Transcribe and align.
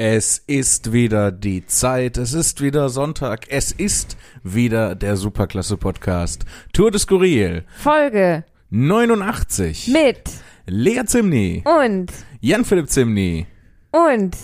Es 0.00 0.38
ist 0.46 0.92
wieder 0.92 1.32
die 1.32 1.66
Zeit, 1.66 2.18
es 2.18 2.32
ist 2.32 2.60
wieder 2.60 2.88
Sonntag, 2.88 3.46
es 3.48 3.72
ist 3.72 4.16
wieder 4.44 4.94
der 4.94 5.16
Superklasse 5.16 5.76
Podcast. 5.76 6.44
Tour 6.72 6.92
de 6.92 7.00
Skurril. 7.00 7.64
Folge 7.78 8.44
89 8.70 9.88
mit 9.88 10.30
Lea 10.66 11.04
Zimni, 11.04 11.64
und 11.64 12.12
Jan-Philipp 12.40 12.88
Zimni, 12.88 13.48
und 13.90 14.36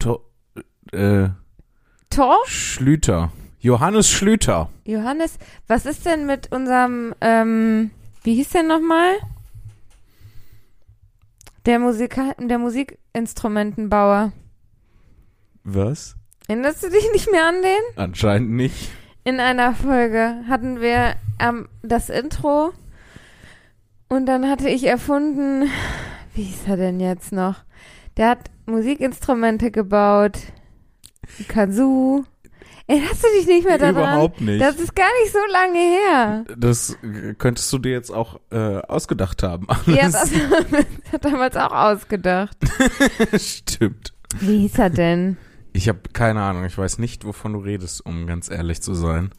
to 0.00 0.24
äh, 0.90 1.28
Tor 2.10 2.38
Schlüter, 2.46 3.30
Johannes 3.60 4.10
Schlüter. 4.10 4.70
Johannes. 4.84 5.38
Was 5.68 5.86
ist 5.86 6.04
denn 6.04 6.26
mit 6.26 6.50
unserem 6.50 7.14
ähm, 7.20 7.92
wie 8.24 8.34
hieß 8.34 8.48
der 8.48 8.64
nochmal? 8.64 9.18
Der 11.66 11.80
Musika 11.80 12.32
der 12.38 12.58
Musikinstrumentenbauer. 12.58 14.32
Was? 15.64 16.14
Erinnerst 16.46 16.84
du 16.84 16.90
dich 16.90 17.10
nicht 17.12 17.28
mehr 17.32 17.44
an 17.44 17.60
den? 17.60 17.96
Anscheinend 17.96 18.52
nicht. 18.52 18.88
In 19.24 19.40
einer 19.40 19.74
Folge 19.74 20.44
hatten 20.48 20.80
wir 20.80 21.16
ähm, 21.40 21.68
das 21.82 22.08
Intro 22.08 22.70
und 24.08 24.26
dann 24.26 24.48
hatte 24.48 24.68
ich 24.68 24.84
erfunden, 24.84 25.68
wie 26.34 26.44
hieß 26.44 26.68
er 26.68 26.76
denn 26.76 27.00
jetzt 27.00 27.32
noch? 27.32 27.56
Der 28.16 28.28
hat 28.28 28.50
Musikinstrumente 28.66 29.72
gebaut, 29.72 30.38
Kazoo. 31.48 32.24
Erinnerst 32.88 33.24
du 33.24 33.28
dich 33.36 33.46
nicht 33.48 33.66
mehr 33.66 33.78
daran? 33.78 33.96
Überhaupt 33.96 34.40
nicht. 34.40 34.60
Das 34.60 34.76
ist 34.76 34.94
gar 34.94 35.08
nicht 35.22 35.32
so 35.32 35.38
lange 35.52 35.78
her. 35.78 36.44
Das 36.56 36.96
könntest 37.38 37.72
du 37.72 37.78
dir 37.78 37.92
jetzt 37.92 38.10
auch 38.10 38.38
äh, 38.52 38.78
ausgedacht 38.78 39.42
haben. 39.42 39.66
Ja, 39.86 40.04
das 40.08 40.30
hat 41.12 41.24
er 41.24 41.30
damals 41.30 41.56
auch 41.56 41.72
ausgedacht. 41.72 42.56
Stimmt. 43.38 44.12
Wie 44.38 44.60
hieß 44.60 44.78
er 44.78 44.90
denn? 44.90 45.36
Ich 45.72 45.88
habe 45.88 46.00
keine 46.12 46.42
Ahnung. 46.42 46.64
Ich 46.64 46.78
weiß 46.78 46.98
nicht, 46.98 47.24
wovon 47.24 47.54
du 47.54 47.58
redest, 47.58 48.06
um 48.06 48.26
ganz 48.26 48.48
ehrlich 48.50 48.80
zu 48.82 48.94
sein. 48.94 49.30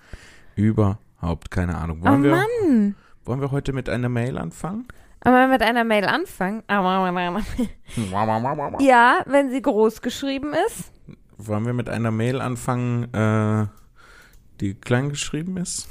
Überhaupt 0.56 1.50
keine 1.50 1.78
Ahnung. 1.78 2.02
Oh 2.04 2.08
Wollen, 2.10 2.24
wir, 2.24 2.32
Mann. 2.32 2.96
wollen 3.24 3.40
wir 3.42 3.52
heute 3.52 3.72
mit 3.72 3.88
einer 3.90 4.10
Mail 4.10 4.38
anfangen? 4.38 4.88
Aber 5.22 5.48
mit 5.48 5.62
einer 5.62 5.84
Mail 5.84 6.06
anfangen. 6.06 6.64
Ja, 8.82 9.20
wenn 9.26 9.50
sie 9.52 9.62
groß 9.62 10.02
geschrieben 10.02 10.54
ist. 10.68 10.92
Wollen 11.38 11.66
wir 11.66 11.74
mit 11.74 11.90
einer 11.90 12.12
Mail 12.12 12.42
anfangen, 12.42 13.14
äh, 13.14 13.68
die 14.60 14.74
klein 14.74 15.10
geschrieben 15.10 15.58
ist? 15.58 15.88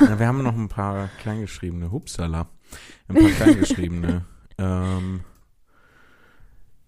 Ja, 0.00 0.18
wir 0.18 0.26
haben 0.26 0.42
noch 0.42 0.54
ein 0.54 0.68
paar 0.68 1.08
kleingeschriebene. 1.20 1.90
Hupsala. 1.90 2.48
Ein 3.08 3.16
paar 3.16 3.30
kleingeschriebene. 3.30 4.24
ähm, 4.58 5.20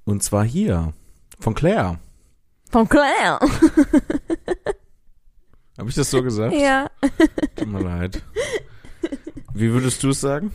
und 0.04 0.22
zwar 0.22 0.44
hier. 0.44 0.92
Von 1.40 1.54
Claire. 1.54 1.98
Von 2.70 2.88
Claire. 2.88 3.40
Habe 5.78 5.88
ich 5.88 5.94
das 5.96 6.10
so 6.10 6.22
gesagt? 6.22 6.54
Ja. 6.54 6.88
Tut 7.56 7.68
mir 7.68 7.82
leid. 7.82 8.22
Wie 9.54 9.72
würdest 9.72 10.02
du 10.02 10.10
es 10.10 10.20
sagen? 10.20 10.52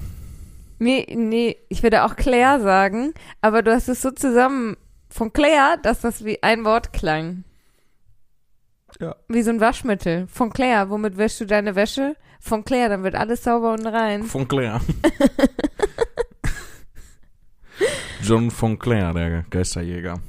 Nee, 0.77 1.07
nee, 1.15 1.57
ich 1.69 1.83
würde 1.83 2.03
auch 2.03 2.15
Claire 2.15 2.61
sagen, 2.61 3.13
aber 3.41 3.61
du 3.63 3.73
hast 3.73 3.87
es 3.87 4.01
so 4.01 4.11
zusammen 4.11 4.77
von 5.15 5.31
Claire, 5.31 5.77
dass 5.81 6.01
das 6.01 6.25
wie 6.25 6.43
ein 6.43 6.65
Wort 6.65 6.91
klang. 6.91 7.45
Ja. 8.99 9.15
Wie 9.29 9.43
so 9.43 9.51
ein 9.51 9.61
Waschmittel. 9.61 10.27
Von 10.27 10.51
Claire, 10.51 10.89
womit 10.89 11.17
wäschst 11.17 11.39
du 11.39 11.45
deine 11.45 11.75
Wäsche? 11.75 12.17
Von 12.41 12.65
Claire, 12.65 12.89
dann 12.89 13.03
wird 13.03 13.15
alles 13.15 13.45
sauber 13.45 13.71
und 13.71 13.85
rein. 13.85 14.23
Von 14.23 14.45
Claire. 14.45 14.81
John 18.21 18.51
von 18.51 18.77
Claire, 18.77 19.13
der 19.13 19.45
Geisterjäger. 19.49 20.19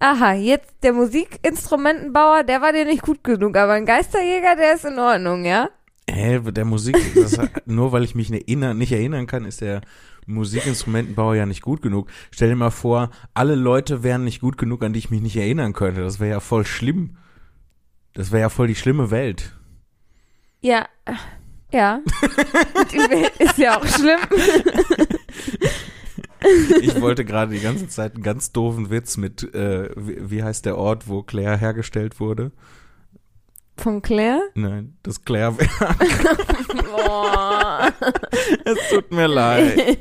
Aha, 0.00 0.32
jetzt 0.32 0.74
der 0.82 0.94
Musikinstrumentenbauer, 0.94 2.42
der 2.42 2.60
war 2.60 2.72
dir 2.72 2.86
nicht 2.86 3.02
gut 3.02 3.22
genug, 3.22 3.56
aber 3.56 3.74
ein 3.74 3.86
Geisterjäger, 3.86 4.56
der 4.56 4.74
ist 4.74 4.84
in 4.84 4.98
Ordnung, 4.98 5.44
ja? 5.44 5.68
Hä, 6.08 6.38
der 6.40 6.64
Musik, 6.64 6.96
das, 7.14 7.38
nur 7.66 7.92
weil 7.92 8.04
ich 8.04 8.14
mich 8.14 8.30
nicht 8.30 8.48
erinnern, 8.48 8.76
nicht 8.76 8.92
erinnern 8.92 9.26
kann, 9.26 9.44
ist 9.44 9.60
der 9.60 9.80
Musikinstrumentenbauer 10.26 11.34
ja 11.34 11.46
nicht 11.46 11.62
gut 11.62 11.82
genug. 11.82 12.08
Stell 12.30 12.50
dir 12.50 12.56
mal 12.56 12.70
vor, 12.70 13.10
alle 13.32 13.54
Leute 13.54 14.02
wären 14.02 14.24
nicht 14.24 14.40
gut 14.40 14.58
genug, 14.58 14.82
an 14.82 14.92
die 14.92 14.98
ich 14.98 15.10
mich 15.10 15.22
nicht 15.22 15.36
erinnern 15.36 15.72
könnte. 15.72 16.02
Das 16.02 16.20
wäre 16.20 16.30
ja 16.30 16.40
voll 16.40 16.66
schlimm. 16.66 17.16
Das 18.12 18.30
wäre 18.30 18.42
ja 18.42 18.48
voll 18.48 18.68
die 18.68 18.74
schlimme 18.74 19.10
Welt. 19.10 19.58
Ja, 20.60 20.88
ja. 21.72 22.00
Die 22.92 22.98
Welt 22.98 23.32
ist 23.38 23.58
ja 23.58 23.78
auch 23.78 23.86
schlimm. 23.86 24.20
Ich 26.80 27.00
wollte 27.00 27.24
gerade 27.24 27.54
die 27.54 27.60
ganze 27.60 27.88
Zeit 27.88 28.14
einen 28.14 28.22
ganz 28.22 28.52
doofen 28.52 28.90
Witz 28.90 29.16
mit, 29.16 29.54
äh, 29.54 29.88
wie, 29.96 30.30
wie 30.30 30.42
heißt 30.42 30.66
der 30.66 30.76
Ort, 30.76 31.08
wo 31.08 31.22
Claire 31.22 31.56
hergestellt 31.56 32.20
wurde? 32.20 32.52
Von 33.76 34.00
Claire? 34.02 34.40
Nein, 34.54 34.96
das 35.02 35.24
Claire-Werk. 35.24 35.70
Boah. 36.86 37.92
Es 38.64 38.78
tut 38.90 39.10
mir 39.12 39.26
leid. 39.26 39.98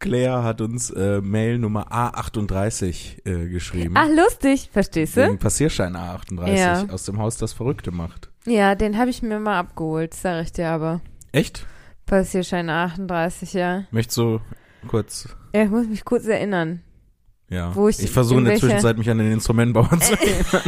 Claire 0.00 0.44
hat 0.44 0.60
uns 0.60 0.90
äh, 0.90 1.20
Mail 1.20 1.58
Nummer 1.58 1.90
A38 1.90 3.26
äh, 3.26 3.48
geschrieben. 3.48 3.94
Ach, 3.96 4.08
lustig, 4.08 4.70
verstehst 4.72 5.16
du? 5.16 5.22
Den 5.26 5.38
Passierschein 5.38 5.96
A38 5.96 6.56
Ja. 6.56 6.86
aus 6.90 7.04
dem 7.04 7.18
Haus, 7.18 7.36
das 7.36 7.52
Verrückte 7.52 7.90
macht. 7.90 8.30
Ja, 8.46 8.74
den 8.76 8.96
habe 8.96 9.10
ich 9.10 9.22
mir 9.22 9.40
mal 9.40 9.58
abgeholt, 9.58 10.14
sag 10.14 10.42
ich 10.44 10.52
dir 10.52 10.68
aber. 10.70 11.00
Echt? 11.32 11.66
Passierschein 12.06 12.70
38, 12.70 13.52
ja. 13.54 13.84
Möchtest 13.90 14.18
du 14.18 14.40
kurz, 14.86 15.28
Ja, 15.54 15.64
ich 15.64 15.70
muss 15.70 15.86
mich 15.88 16.04
kurz 16.04 16.26
erinnern. 16.26 16.82
Ja. 17.48 17.74
Wo 17.74 17.88
ich- 17.88 18.02
ich 18.02 18.10
versuche 18.10 18.38
in 18.40 18.44
der 18.46 18.56
Zwischenzeit 18.58 18.96
mich 18.98 19.08
an 19.10 19.18
den 19.18 19.32
Instrumentenbauer 19.32 19.98
zu 20.00 20.12
erinnern. 20.20 20.62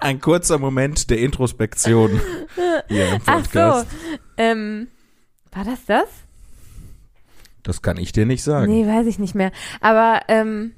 Ein 0.00 0.20
kurzer 0.20 0.58
Moment 0.58 1.08
der 1.10 1.18
Introspektion 1.20 2.20
hier 2.88 3.08
im 3.14 3.20
Ach 3.26 3.36
Podcast. 3.42 3.90
so, 3.90 3.96
ähm, 4.36 4.88
war 5.52 5.64
das 5.64 5.84
das? 5.86 6.08
Das 7.62 7.80
kann 7.80 7.96
ich 7.96 8.12
dir 8.12 8.26
nicht 8.26 8.42
sagen. 8.42 8.70
Nee, 8.70 8.86
weiß 8.86 9.06
ich 9.06 9.18
nicht 9.18 9.34
mehr. 9.34 9.50
Aber, 9.80 10.20
ähm, 10.28 10.72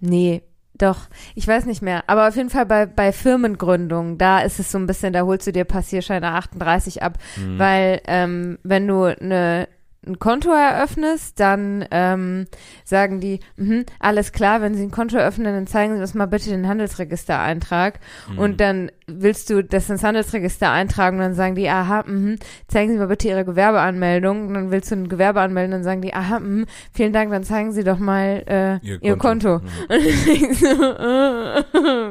nee, 0.00 0.42
doch, 0.78 1.00
ich 1.34 1.46
weiß 1.46 1.66
nicht 1.66 1.82
mehr. 1.82 2.04
Aber 2.06 2.28
auf 2.28 2.36
jeden 2.36 2.48
Fall 2.50 2.64
bei, 2.66 2.86
bei 2.86 3.12
Firmengründung, 3.12 4.16
da 4.18 4.40
ist 4.40 4.58
es 4.58 4.70
so 4.72 4.78
ein 4.78 4.86
bisschen, 4.86 5.12
da 5.12 5.22
holst 5.22 5.46
du 5.46 5.52
dir 5.52 5.64
Passierscheine 5.64 6.28
38 6.32 7.02
ab, 7.02 7.18
Hm. 7.34 7.58
weil, 7.58 8.00
ähm, 8.06 8.58
wenn 8.62 8.86
du 8.86 9.04
eine 9.04 9.68
ein 10.06 10.18
Konto 10.18 10.50
eröffnest, 10.50 11.40
dann 11.40 11.84
ähm, 11.90 12.46
sagen 12.84 13.20
die, 13.20 13.40
mhm, 13.56 13.84
alles 13.98 14.32
klar, 14.32 14.60
wenn 14.60 14.74
Sie 14.74 14.82
ein 14.82 14.90
Konto 14.90 15.16
eröffnen, 15.16 15.52
dann 15.52 15.66
zeigen 15.66 15.94
Sie 15.94 16.00
uns 16.00 16.14
mal 16.14 16.26
bitte 16.26 16.50
den 16.50 16.68
Handelsregistereintrag. 16.68 17.98
Hm. 18.28 18.38
Und 18.38 18.60
dann 18.60 18.90
willst 19.06 19.50
du 19.50 19.62
das 19.62 19.90
ins 19.90 20.04
Handelsregister 20.04 20.70
eintragen 20.70 21.16
und 21.16 21.22
dann 21.22 21.34
sagen 21.34 21.54
die, 21.54 21.68
aha, 21.68 22.04
mhm, 22.06 22.38
zeigen 22.68 22.92
Sie 22.92 22.98
mal 22.98 23.08
bitte 23.08 23.28
Ihre 23.28 23.44
Gewerbeanmeldung. 23.44 24.48
Und 24.48 24.54
dann 24.54 24.70
willst 24.70 24.90
du 24.90 24.96
ein 24.96 25.08
Gewerbe 25.08 25.40
anmelden 25.40 25.72
dann 25.72 25.84
sagen 25.84 26.02
die, 26.02 26.14
aha, 26.14 26.40
mhm, 26.40 26.66
vielen 26.92 27.12
Dank, 27.12 27.30
dann 27.30 27.44
zeigen 27.44 27.72
Sie 27.72 27.84
doch 27.84 27.98
mal 27.98 28.42
äh, 28.46 28.86
Ihr 28.86 29.02
Ihr, 29.02 29.16
Konto. 29.16 29.60
Konto. 29.60 29.66
Und 29.88 30.06
ich 30.06 30.58
so, 30.58 30.66
äh, 30.66 31.62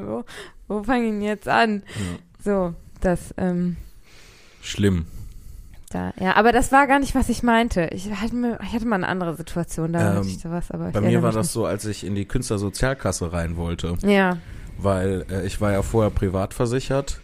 wo, 0.05 0.23
wo 0.67 0.83
fange 0.83 1.05
ich 1.05 1.11
denn 1.11 1.21
jetzt 1.21 1.47
an? 1.47 1.83
Ja. 1.85 2.43
So, 2.43 2.73
das, 3.01 3.33
ähm, 3.37 3.77
Schlimm. 4.61 5.05
Da, 5.95 6.13
ja, 6.19 6.35
aber 6.35 6.51
das 6.51 6.71
war 6.71 6.87
gar 6.87 6.99
nicht, 6.99 7.15
was 7.15 7.29
ich 7.29 7.41
meinte. 7.41 7.89
Ich 7.93 8.09
hatte, 8.11 8.35
mir, 8.35 8.59
ich 8.61 8.73
hatte 8.73 8.85
mal 8.85 8.95
eine 8.97 9.07
andere 9.07 9.35
Situation, 9.35 9.93
da 9.93 10.17
Ähm, 10.17 10.27
ich 10.27 10.39
sowas, 10.39 10.71
aber 10.71 10.91
Bei 10.91 11.01
mir 11.01 11.21
war 11.23 11.31
das 11.31 11.53
so, 11.53 11.65
als 11.65 11.85
ich 11.85 12.05
in 12.05 12.15
die 12.15 12.25
Künstlersozialkasse 12.25 13.31
rein 13.31 13.55
wollte. 13.55 13.91
nicht. 13.93 14.03
Ja, 14.03 14.37
weil 14.77 15.25
äh, 15.31 15.45
ich 15.45 15.61
war 15.61 15.71
ja 15.71 15.81
vorher 15.81 16.11
privat 16.11 16.53
versichert, 16.53 17.21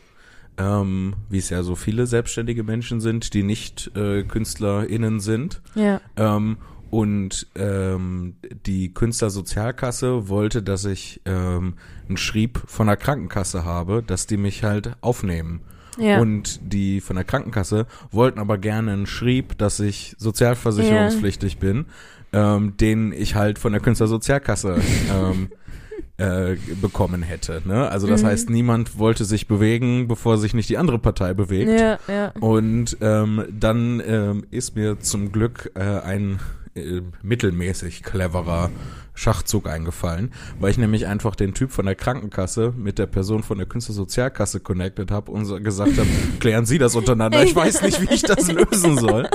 ähm, 0.58 1.16
wie 1.30 1.38
es 1.40 1.50
ja 1.50 1.64
so 1.64 1.76
viele 1.76 2.08
selbstständige 2.08 2.64
Menschen 2.64 3.02
sind, 3.02 3.34
die 3.34 3.44
nicht 3.44 3.92
äh, 3.96 4.24
KünstlerInnen 4.24 5.20
sind. 5.20 5.62
ja, 5.76 6.00
Ähm, 6.16 6.58
und 6.90 7.48
ähm, 7.56 8.36
die 8.66 8.94
Künstlersozialkasse 8.94 10.28
wollte, 10.28 10.62
dass 10.62 10.84
ich 10.84 11.22
ähm, 11.26 11.76
einen 12.08 12.18
Schrieb 12.18 12.62
von 12.68 12.88
der 12.88 12.98
Krankenkasse 12.98 13.64
habe, 13.64 14.04
dass 14.04 14.28
die 14.28 14.36
mich 14.38 14.64
halt 14.64 14.96
aufnehmen. 15.00 15.62
Ja. 15.98 16.20
Und 16.20 16.60
die 16.64 17.02
von 17.02 17.16
der 17.16 17.26
Krankenkasse 17.26 17.86
wollten 18.12 18.40
aber 18.40 18.58
gerne 18.58 18.92
einen 18.94 19.06
Schrieb, 19.06 19.58
dass 19.58 19.80
ich 19.80 20.16
sozialversicherungspflichtig 20.18 21.58
bin, 21.58 21.86
ähm, 22.34 22.78
den 22.78 23.12
ich 23.12 23.36
halt 23.36 23.60
von 23.60 23.72
der 23.74 23.82
Künstlersozialkasse 23.82 24.78
ähm, 25.14 25.50
äh, 26.18 26.56
bekommen 26.82 27.24
hätte. 27.24 27.62
Ne? 27.66 27.90
Also 27.90 28.08
das 28.08 28.22
Mhm. 28.24 28.28
heißt, 28.28 28.50
niemand 28.50 28.98
wollte 29.00 29.26
sich 29.26 29.48
bewegen, 29.48 30.08
bevor 30.08 30.38
sich 30.38 30.54
nicht 30.54 30.70
die 30.70 30.78
andere 30.78 31.00
Partei 31.00 31.34
bewegt. 31.34 31.70
ja, 31.80 31.98
ja. 32.08 32.32
Und 32.40 32.98
ähm, 33.02 33.46
dann 33.52 34.02
ähm, 34.06 34.46
ist 34.52 34.76
mir 34.76 35.00
zum 35.00 35.32
Glück 35.32 35.72
äh, 35.76 35.82
ein 35.82 36.40
äh, 36.76 37.02
mittelmäßig 37.22 38.04
cleverer 38.04 38.70
Schachzug 39.14 39.68
eingefallen, 39.68 40.32
weil 40.60 40.72
ich 40.72 40.78
nämlich 40.78 41.06
einfach 41.06 41.36
den 41.36 41.54
Typ 41.54 41.72
von 41.72 41.86
der 41.86 41.96
Krankenkasse 41.96 42.74
mit 42.78 42.98
der 42.98 43.08
Person 43.08 43.44
von 43.44 43.58
der 43.58 43.68
Künstlersozialkasse 43.68 44.62
connected 44.62 45.12
habe 45.12 45.32
und 45.32 45.64
gesagt 45.64 45.98
habe, 45.98 46.08
klären 46.40 46.66
Sie 46.66 46.78
das 46.78 46.96
untereinander. 46.96 47.44
Ich 47.44 47.56
weiß 47.56 47.82
nicht, 47.82 48.02
wie 48.02 48.14
ich 48.14 48.22
das 48.22 48.50
lösen 48.52 48.98
soll. 48.98 49.28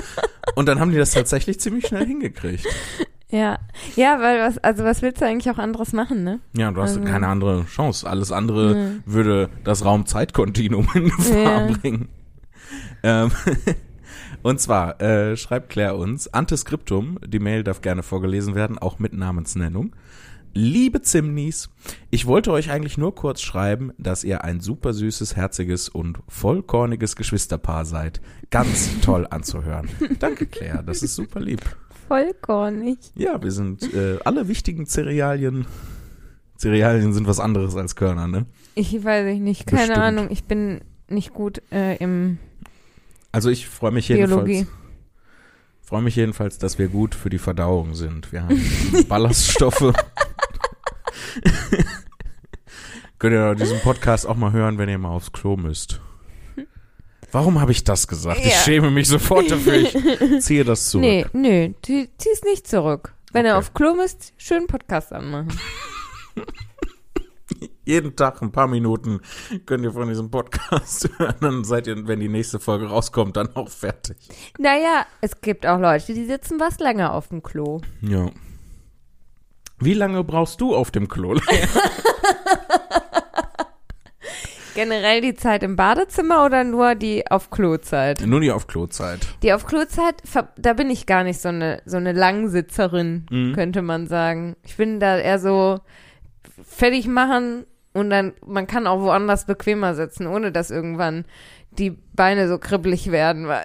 Und 0.55 0.67
dann 0.67 0.81
haben 0.81 0.91
die 0.93 0.97
das 0.97 1.11
tatsächlich 1.11 1.61
ziemlich 1.61 1.87
schnell 1.87 2.07
hingekriegt. 2.07 2.65
Ja. 3.29 3.59
Ja, 3.97 4.21
weil 4.21 4.41
was, 4.41 4.57
also 4.59 4.85
was 4.85 5.03
willst 5.03 5.21
du 5.21 5.27
eigentlich 5.27 5.51
auch 5.53 5.59
anderes 5.59 5.93
machen, 5.93 6.25
ne? 6.25 6.41
Ja, 6.57 6.71
du 6.71 6.81
hast 6.81 6.97
Also- 6.97 7.03
keine 7.05 7.27
andere 7.27 7.67
Chance. 7.67 8.09
Alles 8.09 8.33
andere 8.33 8.75
Mhm. 8.75 9.03
würde 9.05 9.51
das 9.65 9.85
Raum-Zeit-Kontinuum 9.85 10.89
in 10.95 11.05
Gefahr 11.11 11.69
Ja. 11.69 11.77
bringen. 11.77 12.09
Ähm, 13.03 13.31
und 14.47 14.61
zwar 14.61 15.01
äh, 15.03 15.37
schreibt 15.37 15.71
Claire 15.71 15.97
uns, 15.97 16.33
Antiskriptum, 16.33 17.19
die 17.27 17.41
Mail 17.41 17.65
darf 17.65 17.81
gerne 17.81 18.05
vorgelesen 18.05 18.55
werden, 18.55 18.79
auch 18.79 19.01
mit 19.01 19.13
Namensnennung. 19.13 19.97
Liebe 20.55 21.03
Zimnis, 21.03 21.69
ich 22.11 22.27
wollte 22.27 22.53
euch 22.53 22.71
eigentlich 22.71 22.97
nur 22.97 23.13
kurz 23.17 23.41
schreiben, 23.41 23.93
dass 23.99 24.23
ihr 24.23 24.45
ein 24.45 24.61
super 24.61 24.95
süßes, 24.95 25.35
herziges 25.35 25.89
und 25.89 26.21
vollkorniges 26.29 27.17
Geschwisterpaar 27.17 27.85
seid. 27.87 28.21
Ganz 28.51 29.01
toll 29.03 29.27
anzuhören. 29.29 29.89
Danke, 30.21 30.47
Claire, 30.47 30.85
das 30.85 31.03
ist 31.03 31.17
super 31.17 31.41
lieb. 31.41 31.63
Vollkornig. 32.07 32.99
Ja, 33.17 33.43
wir 33.43 33.51
sind 33.51 33.93
äh, 33.95 34.19
alle 34.25 34.47
wichtigen 34.47 34.87
Cerealien. 34.87 35.67
Cerealien 36.57 37.13
sind 37.13 37.27
was 37.27 37.41
anderes 37.41 37.75
als 37.75 37.97
Körner, 37.97 38.29
ne? 38.29 38.47
Ich 38.77 39.03
weiß 39.03 39.27
ich 39.27 39.41
nicht, 39.41 39.67
keine 39.67 39.89
Bestimmt. 39.89 39.99
Ahnung. 40.07 40.29
Ich 40.31 40.45
bin 40.45 40.83
nicht 41.09 41.35
gut 41.35 41.63
äh, 41.73 41.97
im 41.97 42.39
Also 43.37 43.51
ich 43.51 43.69
freue 43.69 43.91
mich 43.93 44.09
jedenfalls. 44.09 44.31
Biologie. 44.47 44.67
Freue 45.83 46.01
mich 46.01 46.17
jedenfalls, 46.17 46.57
dass 46.57 46.79
wir 46.79 46.89
gut 46.89 47.15
für 47.15 47.29
die 47.29 47.37
Verdauung 47.37 47.95
sind. 47.95 48.33
Wir 48.33 48.45
haben 48.45 48.59
Ballaststoffe. 49.11 49.93
Könnt 53.19 53.35
ihr 53.35 53.55
diesen 53.55 53.79
Podcast 53.81 54.27
auch 54.27 54.37
mal 54.37 54.53
hören, 54.53 54.79
wenn 54.79 54.89
ihr 54.89 54.97
mal 54.97 55.11
aufs 55.11 55.33
Klo 55.33 55.59
müsst. 55.59 56.01
Warum 57.31 57.61
habe 57.61 57.73
ich 57.73 57.85
das 57.85 58.09
gesagt? 58.09 58.39
Ich 58.41 58.47
Ja. 58.53 58.57
schäme 58.59 58.91
mich 58.91 59.07
sofort 59.07 59.51
dafür. 59.51 59.75
Ich 59.75 59.95
ziehe 60.41 60.65
das 60.65 60.89
zurück. 60.89 61.03
Nee, 61.05 61.27
nee, 61.35 61.75
die, 61.85 62.09
zieh's 62.17 62.41
nicht 62.43 62.67
zurück. 62.67 63.13
Wenn 63.33 63.45
ihr 63.45 63.51
Okay. 63.53 63.59
auf 63.59 63.75
Klo 63.75 63.95
müsst, 63.97 64.33
schön 64.39 64.67
Podcast 64.67 65.13
anmachen. 65.13 65.49
Jeden 67.87 68.17
Tag 68.17 68.43
ein 68.43 68.51
paar 68.51 68.67
Minuten 68.67 69.21
könnt 69.65 69.85
ihr 69.85 69.93
von 69.93 70.09
diesem 70.09 70.29
Podcast 70.31 71.09
hören. 71.19 71.37
Dann 71.41 71.63
seid 71.65 71.87
ihr, 71.87 72.07
wenn 72.09 72.19
die 72.19 72.29
nächste 72.29 72.59
Folge 72.59 72.87
rauskommt, 72.89 73.37
dann 73.37 73.55
auch 73.55 73.69
fertig. 73.69 74.17
Naja, 74.59 75.07
es 75.21 75.41
gibt 75.41 75.65
auch 75.67 75.79
Leute, 75.79 76.13
die 76.13 76.25
sitzen 76.27 76.59
was 76.59 76.81
länger 76.81 77.15
auf 77.15 77.29
dem 77.29 77.45
Klo. 77.45 77.81
Ja. 78.03 78.29
Wie 79.79 79.95
lange 79.95 80.25
brauchst 80.25 80.61
du 80.61 80.75
auf 80.75 80.91
dem 80.91 81.07
Klo? 81.07 81.37
Generell 84.75 85.21
die 85.23 85.35
Zeit 85.35 85.63
im 85.63 85.77
Badezimmer 85.77 86.45
oder 86.45 86.63
nur 86.65 86.95
die 86.97 87.31
auf 87.31 87.51
Klozeit? 87.51 88.21
Nur 88.27 88.41
die 88.41 88.51
auf 88.53 88.67
Klozeit. 88.67 89.21
Die 89.43 89.53
auf 89.55 89.65
Klozeit, 89.65 90.17
da 90.59 90.73
bin 90.75 90.91
ich 90.91 91.07
gar 91.07 91.25
nicht 91.25 91.41
so 91.41 91.49
eine, 91.49 91.81
so 91.87 91.97
eine 91.97 92.13
Langsitzerin, 92.13 93.27
Mhm. 93.31 93.55
könnte 93.55 93.81
man 93.81 94.07
sagen. 94.07 94.57
Ich 94.65 94.77
bin 94.77 95.01
da 95.01 95.17
eher 95.19 95.39
so 95.39 95.79
fertig 96.67 97.07
machen 97.07 97.65
und 97.97 98.11
dann, 98.11 98.33
man 98.47 98.67
kann 98.67 98.87
auch 98.87 99.01
woanders 99.01 99.47
bequemer 99.47 99.95
sitzen, 99.95 100.27
ohne 100.27 100.53
dass 100.53 100.71
irgendwann 100.71 101.25
die 101.79 101.91
Beine 101.91 102.49
so 102.49 102.59
kribbelig 102.59 103.11
werden. 103.11 103.47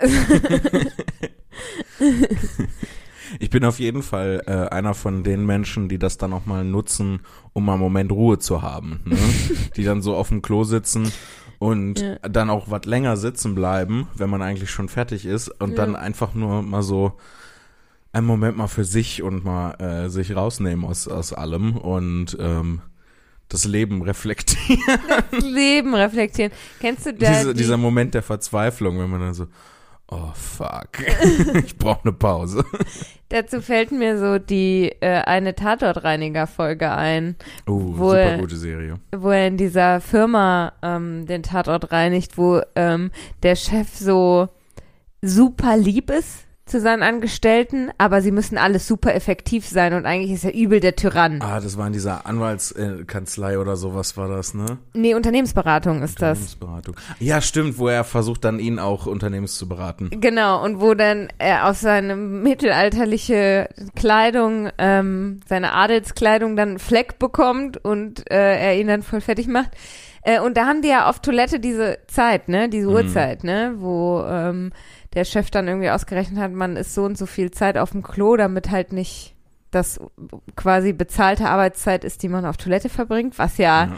Ich 3.40 3.50
bin 3.50 3.64
auf 3.64 3.80
jeden 3.80 4.04
Fall 4.04 4.44
äh, 4.46 4.52
einer 4.76 4.94
von 4.94 5.24
den 5.24 5.46
Menschen, 5.46 5.88
die 5.88 5.98
das 5.98 6.18
dann 6.18 6.34
auch 6.34 6.46
mal 6.46 6.66
nutzen, 6.66 7.22
um 7.54 7.64
mal 7.66 7.74
einen 7.74 7.82
Moment 7.82 8.12
Ruhe 8.12 8.40
zu 8.40 8.62
haben. 8.62 9.00
Ne? 9.06 9.18
die 9.78 9.86
dann 9.86 10.02
so 10.02 10.16
auf 10.16 10.28
dem 10.30 10.42
Klo 10.42 10.66
sitzen 10.66 11.12
und 11.58 12.02
Ja. 12.02 12.16
dann 12.28 12.50
auch 12.50 12.70
was 12.70 12.84
länger 12.86 13.16
sitzen 13.16 13.56
bleiben, 13.56 14.10
wenn 14.16 14.30
man 14.30 14.42
eigentlich 14.42 14.70
schon 14.70 14.90
fertig 14.90 15.26
ist 15.26 15.48
und 15.62 15.72
Ja. 15.72 15.76
dann 15.78 15.96
einfach 15.96 16.34
nur 16.34 16.62
mal 16.62 16.82
so 16.84 17.14
einen 18.12 18.28
Moment 18.28 18.58
mal 18.58 18.68
für 18.68 18.84
sich 18.84 19.24
und 19.24 19.46
mal 19.46 19.76
äh, 19.80 20.10
sich 20.10 20.36
rausnehmen 20.36 20.84
aus, 20.84 21.08
aus 21.08 21.32
allem 21.32 21.78
und 21.78 22.36
ähm, 22.38 22.82
das 23.52 23.66
Leben 23.66 24.02
reflektieren. 24.02 24.80
Leben 25.42 25.94
reflektieren. 25.94 26.52
Kennst 26.80 27.06
du 27.06 27.14
da 27.14 27.30
Diese, 27.32 27.54
die, 27.54 27.60
dieser 27.62 27.78
Moment 27.78 28.14
der 28.14 28.24
Verzweiflung, 28.24 29.00
wenn 29.00 29.10
man 29.10 29.20
dann 29.22 29.34
so, 29.34 29.48
oh 30.10 30.32
fuck, 30.34 30.90
ich 31.66 31.78
brauche 31.78 32.02
eine 32.04 32.14
Pause. 32.14 32.64
Dazu 33.30 33.62
fällt 33.62 33.92
mir 33.92 34.18
so 34.20 34.40
die 34.40 34.92
äh, 35.00 35.22
eine 35.24 35.56
Tatortreiniger-Folge 35.56 36.92
ein, 36.92 37.36
Oh, 37.68 37.80
Wo- 37.96 38.10
super 38.10 38.38
gute 38.40 38.58
Serie. 38.58 38.96
wo 39.16 39.30
er 39.32 39.48
in 39.48 39.58
dieser 39.58 40.02
Firma 40.02 40.74
ähm, 40.82 41.26
den 41.26 41.44
Tatort 41.44 41.92
reinigt, 41.92 42.38
wo 42.38 42.62
ähm, 42.76 43.12
der 43.44 43.56
Chef 43.56 43.88
so 43.96 44.50
super 45.22 45.78
lieb 45.78 46.10
ist 46.10 46.46
zu 46.72 46.80
seinen 46.80 47.04
Angestellten, 47.04 47.92
aber 47.98 48.22
sie 48.22 48.32
müssen 48.32 48.58
alles 48.58 48.88
super 48.88 49.14
effektiv 49.14 49.68
sein 49.68 49.94
und 49.94 50.06
eigentlich 50.06 50.32
ist 50.32 50.44
er 50.46 50.54
übel 50.54 50.80
der 50.80 50.96
Tyrann. 50.96 51.40
Ah, 51.42 51.60
das 51.60 51.78
war 51.78 51.88
in 51.88 51.94
dieser 51.94 52.26
Anwaltskanzlei 52.26 53.60
oder 53.60 53.76
sowas 53.76 54.18
war 54.18 54.28
das, 54.28 54.54
ne? 54.54 54.78
Nee, 54.94 55.14
Unternehmensberatung 55.14 56.02
ist 56.02 56.22
das. 56.22 56.40
Unternehmensberatung. 56.40 56.96
Ja, 57.20 57.42
stimmt, 57.42 57.78
wo 57.78 57.88
er 57.88 58.04
versucht 58.04 58.44
dann 58.46 58.60
ihn 58.60 58.80
auch 58.80 59.06
Unternehmens 59.06 59.58
zu 59.58 59.68
beraten. 59.68 60.10
Genau, 60.20 60.64
und 60.64 60.80
wo 60.82 60.94
dann 60.94 61.28
er 61.38 61.70
auf 61.70 61.78
seine 61.78 62.16
mittelalterliche 62.16 63.70
Kleidung, 63.96 64.70
ähm, 64.78 65.42
seine 65.48 65.74
Adelskleidung 65.74 66.56
dann 66.56 66.70
einen 66.70 66.80
Fleck 66.80 67.20
bekommt 67.20 67.78
und 67.84 68.30
äh, 68.32 68.58
er 68.58 68.80
ihn 68.80 68.88
dann 68.88 69.04
voll 69.04 69.22
fertig 69.22 69.48
macht. 69.48 69.72
Äh, 70.24 70.40
und 70.40 70.56
da 70.58 70.66
haben 70.68 70.82
die 70.82 70.90
ja 70.90 71.10
auf 71.10 71.20
Toilette 71.20 71.60
diese 71.60 71.98
Zeit, 72.08 72.48
ne, 72.48 72.70
diese 72.70 72.88
Mhm. 72.88 72.94
Uhrzeit, 72.94 73.44
ne, 73.44 73.74
wo 73.78 74.24
ähm, 74.28 74.72
der 75.14 75.26
Chef 75.26 75.50
dann 75.52 75.68
irgendwie 75.68 75.90
ausgerechnet 75.90 76.40
hat, 76.40 76.52
man 76.54 76.78
ist 76.78 76.94
so 76.94 77.04
und 77.04 77.18
so 77.18 77.26
viel 77.26 77.52
Zeit 77.52 77.78
auf 77.78 77.92
dem 77.92 78.04
Klo, 78.04 78.38
damit 78.38 78.70
halt 78.72 78.94
nicht 78.94 79.36
das 79.72 80.00
quasi 80.56 80.94
bezahlte 80.94 81.48
Arbeitszeit 81.50 82.04
ist, 82.04 82.24
die 82.24 82.30
man 82.30 82.46
auf 82.46 82.58
Toilette 82.58 82.90
verbringt, 82.90 83.38
was 83.40 83.58
ja, 83.58 83.86
Ja. 83.86 83.98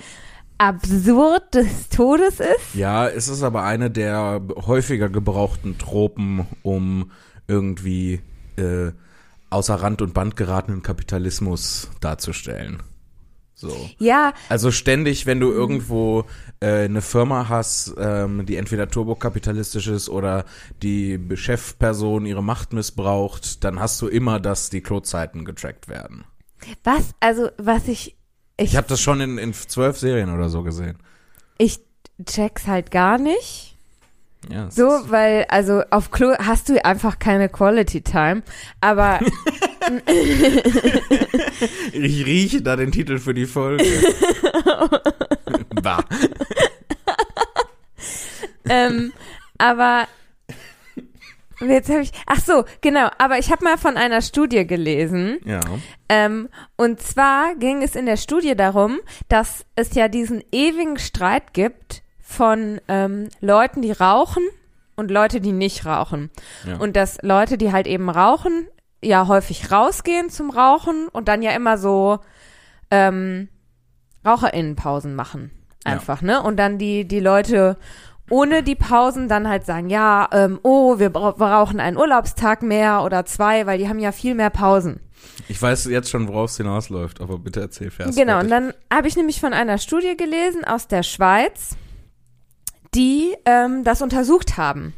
absurd 0.60 1.54
des 1.56 1.90
Todes 1.90 2.40
ist. 2.40 2.76
Ja, 2.76 3.08
es 3.08 3.28
ist 3.28 3.44
aber 3.44 3.64
eine 3.64 3.90
der 3.90 4.42
häufiger 4.66 5.10
gebrauchten 5.10 5.78
Tropen, 5.78 6.46
um 6.62 7.12
irgendwie 7.48 8.22
äh, 8.58 8.92
außer 9.50 9.76
Rand 9.76 10.02
und 10.02 10.14
Band 10.14 10.36
geratenen 10.36 10.82
Kapitalismus 10.84 11.90
darzustellen. 12.02 12.82
So. 13.64 13.90
Ja, 13.98 14.34
Also 14.50 14.72
ständig, 14.72 15.26
wenn 15.26 15.40
du 15.40 15.52
irgendwo 15.52 16.26
äh, 16.60 16.84
eine 16.84 17.02
Firma 17.02 17.48
hast, 17.48 17.96
ähm, 17.98 18.46
die 18.46 18.58
entweder 18.58 18.90
turbokapitalistisch 18.90 19.88
ist 19.88 20.10
oder 20.10 20.44
die 20.82 21.18
Chefperson 21.36 22.26
ihre 22.26 22.44
Macht 22.44 22.74
missbraucht, 22.74 23.64
dann 23.64 23.80
hast 23.80 24.02
du 24.02 24.08
immer, 24.08 24.40
dass 24.42 24.70
die 24.70 24.82
Klozeiten 24.82 25.46
getrackt 25.46 25.88
werden. 25.88 26.26
was, 26.84 27.12
also 27.22 27.50
was 27.58 27.88
ich, 27.88 28.18
Ich 28.58 28.76
habe 28.76 28.88
das 28.88 29.00
schon 29.00 29.22
in, 29.22 29.38
in 29.38 29.54
zwölf 29.54 29.98
Serien 29.98 30.34
oder 30.34 30.50
so 30.50 30.62
gesehen. 30.64 30.98
ich 31.58 31.80
check's 32.26 32.68
halt 32.68 32.92
gar 32.92 33.18
nicht. 33.18 33.78
Ja, 34.50 34.70
So, 34.70 34.84
weil, 35.08 35.46
also 35.46 35.84
auf 35.90 36.12
Klo 36.12 36.34
hast 36.38 36.68
du 36.68 36.84
einfach 36.84 37.18
keine 37.18 37.48
Quality 37.48 38.02
Time. 38.02 38.44
Aber 38.82 39.20
ich 41.94 42.26
rieche 42.26 42.62
da 42.62 42.76
den 42.76 42.92
Titel 42.92 43.20
für 43.20 43.34
die 43.34 43.46
Folge. 43.46 43.86
bah. 45.82 46.04
ähm, 48.70 49.14
aber 49.58 50.08
jetzt 51.62 51.90
habe 51.90 52.02
ich. 52.02 52.12
Ach 52.26 52.40
so, 52.40 52.66
genau. 52.82 53.10
Aber 53.18 53.40
ich 53.40 53.52
habe 53.52 53.64
mal 53.64 53.78
von 53.78 53.98
einer 53.98 54.22
Studie 54.22 54.66
gelesen. 54.66 55.40
Ja. 55.46 55.60
Ähm, 56.10 56.50
und 56.76 57.02
zwar 57.02 57.56
ging 57.56 57.82
es 57.82 57.96
in 57.96 58.06
der 58.06 58.18
Studie 58.18 58.56
darum, 58.56 59.00
dass 59.30 59.66
es 59.76 59.94
ja 59.96 60.08
diesen 60.08 60.44
ewigen 60.52 60.98
Streit 60.98 61.54
gibt 61.54 62.04
von 62.22 62.82
ähm, 62.88 63.30
Leuten, 63.42 63.82
die 63.82 63.92
rauchen 63.92 64.44
und 64.96 65.12
Leute, 65.12 65.42
die 65.42 65.52
nicht 65.52 65.86
rauchen. 65.86 66.30
Ja. 66.68 66.78
Und 66.78 66.96
dass 66.96 67.22
Leute, 67.22 67.58
die 67.58 67.72
halt 67.72 67.88
eben 67.88 68.10
rauchen, 68.10 68.68
ja 69.04 69.28
häufig 69.28 69.72
rausgehen 69.72 70.30
zum 70.30 70.50
Rauchen 70.50 71.08
und 71.10 71.28
dann 71.28 71.42
ja 71.42 71.52
immer 71.52 71.78
so 71.78 72.20
ähm, 72.92 73.50
RaucherInnenpausen 74.26 75.16
machen. 75.16 75.52
Ja. 75.86 75.94
Einfach, 75.94 76.22
ne? 76.22 76.42
Und 76.42 76.58
dann 76.58 76.78
die, 76.78 77.08
die 77.08 77.20
Leute 77.20 77.78
ohne 78.30 78.64
die 78.64 78.76
Pausen 78.76 79.28
dann 79.28 79.50
halt 79.50 79.66
sagen, 79.66 79.90
ja, 79.90 80.30
ähm, 80.32 80.60
oh, 80.64 80.98
wir 80.98 81.10
bra- 81.10 81.32
brauchen 81.32 81.82
einen 81.82 81.98
Urlaubstag 81.98 82.64
mehr 82.64 83.04
oder 83.04 83.26
zwei, 83.26 83.66
weil 83.66 83.78
die 83.78 83.90
haben 83.90 84.00
ja 84.00 84.14
viel 84.14 84.34
mehr 84.34 84.50
Pausen. 84.50 85.02
Ich 85.50 85.62
weiß 85.62 85.86
jetzt 85.86 86.10
schon, 86.10 86.28
worauf 86.30 86.50
es 86.50 86.58
hinausläuft, 86.58 87.20
aber 87.20 87.38
bitte 87.38 87.60
erzähl 87.60 87.92
fest. 87.92 88.18
Genau, 88.18 88.40
und 88.40 88.50
dann 88.50 88.74
habe 88.92 89.08
ich 89.10 89.18
nämlich 89.18 89.42
von 89.42 89.54
einer 89.54 89.78
Studie 89.78 90.16
gelesen 90.16 90.64
aus 90.64 90.88
der 90.88 91.04
Schweiz, 91.04 91.76
die 92.96 93.36
ähm, 93.46 93.84
das 93.84 94.02
untersucht 94.02 94.58
haben. 94.58 94.94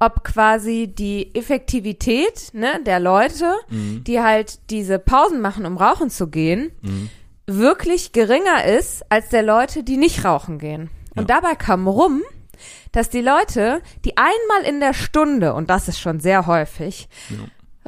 Ob 0.00 0.24
quasi 0.24 0.88
die 0.88 1.34
Effektivität 1.34 2.50
ne, 2.54 2.80
der 2.84 2.98
Leute, 3.00 3.52
Mhm. 3.68 4.02
die 4.04 4.20
halt 4.20 4.58
diese 4.70 4.98
Pausen 4.98 5.40
machen, 5.40 5.66
um 5.66 5.76
rauchen 5.76 6.10
zu 6.10 6.28
gehen, 6.28 6.72
Mhm. 6.82 7.10
wirklich 7.46 8.12
geringer 8.12 8.64
ist 8.64 9.04
als 9.10 9.28
der 9.28 9.42
Leute, 9.42 9.82
die 9.82 9.96
nicht 9.98 10.24
rauchen 10.24 10.58
gehen. 10.58 10.90
Und 11.16 11.28
dabei 11.30 11.54
kam 11.54 11.86
rum, 11.86 12.22
dass 12.92 13.10
die 13.10 13.20
Leute, 13.20 13.82
die 14.04 14.16
einmal 14.16 14.62
in 14.68 14.80
der 14.80 14.94
Stunde, 14.94 15.54
und 15.54 15.68
das 15.70 15.86
ist 15.88 16.00
schon 16.00 16.18
sehr 16.20 16.46
häufig, 16.46 17.08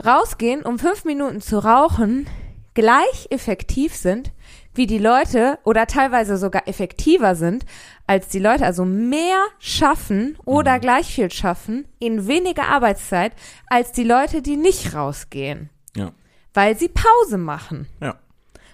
rausgehen, 0.04 0.62
um 0.62 0.78
fünf 0.78 1.04
Minuten 1.04 1.40
zu 1.40 1.58
rauchen, 1.64 2.26
gleich 2.74 3.26
effektiv 3.30 3.94
sind 3.94 4.32
wie 4.74 4.86
die 4.86 4.98
Leute 4.98 5.58
oder 5.64 5.86
teilweise 5.86 6.36
sogar 6.38 6.66
effektiver 6.68 7.34
sind 7.34 7.64
als 8.06 8.28
die 8.28 8.38
Leute, 8.38 8.64
also 8.64 8.84
mehr 8.84 9.44
schaffen 9.58 10.38
oder 10.44 10.78
gleich 10.78 11.14
viel 11.14 11.30
schaffen 11.30 11.86
in 11.98 12.26
weniger 12.26 12.68
Arbeitszeit 12.68 13.32
als 13.66 13.92
die 13.92 14.04
Leute, 14.04 14.40
die 14.42 14.56
nicht 14.56 14.94
rausgehen, 14.94 15.68
Ja. 15.96 16.12
weil 16.54 16.76
sie 16.78 16.88
Pause 16.88 17.36
machen. 17.38 17.86
Ja. 18.00 18.16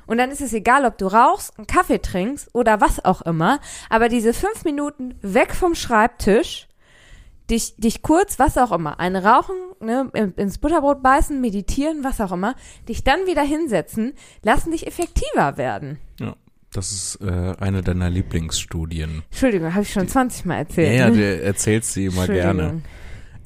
Und 0.06 0.18
dann 0.18 0.30
ist 0.30 0.40
es 0.40 0.52
egal, 0.54 0.86
ob 0.86 0.96
du 0.98 1.06
rauchst, 1.06 1.58
einen 1.58 1.66
Kaffee 1.66 1.98
trinkst 2.00 2.48
oder 2.54 2.80
was 2.80 3.04
auch 3.04 3.20
immer. 3.22 3.60
Aber 3.90 4.08
diese 4.08 4.32
fünf 4.32 4.64
Minuten 4.64 5.18
weg 5.20 5.54
vom 5.54 5.74
Schreibtisch, 5.74 6.67
dich, 7.50 7.76
dich 7.76 8.02
kurz, 8.02 8.38
was 8.38 8.56
auch 8.58 8.72
immer, 8.72 8.98
ein 9.00 9.16
Rauchen, 9.16 9.56
ne, 9.80 10.10
in- 10.14 10.32
ins 10.34 10.58
Butterbrot 10.58 11.02
beißen, 11.02 11.40
meditieren, 11.40 12.04
was 12.04 12.20
auch 12.20 12.32
immer, 12.32 12.54
dich 12.88 13.04
dann 13.04 13.26
wieder 13.26 13.42
hinsetzen, 13.42 14.12
lassen 14.42 14.70
dich 14.72 14.86
effektiver 14.86 15.56
werden. 15.56 15.98
Ja. 16.20 16.34
Das 16.70 16.92
ist 16.92 17.16
äh, 17.22 17.54
eine 17.58 17.80
deiner 17.82 18.10
Lieblingsstudien. 18.10 19.22
Entschuldigung, 19.30 19.72
habe 19.72 19.82
ich 19.84 19.92
schon 19.92 20.06
20 20.06 20.44
Mal 20.44 20.54
Ja, 20.54 20.58
erzählt. 20.60 20.98
ja, 20.98 21.08
ne? 21.10 21.16
du 21.16 21.42
erzählst 21.42 21.94
sie 21.94 22.04
immer 22.06 22.26
gerne. 22.26 22.82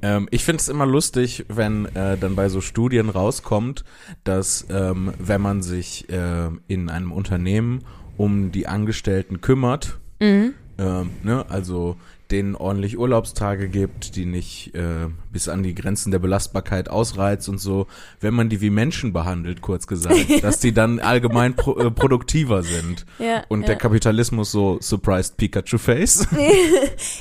Ähm, 0.03 0.27
ich 0.33 0.43
finde 0.45 0.61
es 0.61 0.69
immer 0.69 0.87
lustig, 0.87 1.45
wenn 1.49 1.87
äh, 1.95 2.19
dann 2.19 2.35
bei 2.35 2.49
so 2.49 2.61
Studien 2.61 3.09
rauskommt, 3.11 3.85
dass 4.25 4.67
ähm, 4.71 5.13
wenn 5.21 5.41
man 5.41 5.63
sich 5.63 6.09
äh, 6.11 6.49
in 6.67 6.91
einem 6.91 7.13
Unternehmen 7.13 7.85
um 8.17 8.51
die 8.51 8.67
Angestellten 8.67 9.41
kümmert, 9.41 9.99
Mhm. 10.21 10.55
Ähm, 10.83 11.11
ne, 11.23 11.45
also 11.49 11.97
denen 12.31 12.57
ordentlich 12.57 12.99
Urlaubstage 12.99 13.69
gibt, 13.69 14.17
die 14.17 14.25
nicht 14.25 14.75
äh, 14.75 15.09
bis 15.31 15.49
an 15.49 15.63
die 15.63 15.75
Grenzen 15.75 16.11
der 16.11 16.19
Belastbarkeit 16.19 16.89
ausreizt 16.89 17.49
und 17.49 17.59
so, 17.59 17.87
wenn 18.21 18.35
man 18.35 18.49
die 18.49 18.61
wie 18.61 18.71
Menschen 18.71 19.13
behandelt, 19.13 19.61
kurz 19.61 19.87
gesagt, 19.87 20.17
dass 20.43 20.59
die 20.59 20.73
dann 20.73 20.99
allgemein 20.99 21.55
pro, 21.55 21.79
äh, 21.79 21.91
produktiver 21.91 22.63
sind. 22.63 23.07
Ja, 23.19 23.45
Und 23.49 23.61
ja. 23.63 23.67
der 23.69 23.77
Kapitalismus 23.77 24.51
so 24.51 24.79
surprised 24.81 25.37
Pikachu 25.37 25.79
Face. 25.79 26.27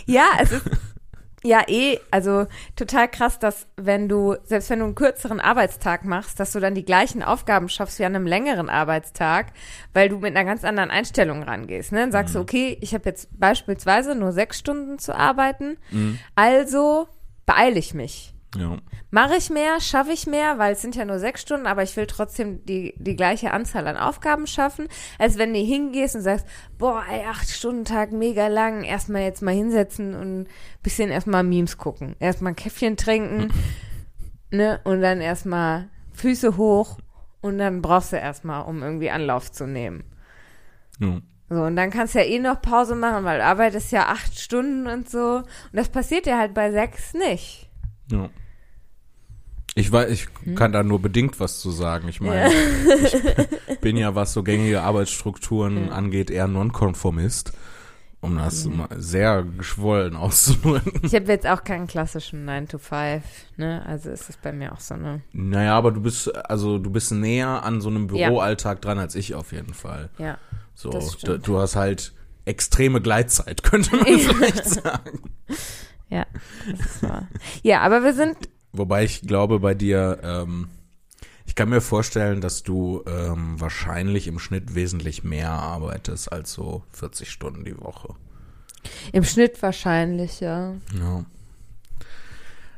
Ja, 0.05 0.25
es 0.39 0.51
ist 0.51 0.63
ja 1.43 1.63
eh, 1.67 1.99
also 2.11 2.47
total 2.75 3.07
krass, 3.07 3.39
dass 3.39 3.67
wenn 3.75 4.07
du, 4.07 4.35
selbst 4.43 4.69
wenn 4.69 4.79
du 4.79 4.85
einen 4.85 4.95
kürzeren 4.95 5.39
Arbeitstag 5.39 6.05
machst, 6.05 6.39
dass 6.39 6.51
du 6.51 6.59
dann 6.59 6.75
die 6.75 6.85
gleichen 6.85 7.23
Aufgaben 7.23 7.69
schaffst 7.69 7.99
wie 7.99 8.05
an 8.05 8.15
einem 8.15 8.27
längeren 8.27 8.69
Arbeitstag, 8.69 9.47
weil 9.93 10.09
du 10.09 10.17
mit 10.19 10.35
einer 10.35 10.45
ganz 10.45 10.63
anderen 10.63 10.91
Einstellung 10.91 11.43
rangehst. 11.43 11.91
Ne? 11.91 11.99
Dann 11.99 12.11
sagst 12.11 12.35
du, 12.35 12.39
okay, 12.39 12.77
ich 12.81 12.93
habe 12.93 13.09
jetzt 13.09 13.27
beispielsweise 13.39 14.15
nur 14.15 14.31
sechs 14.31 14.59
Stunden 14.59 14.99
zu 14.99 15.15
arbeiten, 15.15 15.77
also 16.35 17.07
beeile 17.45 17.79
ich 17.79 17.93
mich. 17.93 18.33
Ja. 18.55 18.77
Mache 19.11 19.35
ich 19.35 19.49
mehr, 19.49 19.79
schaffe 19.79 20.11
ich 20.11 20.27
mehr, 20.27 20.57
weil 20.57 20.73
es 20.73 20.81
sind 20.81 20.95
ja 20.95 21.05
nur 21.05 21.19
sechs 21.19 21.41
Stunden, 21.41 21.67
aber 21.67 21.83
ich 21.83 21.95
will 21.95 22.05
trotzdem 22.05 22.65
die, 22.65 22.93
die 22.97 23.15
gleiche 23.15 23.51
Anzahl 23.51 23.87
an 23.87 23.97
Aufgaben 23.97 24.45
schaffen, 24.45 24.87
als 25.17 25.37
wenn 25.37 25.53
du 25.53 25.59
hingehst 25.59 26.15
und 26.15 26.21
sagst, 26.21 26.45
boah, 26.77 27.03
ey, 27.09 27.25
acht 27.25 27.49
Stunden 27.49 27.85
Tag, 27.85 28.11
mega 28.11 28.47
lang, 28.47 28.83
erstmal 28.83 29.21
jetzt 29.21 29.41
mal 29.41 29.53
hinsetzen 29.53 30.15
und 30.15 30.41
ein 30.41 30.47
bisschen 30.83 31.09
erstmal 31.09 31.43
Memes 31.43 31.77
gucken. 31.77 32.15
Erstmal 32.19 32.53
ein 32.53 32.57
Käffchen 32.57 32.97
trinken, 32.97 33.53
ne, 34.51 34.81
und 34.83 35.01
dann 35.01 35.21
erstmal 35.21 35.89
Füße 36.13 36.57
hoch 36.57 36.97
und 37.41 37.57
dann 37.57 37.81
brauchst 37.81 38.11
du 38.11 38.17
erstmal, 38.17 38.63
um 38.63 38.83
irgendwie 38.83 39.11
Anlauf 39.11 39.51
zu 39.51 39.65
nehmen. 39.65 40.03
ja. 40.99 41.21
So, 41.49 41.63
und 41.63 41.75
dann 41.75 41.89
kannst 41.89 42.15
du 42.15 42.19
ja 42.19 42.25
eh 42.25 42.39
noch 42.39 42.61
Pause 42.61 42.95
machen, 42.95 43.25
weil 43.25 43.39
du 43.39 43.43
arbeitest 43.43 43.91
ja 43.91 44.07
acht 44.07 44.39
Stunden 44.39 44.87
und 44.87 45.09
so. 45.09 45.39
Und 45.39 45.73
das 45.73 45.89
passiert 45.89 46.25
ja 46.25 46.37
halt 46.37 46.53
bei 46.53 46.71
sechs 46.71 47.13
nicht. 47.13 47.69
Ja. 48.09 48.29
Ich 49.75 49.91
weiß, 49.91 50.09
ich 50.11 50.27
Hm? 50.43 50.55
kann 50.55 50.71
da 50.73 50.83
nur 50.83 51.01
bedingt 51.01 51.39
was 51.39 51.59
zu 51.59 51.71
sagen. 51.71 52.07
Ich 52.09 52.19
meine, 52.21 52.51
ich 53.69 53.79
bin 53.79 53.95
ja, 53.97 54.15
was 54.15 54.33
so 54.33 54.43
gängige 54.43 54.81
Arbeitsstrukturen 54.81 55.89
angeht, 55.91 56.29
eher 56.29 56.47
Nonkonformist. 56.47 57.53
Um 58.23 58.37
das 58.37 58.65
Hm. 58.65 58.77
mal 58.77 58.87
sehr 58.97 59.43
geschwollen 59.57 60.15
auszudrücken. 60.17 61.01
Ich 61.03 61.15
habe 61.15 61.25
jetzt 61.25 61.47
auch 61.47 61.63
keinen 61.63 61.87
klassischen 61.87 62.45
9 62.45 62.67
to 62.67 62.77
5, 62.77 63.23
ne? 63.57 63.83
Also 63.87 64.11
ist 64.11 64.29
es 64.29 64.37
bei 64.37 64.51
mir 64.51 64.73
auch 64.73 64.79
so 64.79 64.93
eine. 64.93 65.21
Naja, 65.31 65.75
aber 65.75 65.91
du 65.91 66.01
bist, 66.01 66.35
also 66.47 66.77
du 66.77 66.91
bist 66.91 67.11
näher 67.11 67.63
an 67.63 67.81
so 67.81 67.89
einem 67.89 68.13
Ja. 68.13 68.27
Büroalltag 68.27 68.79
dran 68.81 68.99
als 68.99 69.15
ich 69.15 69.33
auf 69.33 69.53
jeden 69.53 69.73
Fall. 69.73 70.09
Ja. 70.19 70.37
So, 70.75 70.91
du, 71.23 71.39
du 71.39 71.57
hast 71.57 71.75
halt 71.75 72.13
extreme 72.45 73.01
Gleitzeit, 73.01 73.63
könnte 73.63 73.95
man 73.95 74.05
vielleicht 74.05 74.65
sagen. 74.65 75.21
Ja, 76.09 76.25
das 76.69 76.79
ist 76.79 77.03
wahr. 77.03 77.27
Ja, 77.63 77.81
aber 77.81 78.03
wir 78.03 78.13
sind. 78.13 78.35
Wobei 78.73 79.03
ich 79.03 79.21
glaube 79.21 79.59
bei 79.59 79.73
dir, 79.73 80.19
ähm, 80.23 80.67
ich 81.45 81.55
kann 81.55 81.69
mir 81.69 81.81
vorstellen, 81.81 82.41
dass 82.41 82.63
du 82.63 83.03
ähm, 83.05 83.59
wahrscheinlich 83.59 84.27
im 84.27 84.39
Schnitt 84.39 84.75
wesentlich 84.75 85.23
mehr 85.23 85.51
arbeitest 85.51 86.31
als 86.31 86.53
so 86.53 86.83
40 86.93 87.29
Stunden 87.29 87.65
die 87.65 87.77
Woche. 87.77 88.15
Im 89.11 89.23
Schnitt 89.23 89.61
wahrscheinlich, 89.61 90.39
ja. 90.39 90.75
Ja. 90.97 91.25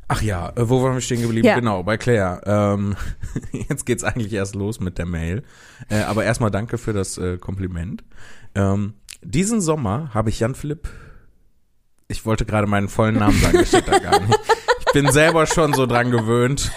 Ach 0.08 0.22
ja, 0.22 0.50
äh, 0.56 0.70
wo 0.70 0.84
waren 0.84 0.94
wir 0.94 1.02
stehen 1.02 1.22
geblieben? 1.22 1.48
Ja. 1.48 1.56
Genau, 1.56 1.84
bei 1.84 1.98
Claire. 1.98 2.42
Ähm, 2.46 2.96
jetzt 3.70 3.86
geht's 3.86 4.04
eigentlich 4.04 4.34
erst 4.34 4.56
los 4.56 4.80
mit 4.80 4.98
der 4.98 5.06
Mail. 5.06 5.44
Äh, 5.90 6.02
aber 6.02 6.24
erstmal 6.24 6.52
danke 6.52 6.78
für 6.78 6.94
das 6.94 7.18
äh, 7.18 7.38
Kompliment. 7.38 8.04
Ähm, 8.56 8.96
diesen 9.22 9.62
Sommer 9.62 10.14
habe 10.14 10.30
ich 10.30 10.40
Jan 10.40 10.56
Philipp. 10.56 10.90
Ich 12.08 12.26
wollte 12.26 12.46
gerade 12.46 12.68
meinen 12.68 12.90
vollen 12.90 13.16
Namen 13.16 13.40
sagen, 13.40 13.58
das 13.58 13.70
steht 13.70 13.88
da 13.88 13.98
gar 14.00 14.20
nicht. 14.28 14.40
Ich 14.94 15.02
bin 15.02 15.12
selber 15.12 15.48
schon 15.48 15.74
so 15.74 15.88
dran 15.88 16.12
gewöhnt. 16.12 16.72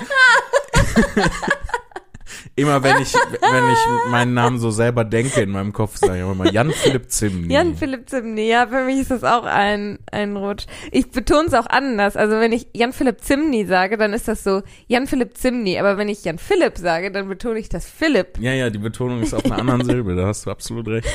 immer 2.56 2.82
wenn 2.82 2.96
ich, 3.02 3.12
wenn 3.12 3.70
ich 3.70 4.11
meinen 4.11 4.32
Namen 4.32 4.58
so 4.58 4.70
selber 4.70 5.04
denke 5.04 5.42
in 5.42 5.50
meinem 5.50 5.75
Kopf, 5.75 5.99
sage 5.99 6.14
ich 6.14 6.20
immer 6.23 6.50
Jan 6.50 6.70
Philipp 6.70 7.11
Zimny. 7.11 7.52
Jan 7.52 7.76
Philipp 7.76 8.08
Zimny, 8.08 8.49
ja, 8.49 8.68
für 8.68 8.87
mich 8.87 9.00
ist 9.00 9.11
das 9.11 9.23
auch 9.23 9.44
ein, 9.44 9.99
ein 10.11 10.35
Rutsch. 10.35 10.64
Ich 10.92 11.11
betone 11.11 11.49
es 11.49 11.52
auch 11.52 11.66
anders. 11.66 12.16
Also 12.16 12.40
wenn 12.40 12.52
ich 12.52 12.68
Jan 12.73 12.94
Philipp 12.94 13.20
Zimny 13.20 13.66
sage, 13.66 13.99
dann 13.99 14.14
ist 14.14 14.28
das 14.28 14.42
so 14.42 14.62
Jan 14.87 15.06
Philipp 15.06 15.37
Zimny. 15.37 15.78
Aber 15.78 15.99
wenn 15.99 16.08
ich 16.08 16.25
Jan 16.25 16.38
Philipp 16.38 16.78
sage, 16.78 17.12
dann 17.12 17.28
betone 17.28 17.58
ich 17.58 17.68
das 17.68 17.87
Philipp. 17.87 18.38
Ja, 18.38 18.54
ja, 18.54 18.70
die 18.70 18.78
Betonung 18.78 19.20
ist 19.20 19.35
auf 19.35 19.44
einer 19.44 19.58
anderen 19.58 19.85
Silbe, 19.85 20.16
da 20.16 20.26
hast 20.26 20.46
du 20.46 20.50
absolut 20.50 20.88
recht. 20.88 21.06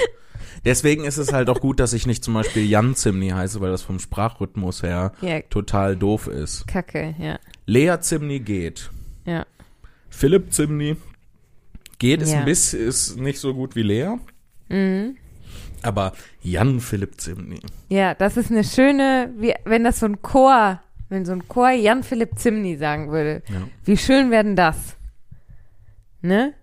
Deswegen 0.65 1.03
ist 1.05 1.17
es 1.17 1.31
halt 1.33 1.49
auch 1.49 1.59
gut, 1.61 1.79
dass 1.79 1.93
ich 1.93 2.05
nicht 2.07 2.23
zum 2.23 2.33
Beispiel 2.33 2.65
Jan 2.65 2.95
Zimny 2.95 3.29
heiße, 3.29 3.61
weil 3.61 3.71
das 3.71 3.81
vom 3.81 3.99
Sprachrhythmus 3.99 4.83
her 4.83 5.13
Ja, 5.21 5.41
total 5.41 5.95
doof 5.95 6.27
ist. 6.27 6.67
Kacke, 6.67 7.15
ja. 7.19 7.39
Lea 7.65 7.97
Zimny 7.99 8.39
geht. 8.39 8.89
Ja. 9.25 9.45
Philipp 10.09 10.51
Zimny 10.53 10.97
geht, 11.99 12.21
ist 12.21 12.31
Ja. 12.33 12.39
ein 12.39 12.45
bisschen, 12.45 12.79
ist 12.87 13.17
nicht 13.17 13.39
so 13.39 13.53
gut 13.53 13.75
wie 13.75 13.83
Lea, 13.83 14.17
Mhm. 14.69 15.15
aber 15.83 16.13
Jan 16.41 16.79
Philipp 16.79 17.19
Zimny. 17.21 17.59
Ja, 17.89 18.13
das 18.15 18.37
ist 18.37 18.51
eine 18.51 18.63
schöne, 18.63 19.31
wie, 19.37 19.53
wenn 19.65 19.83
das 19.83 19.99
so 19.99 20.05
ein 20.07 20.21
Chor, 20.21 20.81
wenn 21.09 21.25
so 21.25 21.31
ein 21.33 21.47
Chor 21.47 21.71
Jan 21.71 22.03
Philipp 22.03 22.37
Zimny 22.39 22.77
sagen 22.77 23.11
würde. 23.11 23.43
Ja, 23.49 23.67
Wie 23.85 23.97
schön 23.97 24.31
werden 24.31 24.55
das? 24.55 24.95
Ne? 26.21 26.53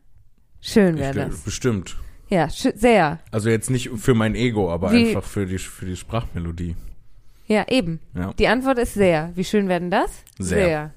Schön 0.60 0.96
wäre 0.98 1.14
das. 1.28 1.40
bestimmt. 1.40 1.96
Ja, 2.30 2.48
sehr. 2.50 3.18
Also 3.30 3.48
jetzt 3.48 3.70
nicht 3.70 3.90
für 3.96 4.14
mein 4.14 4.34
Ego, 4.34 4.70
aber 4.70 4.92
Wie- 4.92 5.08
einfach 5.08 5.24
für 5.24 5.46
die, 5.46 5.58
für 5.58 5.86
die 5.86 5.96
Sprachmelodie. 5.96 6.76
Ja, 7.46 7.66
eben. 7.68 8.00
Ja. 8.14 8.32
Die 8.38 8.46
Antwort 8.48 8.78
ist 8.78 8.92
sehr. 8.94 9.32
Wie 9.34 9.44
schön 9.44 9.68
werden 9.68 9.90
das? 9.90 10.10
Sehr. 10.38 10.92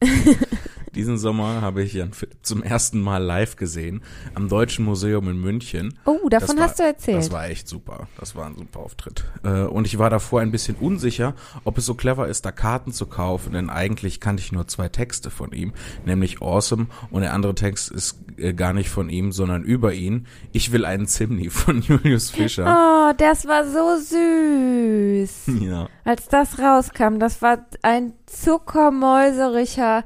Diesen 0.98 1.16
Sommer 1.16 1.62
habe 1.62 1.82
ich 1.84 1.92
Jan 1.94 2.12
Philipp 2.12 2.38
zum 2.42 2.60
ersten 2.62 3.00
Mal 3.00 3.22
live 3.22 3.54
gesehen 3.54 4.02
am 4.34 4.48
Deutschen 4.48 4.84
Museum 4.84 5.28
in 5.28 5.40
München. 5.40 5.96
Oh, 6.04 6.28
davon 6.28 6.56
war- 6.56 6.64
hast 6.64 6.80
du 6.80 6.82
erzählt. 6.82 7.18
Das 7.18 7.30
war 7.30 7.48
echt 7.48 7.68
super. 7.68 8.08
Das 8.18 8.34
war 8.34 8.46
ein 8.46 8.56
super 8.56 8.80
Auftritt. 8.80 9.24
Äh, 9.44 9.62
und 9.62 9.86
ich 9.86 9.98
war 10.00 10.10
davor 10.10 10.40
ein 10.40 10.50
bisschen 10.50 10.74
unsicher, 10.74 11.34
ob 11.62 11.78
es 11.78 11.86
so 11.86 11.94
clever 11.94 12.26
ist, 12.26 12.44
da 12.44 12.50
Karten 12.50 12.90
zu 12.92 13.06
kaufen, 13.06 13.52
denn 13.52 13.70
eigentlich 13.70 14.18
kannte 14.20 14.42
ich 14.42 14.50
nur 14.50 14.66
zwei 14.66 14.88
Texte 14.88 15.30
von 15.30 15.52
ihm, 15.52 15.72
nämlich 16.04 16.42
Awesome 16.42 16.88
und 17.12 17.20
der 17.22 17.32
andere 17.32 17.54
Text 17.54 17.92
ist 17.92 18.18
äh, 18.36 18.52
gar 18.52 18.72
nicht 18.72 18.90
von 18.90 19.08
ihm, 19.08 19.30
sondern 19.30 19.62
über 19.62 19.94
ihn. 19.94 20.26
Ich 20.52 20.72
will 20.72 20.84
einen 20.84 21.06
Zimni 21.06 21.48
von 21.50 21.80
Julius 21.80 22.30
Fischer. 22.30 22.64
Oh, 22.66 23.12
das 23.16 23.46
war 23.46 23.64
so 23.64 23.96
süß. 24.02 25.28
Ja. 25.60 25.88
Als 26.04 26.28
das 26.28 26.58
rauskam, 26.58 27.18
das 27.18 27.40
war 27.42 27.66
ein 27.82 28.12
zuckermäuseriger 28.26 30.04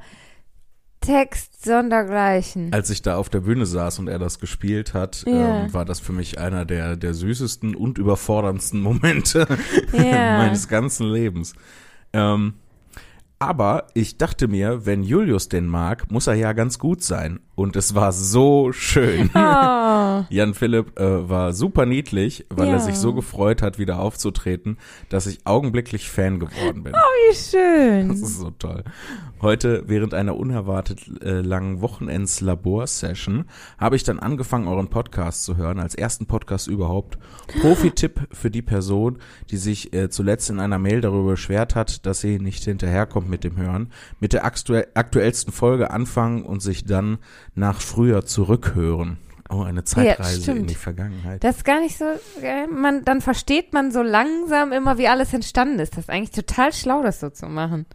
Text 1.05 1.63
sondergleichen. 1.65 2.71
Als 2.73 2.89
ich 2.89 3.01
da 3.01 3.17
auf 3.17 3.29
der 3.29 3.41
Bühne 3.41 3.65
saß 3.65 3.99
und 3.99 4.07
er 4.07 4.19
das 4.19 4.39
gespielt 4.39 4.93
hat, 4.93 5.23
Ja. 5.27 5.63
ähm, 5.65 5.73
war 5.73 5.85
das 5.85 5.99
für 5.99 6.11
mich 6.13 6.39
einer 6.39 6.65
der, 6.65 6.95
der 6.97 7.13
süßesten 7.13 7.75
und 7.75 7.97
überforderndsten 7.97 8.79
Momente 8.81 9.47
Ja. 9.91 10.37
meines 10.39 10.67
ganzen 10.67 11.07
Lebens. 11.11 11.53
Ähm, 12.13 12.53
aber 13.47 13.87
ich 13.93 14.17
dachte 14.17 14.47
mir, 14.47 14.85
wenn 14.85 15.03
Julius 15.03 15.49
den 15.49 15.67
mag, 15.67 16.11
muss 16.11 16.27
er 16.27 16.35
ja 16.35 16.53
ganz 16.53 16.79
gut 16.79 17.03
sein. 17.03 17.39
Und 17.55 17.75
es 17.75 17.93
war 17.93 18.11
so 18.11 18.71
schön. 18.71 19.29
Oh, 19.35 20.23
Jan 20.29 20.53
Philipp 20.55 20.99
äh, 20.99 21.29
war 21.29 21.53
super 21.53 21.85
niedlich, 21.85 22.45
weil 22.49 22.67
Ja. 22.67 22.73
er 22.73 22.79
sich 22.79 22.95
so 22.95 23.13
gefreut 23.13 23.61
hat, 23.61 23.77
wieder 23.77 23.99
aufzutreten, 23.99 24.77
dass 25.09 25.27
ich 25.27 25.45
augenblicklich 25.45 26.09
Fan 26.09 26.39
geworden 26.39 26.81
bin. 26.83 26.93
wie 26.93 27.29
Das 27.29 27.51
schön. 27.51 28.09
ist 28.09 28.39
so 28.39 28.49
toll. 28.57 28.83
Heute, 29.39 29.83
während 29.87 30.13
einer 30.15 30.35
unerwartet 30.35 31.01
äh, 31.21 31.41
langen 31.41 31.81
Wochenends-Labor-Session, 31.81 33.45
habe 33.77 33.95
ich 33.97 34.03
dann 34.03 34.19
angefangen, 34.19 34.67
euren 34.67 34.87
Podcast 34.89 35.43
zu 35.43 35.57
hören, 35.57 35.79
als 35.79 35.95
ersten 35.95 36.25
Podcast 36.25 36.67
überhaupt. 36.67 37.17
Profi-Tipp 37.61 38.21
für 38.31 38.49
die 38.49 38.61
Person, 38.61 39.19
die 39.51 39.57
sich 39.57 39.93
äh, 39.93 40.09
zuletzt 40.09 40.49
in 40.49 40.59
einer 40.59 40.79
Mail 40.79 41.01
darüber 41.01 41.31
beschwert 41.31 41.75
hat, 41.75 42.05
dass 42.05 42.21
sie 42.21 42.39
nicht 42.39 42.63
hinterherkommt 42.63 43.29
mit 43.33 43.43
dem 43.43 43.57
Hören. 43.57 43.91
Mit 44.19 44.33
der 44.33 44.45
aktuell, 44.45 44.87
aktuellsten 44.93 45.51
Folge 45.51 45.91
anfangen 45.91 46.43
und 46.43 46.61
sich 46.61 46.85
dann 46.85 47.17
nach 47.55 47.81
früher 47.81 48.25
zurückhören. 48.25 49.17
Oh, 49.49 49.61
eine 49.63 49.83
Zeitreise 49.83 50.35
in 50.37 50.41
stimmt. 50.43 50.69
die 50.69 50.75
Vergangenheit. 50.75 51.43
Das 51.43 51.57
ist 51.57 51.65
gar 51.65 51.81
nicht 51.81 51.97
so, 51.97 52.05
man, 52.71 53.03
dann 53.03 53.21
versteht 53.21 53.73
man 53.73 53.91
so 53.91 54.01
langsam 54.01 54.71
immer, 54.71 54.97
wie 54.97 55.07
alles 55.07 55.33
entstanden 55.33 55.79
ist. 55.79 55.93
Das 55.93 56.05
ist 56.05 56.09
eigentlich 56.09 56.31
total 56.31 56.71
schlau, 56.73 57.03
das 57.03 57.19
so 57.19 57.29
zu 57.29 57.47
machen. 57.47 57.85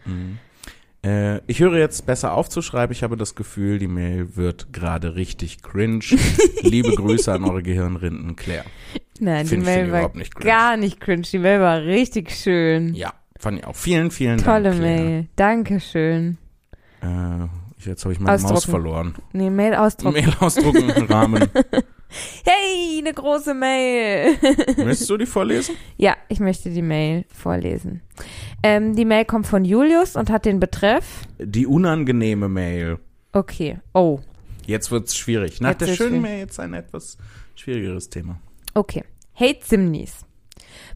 Äh, 1.05 1.39
ich 1.47 1.61
höre 1.61 1.79
jetzt 1.79 2.07
besser 2.07 2.35
aufzuschreiben. 2.35 2.93
Ich 2.93 3.03
habe 3.03 3.17
das 3.17 3.35
Gefühl, 3.35 3.79
die 3.79 3.89
Mail 3.89 4.37
wird 4.37 4.73
gerade 4.73 5.15
richtig 5.15 5.63
cringe. 5.63 6.05
Liebe 6.63 6.93
Grüße 6.95 7.33
an 7.33 7.45
eure 7.45 7.63
Gehirnrinden, 7.63 8.37
Claire. 8.37 8.65
Nein, 9.21 9.47
Find- 9.47 9.63
die 9.63 9.67
Mail 9.67 9.91
war 9.93 10.15
nicht 10.15 10.35
gar 10.37 10.77
nicht 10.77 11.01
cringe. 11.01 11.23
Die 11.23 11.39
Mail 11.39 11.61
war 11.61 11.81
richtig 11.83 12.31
schön. 12.33 12.95
Ja, 12.95 13.15
fand 13.39 13.59
ich 13.59 13.67
auch. 13.67 13.77
Vielen, 13.77 14.11
vielen 14.11 14.39
Tolle 14.39 14.71
Dank. 14.71 14.77
Claire. 14.81 15.01
Mail. 15.05 15.27
Dankeschön. 15.37 16.39
Äh, 17.01 17.47
jetzt 17.89 18.05
habe 18.05 18.13
ich 18.13 18.21
meine 18.21 18.41
Maus 18.43 18.65
verloren. 18.65 19.15
Nee, 19.33 19.51
Mail 19.51 19.75
ausdrucken. 19.75 20.15
Mail 20.15 20.35
ausdrucken, 20.41 20.91
Rahmen. 21.09 21.45
Hey, 22.45 22.99
eine 23.01 23.13
große 23.13 23.53
Mail. 23.55 24.37
Möchtest 24.79 25.11
du 25.11 25.17
die 25.19 25.27
vorlesen? 25.27 25.75
ja, 25.97 26.17
ich 26.29 26.41
möchte 26.41 26.71
die 26.71 26.83
Mail 26.83 27.25
vorlesen. 27.29 28.01
Ähm, 28.63 28.97
die 28.97 29.05
Mail 29.05 29.25
kommt 29.27 29.47
von 29.47 29.65
Julius 29.65 30.17
und 30.17 30.31
hat 30.31 30.45
den 30.47 30.59
Betreff. 30.59 31.23
Die 31.39 31.67
unangenehme 31.67 32.49
Mail. 32.49 32.99
Okay. 33.33 33.79
Oh, 33.95 34.21
Jetzt 34.67 34.91
wird's 34.91 35.17
schwierig. 35.17 35.61
Nach 35.63 35.71
Jetzt 35.71 35.81
der 35.81 35.87
schönen 35.95 36.09
schwierig. 36.11 36.23
Mail 36.23 36.39
jetzt 36.41 36.61
ein 36.61 36.75
etwas 36.75 37.17
schwierigeres 37.55 38.11
Thema. 38.11 38.39
okay. 38.75 39.05
Hey 39.33 39.59
Zimnis. 39.61 40.27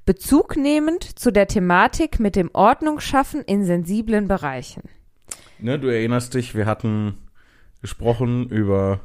Bezug 0.05 0.57
nehmend 0.57 1.19
zu 1.19 1.31
der 1.33 1.47
Thematik 1.47 2.19
mit 2.19 2.35
dem 2.37 2.51
Ordnungsschaffen 2.53 3.43
in 3.43 3.65
sensiblen 3.65 4.27
Bereichen. 4.29 4.83
Ne, 5.59 5.79
du 5.79 5.89
erinnerst 5.89 6.35
dich, 6.35 6.55
wir 6.57 6.67
hatten 6.67 7.19
gesprochen 7.81 8.49
über 8.49 9.01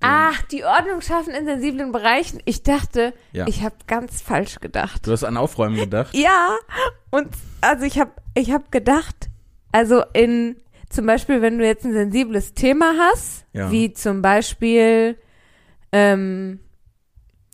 Ach, 0.00 0.42
die 0.42 0.62
Ordnung 0.64 1.00
schaffen 1.00 1.32
in 1.32 1.46
sensiblen 1.46 1.90
Bereichen. 1.90 2.40
Ich 2.44 2.62
dachte, 2.62 3.14
Ja. 3.32 3.46
ich 3.48 3.62
habe 3.64 3.76
ganz 3.86 4.20
falsch 4.20 4.60
gedacht. 4.60 5.06
Du 5.06 5.12
hast 5.12 5.24
an 5.24 5.38
Aufräumen 5.38 5.76
gedacht. 5.76 6.14
Ja, 6.16 6.54
und 7.10 7.28
also 7.62 7.84
ich 7.86 7.98
habe 7.98 8.12
ich 8.34 8.50
hab 8.50 8.70
gedacht, 8.70 9.30
also 9.72 10.02
in 10.12 10.56
zum 10.90 11.06
Beispiel, 11.06 11.40
wenn 11.42 11.58
du 11.58 11.66
jetzt 11.66 11.84
ein 11.86 11.94
sensibles 11.94 12.52
Thema 12.52 12.92
hast, 12.98 13.46
Ja. 13.54 13.70
wie 13.70 13.92
zum 13.94 14.20
Beispiel, 14.20 15.16
ähm, 15.92 16.60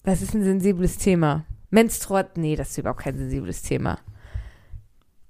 was 0.03 0.21
ist 0.21 0.35
ein 0.35 0.43
sensibles 0.43 0.99
Thema? 0.99 1.45
Menstruat, 1.73 2.37
nee, 2.37 2.55
das 2.55 2.71
ist 2.71 2.79
überhaupt 2.79 3.01
kein 3.01 3.17
sensibles 3.17 3.63
Thema. 3.63 3.99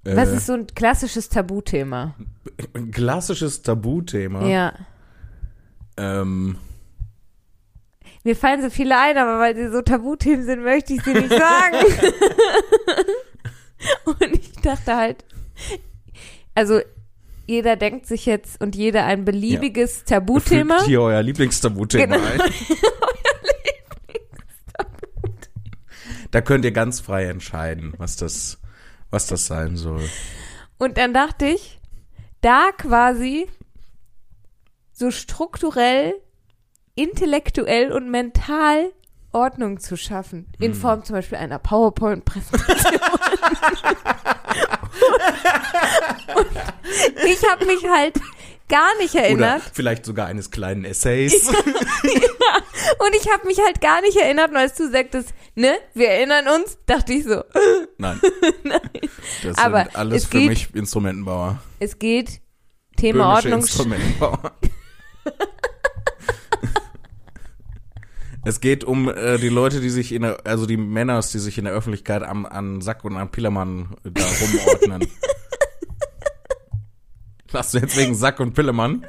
Was 0.04 0.30
Äh, 0.30 0.36
ist 0.36 0.46
so 0.46 0.54
ein 0.54 0.66
klassisches 0.66 1.28
Tabuthema? 1.28 2.14
ein 2.74 2.90
klassisches 2.90 3.62
Tabuthema. 3.62 4.46
Ja. 4.48 4.72
Ähm, 5.96 6.56
Mir 8.24 8.34
fallen 8.36 8.62
so 8.62 8.70
viele 8.70 8.98
ein, 8.98 9.16
aber 9.16 9.38
weil 9.38 9.54
sie 9.56 9.70
so 9.70 9.80
Tabuthemen 9.82 10.44
sind, 10.44 10.62
möchte 10.64 10.94
ich 10.94 11.02
sie 11.02 11.12
nicht 11.14 11.30
sagen. 11.30 11.76
und 14.04 14.22
ich 14.32 14.52
dachte 14.62 14.96
halt, 14.96 15.24
also 16.54 16.80
jeder 17.46 17.76
denkt 17.76 18.06
sich 18.06 18.26
jetzt 18.26 18.60
und 18.60 18.76
jeder 18.76 19.04
ein 19.04 19.24
beliebiges 19.24 20.04
Tabuthema. 20.04 20.76
Fügt 20.78 20.88
hier 20.88 21.02
euer 21.02 21.22
Lieblingstabuthema 21.22 22.16
Genau. 22.16 22.26
ein. 22.26 22.40
Da 26.32 26.40
könnt 26.40 26.64
ihr 26.64 26.72
ganz 26.72 26.98
frei 27.00 27.26
entscheiden, 27.26 27.92
was 27.98 28.16
das, 28.16 28.58
was 29.10 29.26
das 29.26 29.46
sein 29.46 29.76
soll. 29.76 30.08
Und 30.78 30.96
dann 30.96 31.14
dachte 31.14 31.46
ich, 31.46 31.78
da 32.40 32.70
quasi 32.76 33.46
so 34.92 35.10
strukturell, 35.10 36.14
intellektuell 36.94 37.92
und 37.92 38.10
mental 38.10 38.92
Ordnung 39.32 39.78
zu 39.78 39.96
schaffen. 39.96 40.46
Hm. 40.56 40.64
In 40.66 40.74
Form 40.74 41.04
zum 41.04 41.16
Beispiel 41.16 41.36
einer 41.38 41.58
PowerPoint-Präsentation. 41.58 43.00
und 46.34 46.46
ich 47.26 47.50
habe 47.50 47.66
mich 47.66 47.84
halt 47.88 48.18
gar 48.72 48.96
nicht 48.98 49.14
Oder 49.14 49.22
erinnert. 49.24 49.62
vielleicht 49.72 50.04
sogar 50.06 50.26
eines 50.26 50.50
kleinen 50.50 50.84
Essays. 50.84 51.48
Und 52.98 53.14
ich 53.20 53.30
habe 53.30 53.46
mich 53.46 53.58
halt 53.64 53.80
gar 53.80 54.00
nicht 54.00 54.16
erinnert, 54.16 54.52
weil 54.52 54.68
du 54.76 54.90
sagtest, 54.90 55.34
ne, 55.54 55.74
wir 55.94 56.08
erinnern 56.08 56.46
uns, 56.48 56.78
dachte 56.86 57.12
ich 57.12 57.24
so, 57.24 57.44
Nein. 57.98 58.20
Das 59.42 59.58
Aber 59.58 59.84
sind 59.84 59.96
alles 59.96 60.22
es 60.24 60.28
für 60.28 60.38
geht- 60.38 60.48
mich 60.48 60.74
Instrumentenbauer. 60.74 61.62
es 61.78 61.98
geht 61.98 62.40
Thema 62.96 63.24
Böhmische 63.34 63.48
Ordnung. 63.48 63.60
Instrumentenbauer. 63.60 64.52
Es 68.44 68.60
geht 68.60 68.82
um 68.82 69.08
äh, 69.08 69.38
die 69.38 69.48
Leute, 69.48 69.80
die 69.80 69.88
sich 69.90 70.10
in 70.10 70.22
der, 70.22 70.44
also 70.44 70.66
die 70.66 70.76
Männer, 70.76 71.20
die 71.20 71.38
sich 71.38 71.58
in 71.58 71.64
der 71.64 71.72
Öffentlichkeit 71.74 72.24
am, 72.24 72.44
an 72.44 72.80
Sack 72.80 73.04
und 73.04 73.16
an 73.16 73.30
Pillermann 73.30 73.94
da 74.02 74.24
rumordnen. 74.24 75.08
Lachst 77.52 77.74
du 77.74 77.78
jetzt 77.78 77.96
wegen 77.96 78.14
Sack 78.14 78.40
und 78.40 78.54
Pillemann? 78.54 79.06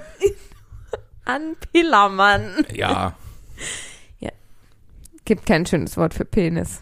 An 1.26 1.56
Pillermann. 1.72 2.66
Ja. 2.74 3.16
Gibt 5.26 5.46
kein 5.46 5.66
schönes 5.66 5.96
Wort 5.96 6.14
für 6.14 6.26
Penis. 6.26 6.82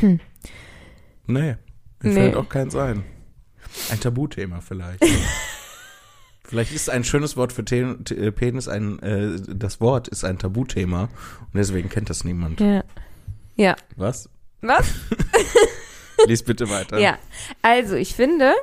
Nee. 0.00 0.18
Mir 1.26 1.58
Nee. 2.02 2.14
fällt 2.14 2.36
auch 2.36 2.48
keins 2.48 2.74
ein. 2.74 3.04
Ein 3.90 4.00
Tabuthema 4.00 4.60
vielleicht. 4.62 5.04
vielleicht 6.44 6.72
ist 6.72 6.88
ein 6.90 7.04
schönes 7.04 7.36
Wort 7.36 7.52
für 7.52 7.62
äh, 7.62 8.32
Penis 8.32 8.68
ein, 8.68 8.98
äh, 9.00 9.38
das 9.54 9.80
Wort 9.82 10.08
ist 10.08 10.24
ein 10.24 10.38
Tabuthema 10.38 11.02
und 11.02 11.54
deswegen 11.54 11.88
kennt 11.90 12.08
das 12.10 12.24
niemand. 12.24 12.60
Ja. 12.60 12.84
Ja. 13.56 13.76
Was? 13.96 14.30
Was? 14.62 14.86
Lies 16.26 16.42
bitte 16.42 16.70
weiter. 16.70 16.98
Ja. 16.98 17.18
Also, 17.60 17.96
ich 17.96 18.14
finde, 18.14 18.54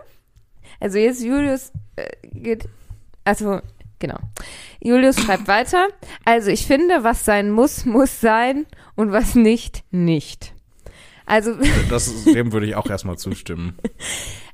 also 0.80 0.98
jetzt 0.98 1.24
Julius 1.24 1.72
äh, 1.96 2.08
geht, 2.24 2.68
also, 3.26 3.62
genau. 4.00 4.18
Julius 4.82 5.20
schreibt 5.20 5.48
weiter. 5.48 5.88
Also, 6.26 6.50
ich 6.50 6.66
finde, 6.66 7.04
was 7.04 7.26
sein 7.26 7.52
muss, 7.52 7.86
muss 7.86 8.22
sein 8.22 8.66
und 8.96 9.12
was 9.12 9.36
nicht, 9.36 9.84
nicht. 9.92 10.54
Also, 11.26 11.54
Das 11.90 12.08
ist, 12.08 12.26
dem 12.28 12.52
würde 12.54 12.66
ich 12.66 12.76
auch 12.76 12.90
erstmal 12.90 13.18
zustimmen. 13.18 13.78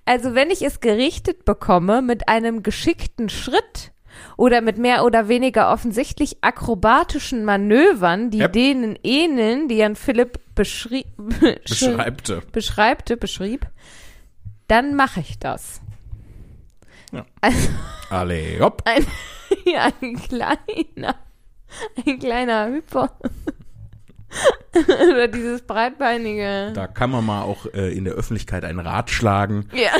Also 0.07 0.35
wenn 0.35 0.51
ich 0.51 0.61
es 0.61 0.81
gerichtet 0.81 1.45
bekomme 1.45 2.01
mit 2.03 2.27
einem 2.29 2.61
geschickten 2.61 3.27
Schritt 3.29 3.91
oder 4.37 4.61
mit 4.61 4.77
mehr 4.77 5.03
oder 5.03 5.27
weniger 5.29 5.71
offensichtlich 5.71 6.37
akrobatischen 6.41 7.43
Manövern, 7.43 8.29
die 8.29 8.39
Yep. 8.41 8.53
denen 8.53 8.99
ähneln, 9.03 9.67
die 9.67 9.77
Jan 9.77 9.95
Philipp 9.95 10.39
beschrie 10.53 11.05
Beschreibte. 11.17 12.43
beschreibte, 12.51 13.17
beschrieb, 13.17 13.65
dann 14.67 14.95
mache 14.95 15.21
ich 15.21 15.39
das. 15.39 15.81
Ja. 17.11 17.25
Also 17.41 17.69
Alle, 18.09 18.59
hopp. 18.59 18.81
ein, 18.85 19.05
ja, 19.65 19.89
ein 20.01 20.15
kleiner, 20.15 21.15
ein 22.05 22.19
kleiner 22.19 22.67
Hyper. 22.67 23.11
oder 24.75 25.27
dieses 25.27 25.61
breitbeinige. 25.61 26.71
Da 26.73 26.87
kann 26.87 27.11
man 27.11 27.25
mal 27.25 27.43
auch 27.43 27.65
äh, 27.73 27.95
in 27.95 28.03
der 28.03 28.13
Öffentlichkeit 28.13 28.65
einen 28.65 28.79
Rat 28.79 29.09
schlagen. 29.09 29.69
Ja. 29.73 29.91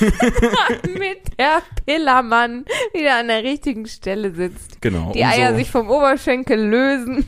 Mit 0.98 1.38
der 1.38 1.62
Pillermann 1.86 2.64
wieder 2.92 3.18
an 3.18 3.28
der 3.28 3.42
richtigen 3.42 3.86
Stelle 3.86 4.32
sitzt. 4.32 4.80
Genau. 4.80 5.12
Die 5.12 5.20
um, 5.20 5.26
Eier 5.26 5.54
sich 5.54 5.70
vom 5.70 5.90
Oberschenkel 5.90 6.60
lösen. 6.60 7.26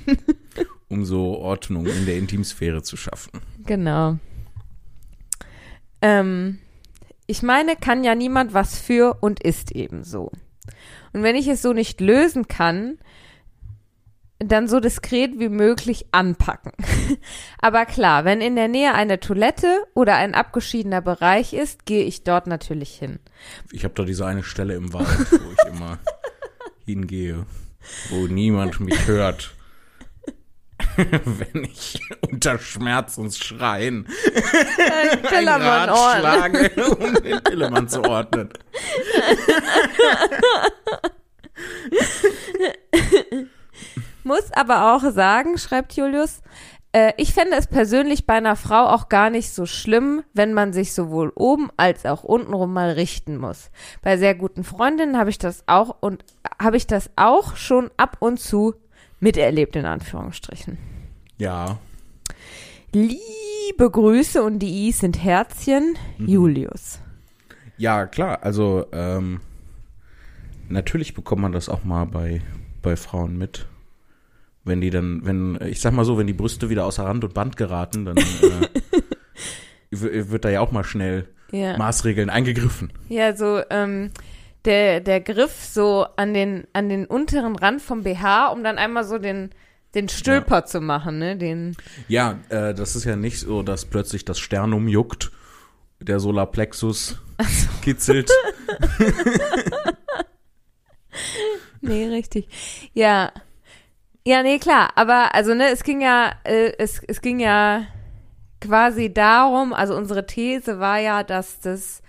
um 0.89 1.05
so 1.05 1.39
Ordnung 1.39 1.87
in 1.87 2.07
der 2.07 2.17
Intimsphäre 2.17 2.83
zu 2.83 2.97
schaffen. 2.97 3.41
Genau. 3.67 4.19
Ähm, 6.01 6.59
ich 7.33 7.43
meine, 7.43 7.77
kann 7.77 8.05
ja 8.05 8.15
niemand 8.15 8.53
was 8.53 8.79
für 8.79 9.17
und 9.23 9.43
ist 9.43 9.73
eben 9.73 10.05
so. 10.05 10.31
Und 11.15 11.23
wenn 11.23 11.35
ich 11.35 11.49
es 11.49 11.63
so 11.63 11.73
nicht 11.73 11.99
lösen 12.03 12.47
kann, 12.47 12.99
dann 14.39 14.69
so 14.69 14.81
diskret 14.81 15.39
wie 15.39 15.49
möglich 15.49 16.05
anpacken. 16.13 16.73
Aber 17.59 17.87
klar, 17.87 18.27
wenn 18.27 18.43
in 18.43 18.55
der 18.55 18.69
Nähe 18.69 18.93
eine 18.93 19.19
Toilette 19.19 19.83
oder 19.95 20.17
ein 20.17 20.35
abgeschiedener 20.35 21.01
Bereich 21.01 21.55
ist, 21.55 21.87
gehe 21.87 22.05
ich 22.05 22.23
dort 22.23 22.47
natürlich 22.47 22.97
hin. 22.97 23.19
Ich 23.71 23.85
habe 23.85 23.95
da 23.95 24.05
diese 24.05 24.27
eine 24.27 24.43
Stelle 24.43 24.75
im 24.75 24.93
Wald, 24.93 25.33
wo 25.33 25.53
ich 25.53 25.73
immer 25.73 26.01
hingehe, 26.85 27.47
wo 28.11 28.27
niemand 28.27 28.79
mich 28.79 29.07
hört. 29.07 29.55
wenn 31.25 31.65
ich 31.65 32.01
unter 32.31 32.59
Schmerz 32.59 33.19
und 33.19 33.35
Schreien 33.35 34.07
Ein 34.79 35.23
Pillermann 35.23 35.89
schlage, 35.89 36.71
um 36.97 37.15
den 37.23 37.43
Pillemann 37.43 37.89
zu 37.89 38.05
ordnen. 38.05 38.51
Muss 44.25 44.53
aber 44.53 44.95
auch 44.95 45.11
sagen, 45.11 45.59
schreibt 45.59 45.95
Julius, 45.95 46.43
äh, 46.93 47.13
ich 47.17 47.35
fände 47.35 47.57
es 47.57 47.67
persönlich 47.67 48.27
bei 48.27 48.35
einer 48.35 48.57
Frau 48.57 48.87
auch 48.87 49.09
gar 49.09 49.31
nicht 49.31 49.53
so 49.53 49.67
schlimm, 49.67 50.23
wenn 50.33 50.53
man 50.53 50.73
sich 50.73 50.93
sowohl 50.95 51.33
oben 51.35 51.71
als 51.77 52.07
auch 52.07 52.23
untenrum 52.23 52.73
mal 52.73 52.91
richten 52.91 53.37
muss. 53.37 53.71
Bei 54.03 54.17
sehr 54.17 54.35
guten 54.35 54.63
Freundinnen 54.63 55.19
habe 55.19 55.31
ich 55.31 55.39
das 55.39 55.65
auch 55.67 55.97
und 56.01 56.25
habe 56.61 56.77
ich 56.77 56.87
das 56.87 57.11
auch 57.17 57.57
schon 57.57 57.91
ab 57.97 58.19
und 58.21 58.39
zu 58.39 58.75
miterlebt, 59.23 59.77
in 59.77 59.87
Anführungsstrichen. 59.87 60.77
Ja, 61.39 61.79
Liebe 62.95 63.91
Grüße 63.91 64.43
und 64.43 64.59
die 64.59 64.89
I's 64.89 64.99
sind 64.99 65.23
Herzchen, 65.25 65.97
Julius. 66.19 67.01
ja, 67.79 68.05
klar. 68.07 68.43
Also 68.43 68.85
ähm, 68.93 69.41
natürlich 70.69 71.15
bekommt 71.15 71.41
man 71.41 71.53
das 71.53 71.71
auch 71.71 71.85
mal 71.85 72.05
bei 72.05 72.43
bei 72.83 72.97
Frauen 72.97 73.39
mit. 73.39 73.67
Wenn 74.65 74.81
die 74.83 74.91
dann, 74.91 75.25
wenn, 75.25 75.59
ich 75.67 75.81
sag 75.81 75.95
mal 75.95 76.05
so, 76.05 76.19
wenn 76.19 76.27
die 76.27 76.33
Brüste 76.35 76.69
wieder 76.69 76.85
außer 76.85 77.05
Rand 77.05 77.25
und 77.25 77.33
Band 77.35 77.57
geraten, 77.57 78.05
dann 78.05 78.17
äh, 78.19 78.69
wird 79.91 80.45
da 80.45 80.51
ja 80.51 80.61
auch 80.61 80.71
mal 80.71 80.85
schnell 80.85 81.29
Ja. 81.51 81.77
Maßregeln 81.79 82.29
eingegriffen. 82.29 82.93
Ja, 83.09 83.35
so 83.35 83.63
ähm, 83.71 84.11
der, 84.65 85.01
der 85.01 85.21
Griff 85.21 85.65
so 85.65 86.07
an 86.17 86.35
den, 86.35 86.67
an 86.73 86.89
den 86.89 87.07
unteren 87.07 87.57
Rand 87.57 87.83
vom 87.83 88.03
BH, 88.03 88.49
um 88.49 88.63
dann 88.63 88.79
einmal 88.79 89.05
so 89.05 89.19
den, 89.19 89.51
den 89.95 90.09
Stülper 90.09 90.65
zu 90.65 90.81
machen, 90.81 91.19
ne? 91.19 91.37
Den, 91.37 91.77
Ja, 92.09 92.39
äh, 92.49 92.75
das 92.75 92.97
ist 92.97 93.05
ja 93.05 93.17
nicht 93.17 93.41
so, 93.41 93.63
dass 93.63 93.85
plötzlich 93.85 94.25
das 94.25 94.39
Sternum 94.39 94.89
juckt, 94.89 95.31
der 96.01 96.21
Solarplexus 96.21 97.19
kitzelt. 97.83 98.31
nee, 101.81 102.07
richtig. 102.07 102.49
Ja. 102.95 103.33
Ja, 104.25 104.43
nee, 104.45 104.59
klar. 104.59 104.91
Aber, 104.95 105.35
also, 105.35 105.53
ne, 105.55 105.71
es 105.71 105.83
ging 105.83 106.01
ja, 106.01 106.33
äh, 106.45 106.73
es, 106.79 107.03
es 107.09 107.21
ging 107.21 107.41
ja 107.41 107.87
quasi 108.61 109.13
darum, 109.13 109.73
also 109.73 109.97
unsere 109.97 110.27
These 110.27 110.79
war 110.79 110.99
ja, 110.99 111.25
dass 111.25 111.61
das 111.61 112.02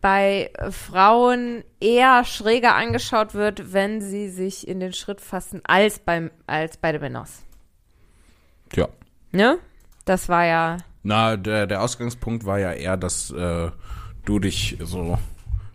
bei 0.00 0.50
Frauen 0.70 1.64
eher 1.80 2.24
schräger 2.24 2.74
angeschaut 2.74 3.34
wird, 3.34 3.72
wenn 3.72 4.00
sie 4.00 4.30
sich 4.30 4.66
in 4.66 4.80
den 4.80 4.92
Schritt 4.92 5.20
fassen, 5.20 5.60
als 5.64 5.98
beim, 5.98 6.30
als 6.46 6.76
bei 6.76 6.92
den 6.92 7.00
Männern. 7.00 7.26
Tja. 8.70 8.88
Ne? 9.32 9.58
Das 10.04 10.28
war 10.28 10.44
ja, 10.44 10.78
Na, 11.02 11.36
der, 11.36 11.66
der 11.66 11.82
Ausgangspunkt 11.82 12.44
war 12.46 12.58
ja 12.58 12.72
eher, 12.72 12.96
dass 12.96 13.30
äh, 13.30 13.70
du 14.24 14.38
dich 14.38 14.78
so 14.80 15.18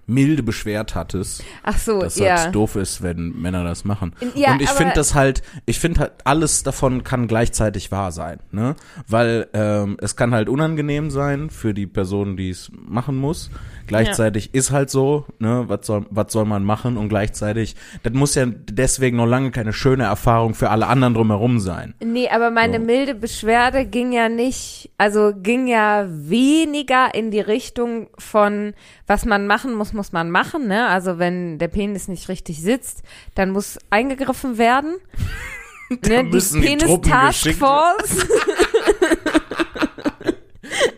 milde 0.07 0.43
beschwert 0.43 0.95
hattest, 0.95 1.43
ach 1.63 1.77
so, 1.77 2.01
dass 2.01 2.17
ja. 2.17 2.35
das 2.35 2.51
doof 2.51 2.75
ist, 2.75 3.01
wenn 3.01 3.39
Männer 3.41 3.63
das 3.63 3.85
machen. 3.85 4.13
Ja, 4.35 4.53
Und 4.53 4.61
ich 4.61 4.69
finde 4.69 4.93
das 4.93 5.15
halt, 5.15 5.41
ich 5.65 5.79
finde 5.79 6.01
halt, 6.01 6.13
alles 6.23 6.63
davon 6.63 7.03
kann 7.03 7.27
gleichzeitig 7.27 7.91
wahr 7.91 8.11
sein, 8.11 8.39
ne? 8.51 8.75
Weil 9.07 9.47
ähm, 9.53 9.97
es 10.01 10.15
kann 10.15 10.33
halt 10.33 10.49
unangenehm 10.49 11.09
sein 11.09 11.49
für 11.49 11.73
die 11.73 11.87
Person, 11.87 12.37
die 12.37 12.49
es 12.49 12.71
machen 12.75 13.15
muss. 13.15 13.49
Gleichzeitig 13.87 14.53
ist 14.53 14.71
halt 14.71 14.89
so, 14.89 15.25
ne, 15.39 15.65
was 15.67 15.85
soll, 15.85 16.05
was 16.09 16.31
soll 16.31 16.45
man 16.45 16.63
machen? 16.63 16.97
Und 16.97 17.09
gleichzeitig, 17.09 17.75
das 18.03 18.13
muss 18.13 18.35
ja 18.35 18.45
deswegen 18.47 19.17
noch 19.17 19.27
lange 19.27 19.51
keine 19.51 19.73
schöne 19.73 20.05
Erfahrung 20.05 20.55
für 20.55 20.69
alle 20.69 20.87
anderen 20.87 21.13
drumherum 21.13 21.59
sein. 21.59 21.93
Nee, 22.03 22.29
aber 22.29 22.49
meine 22.49 22.79
So. 22.79 22.85
milde 22.85 23.15
Beschwerde 23.15 23.85
ging 23.85 24.11
ja 24.11 24.29
nicht, 24.29 24.89
also 24.97 25.33
ging 25.35 25.67
ja 25.67 26.05
weniger 26.09 27.13
in 27.13 27.29
die 27.31 27.39
Richtung 27.39 28.07
von, 28.17 28.73
was 29.07 29.25
man 29.25 29.45
machen 29.45 29.75
muss, 29.75 29.93
muss 29.95 30.11
man 30.11 30.29
machen, 30.29 30.67
ne? 30.67 30.87
Also 30.87 31.17
wenn 31.17 31.57
der 31.57 31.69
Penis 31.69 32.07
nicht 32.07 32.29
richtig 32.29 32.61
sitzt, 32.61 33.01
dann 33.33 33.49
muss 33.49 33.79
eingegriffen 33.89 34.59
werden. 34.59 34.97
ne? 35.89 36.23
die 36.25 36.29
Penis 36.29 36.51
Truppen 36.83 37.09
Task 37.11 37.43
geschickt- 37.43 37.57
Force. 37.59 38.27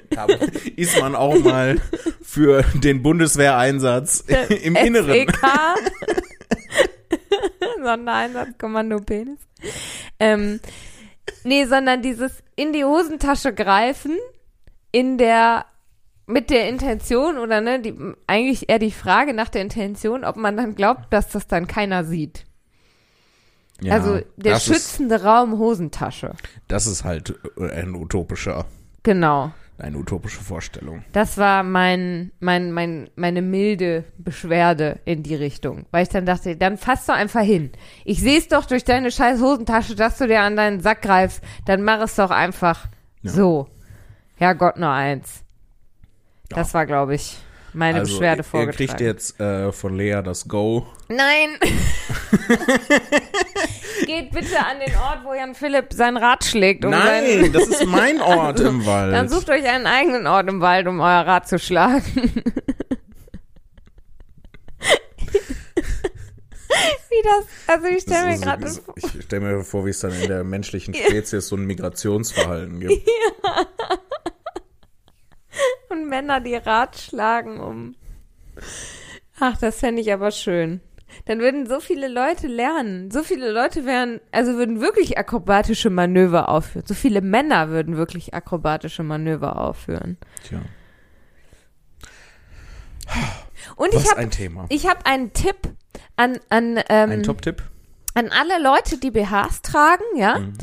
Da 0.10 0.26
ist 0.76 1.00
man 1.00 1.16
auch 1.16 1.38
mal 1.40 1.78
für 2.24 2.64
den 2.74 3.04
Bundeswehreinsatz 3.04 4.22
im 4.64 4.76
Inneren. 4.76 5.14
SEK. 5.14 5.38
Sondereinsatzkommando 7.84 9.00
Penis. 9.02 9.40
Ähm, 10.20 10.60
nee, 11.44 11.66
sondern 11.66 12.02
dieses 12.02 12.32
in 12.56 12.74
die 12.74 12.84
Hosentasche 12.84 13.54
greifen, 13.54 14.18
in 14.92 15.18
der, 15.18 15.66
mit 16.28 16.50
der 16.50 16.70
Intention 16.70 17.38
oder 17.38 17.62
ne, 17.62 17.82
die, 17.82 17.96
eigentlich 18.28 18.70
eher 18.70 18.80
die 18.80 18.92
Frage 18.92 19.34
nach 19.34 19.50
der 19.50 19.62
Intention, 19.62 20.24
ob 20.26 20.36
man 20.36 20.56
dann 20.58 20.76
glaubt, 20.76 21.12
dass 21.12 21.30
das 21.30 21.48
dann 21.48 21.68
keiner 21.68 22.04
sieht. 22.04 22.44
Ja, 23.82 23.94
also 23.94 24.20
der 24.38 24.54
das 24.54 24.68
ist, 24.68 24.74
schützende 24.74 25.24
Raum 25.24 25.58
Hosentasche. 25.58 26.34
das 26.68 26.88
ist 26.88 27.04
halt 27.04 27.36
ein 27.60 27.94
utopischer, 27.96 28.66
Genau. 29.04 29.52
eine 29.78 29.98
utopische 29.98 30.42
Vorstellung. 30.42 31.04
Das 31.14 31.38
war 31.38 31.62
mein, 31.64 32.32
mein, 32.40 32.72
mein, 32.72 33.10
meine 33.16 33.44
milde 33.44 34.04
Beschwerde 34.18 35.00
in 35.06 35.22
die 35.22 35.36
Richtung. 35.36 35.86
Weil 35.92 36.04
ich 36.04 36.10
dann 36.10 36.26
dachte, 36.26 36.58
dann 36.58 36.78
fass 36.78 37.06
doch 37.06 37.14
einfach 37.14 37.42
hin. 37.44 37.72
Ich 38.04 38.20
sehe 38.20 38.40
es 38.40 38.48
doch 38.48 38.66
durch 38.66 38.84
deine 38.84 39.12
scheiß 39.12 39.40
Hosentasche, 39.40 39.94
dass 39.96 40.18
du 40.18 40.28
dir 40.28 40.42
an 40.42 40.56
deinen 40.56 40.80
Sack 40.82 41.04
greifst. 41.04 41.42
Dann 41.66 41.84
mach 41.84 42.02
es 42.02 42.16
doch 42.16 42.32
einfach 42.32 42.88
Ja. 43.22 43.32
so. 43.32 43.68
Herrgott 44.36 44.78
nur 44.78 44.90
eins. 44.92 45.44
Ja. 46.52 46.58
Das 46.58 46.74
war, 46.74 46.86
glaube 46.86 47.16
ich, 47.16 47.38
meine 47.74 48.00
also, 48.00 48.14
Beschwerde 48.14 48.40
ihr, 48.42 48.46
ihr 48.46 48.50
vorgetragen. 48.50 48.88
kriegt 48.88 49.02
jetzt 49.02 49.40
äh, 49.40 49.72
von 49.72 49.96
Lea 49.98 50.22
das 50.24 50.48
Go. 50.48 50.88
Nein! 51.10 51.58
Geht 54.06 54.32
bitte 54.32 54.58
an 54.60 54.80
den 54.86 54.96
Ort, 54.96 55.20
wo 55.26 55.34
Jan 55.34 55.54
Philipp 55.56 55.92
sein 55.92 56.16
Rad 56.18 56.44
schlägt. 56.46 56.86
Um 56.86 56.92
Nein, 56.92 57.52
das 57.52 57.68
ist 57.68 57.86
mein 57.86 58.22
Ort 58.22 58.60
im 58.62 58.86
Wald. 58.86 59.14
dann 59.14 59.28
sucht 59.28 59.50
euch 59.50 59.66
einen 59.68 59.86
eigenen 59.88 60.28
Ort 60.28 60.48
im 60.48 60.62
Wald, 60.62 60.88
um 60.88 61.00
euer 61.00 61.26
Rad 61.26 61.48
zu 61.48 61.60
schlagen. 61.60 62.04
Wie 67.10 67.24
das, 67.24 67.46
also 67.76 67.88
ich 67.88 68.02
stelle 68.04 68.28
mir 68.28 68.40
gerade 68.40 68.70
so- 68.70 68.82
ich 68.96 69.24
stelle 69.24 69.42
mir 69.58 69.64
vor, 69.64 69.86
wie 69.86 69.90
es 69.90 70.00
dann 70.02 70.12
in 70.14 70.28
der 70.28 70.44
menschlichen 70.44 70.94
Spezies 70.94 71.48
so 71.48 71.56
ein 71.56 71.66
Migrationsverhalten 71.66 72.80
gibt. 72.80 73.08
Und 75.90 76.08
Männer, 76.08 76.40
die 76.42 76.56
Rad 76.56 76.98
schlagen 76.98 77.60
um. 77.60 77.96
Ach, 79.40 79.58
das 79.58 79.80
fände 79.80 80.02
ich 80.02 80.12
aber 80.12 80.32
schön. 80.32 80.82
Dann 81.26 81.40
würden 81.40 81.68
so 81.68 81.80
viele 81.80 82.08
Leute 82.08 82.48
lernen. 82.48 83.12
So 83.12 83.24
viele 83.24 83.52
Leute 83.52 83.86
wären, 83.86 84.20
also 84.32 84.54
würden 84.56 84.82
wirklich 84.82 85.18
akrobatische 85.18 85.90
Manöver 85.90 86.50
aufführen. 86.50 86.86
So 86.88 86.94
viele 86.94 87.22
Männer 87.22 87.70
würden 87.70 87.96
wirklich 87.98 88.34
akrobatische 88.34 89.04
Manöver 89.04 89.60
aufführen. 89.62 90.18
Tja, 90.48 90.62
Und 93.76 93.94
was 93.94 94.04
ich 94.04 94.10
habe 94.12 94.20
ein 94.22 94.32
Thema. 94.32 94.66
ich 94.70 94.88
hab 94.88 95.08
einen 95.08 95.34
Tipp 95.34 95.58
an, 96.18 96.40
an, 96.50 96.78
ähm, 96.90 97.12
Ein 97.12 97.24
Top-Tipp? 97.24 97.64
an 98.14 98.30
alle 98.30 98.62
Leute, 98.62 98.98
die 98.98 99.12
BHs 99.12 99.62
tragen, 99.62 100.04
ja, 100.16 100.40
Mhm. 100.40 100.54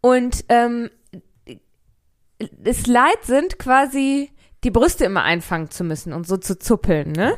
und 0.00 0.44
ähm, 0.48 0.90
es 2.64 2.86
leid 2.86 3.22
sind, 3.24 3.58
quasi 3.58 4.30
die 4.64 4.70
Brüste 4.70 5.04
immer 5.04 5.22
einfangen 5.22 5.70
zu 5.70 5.84
müssen 5.84 6.12
und 6.12 6.26
so 6.26 6.36
zu 6.36 6.58
zuppeln, 6.58 7.12
ne? 7.12 7.36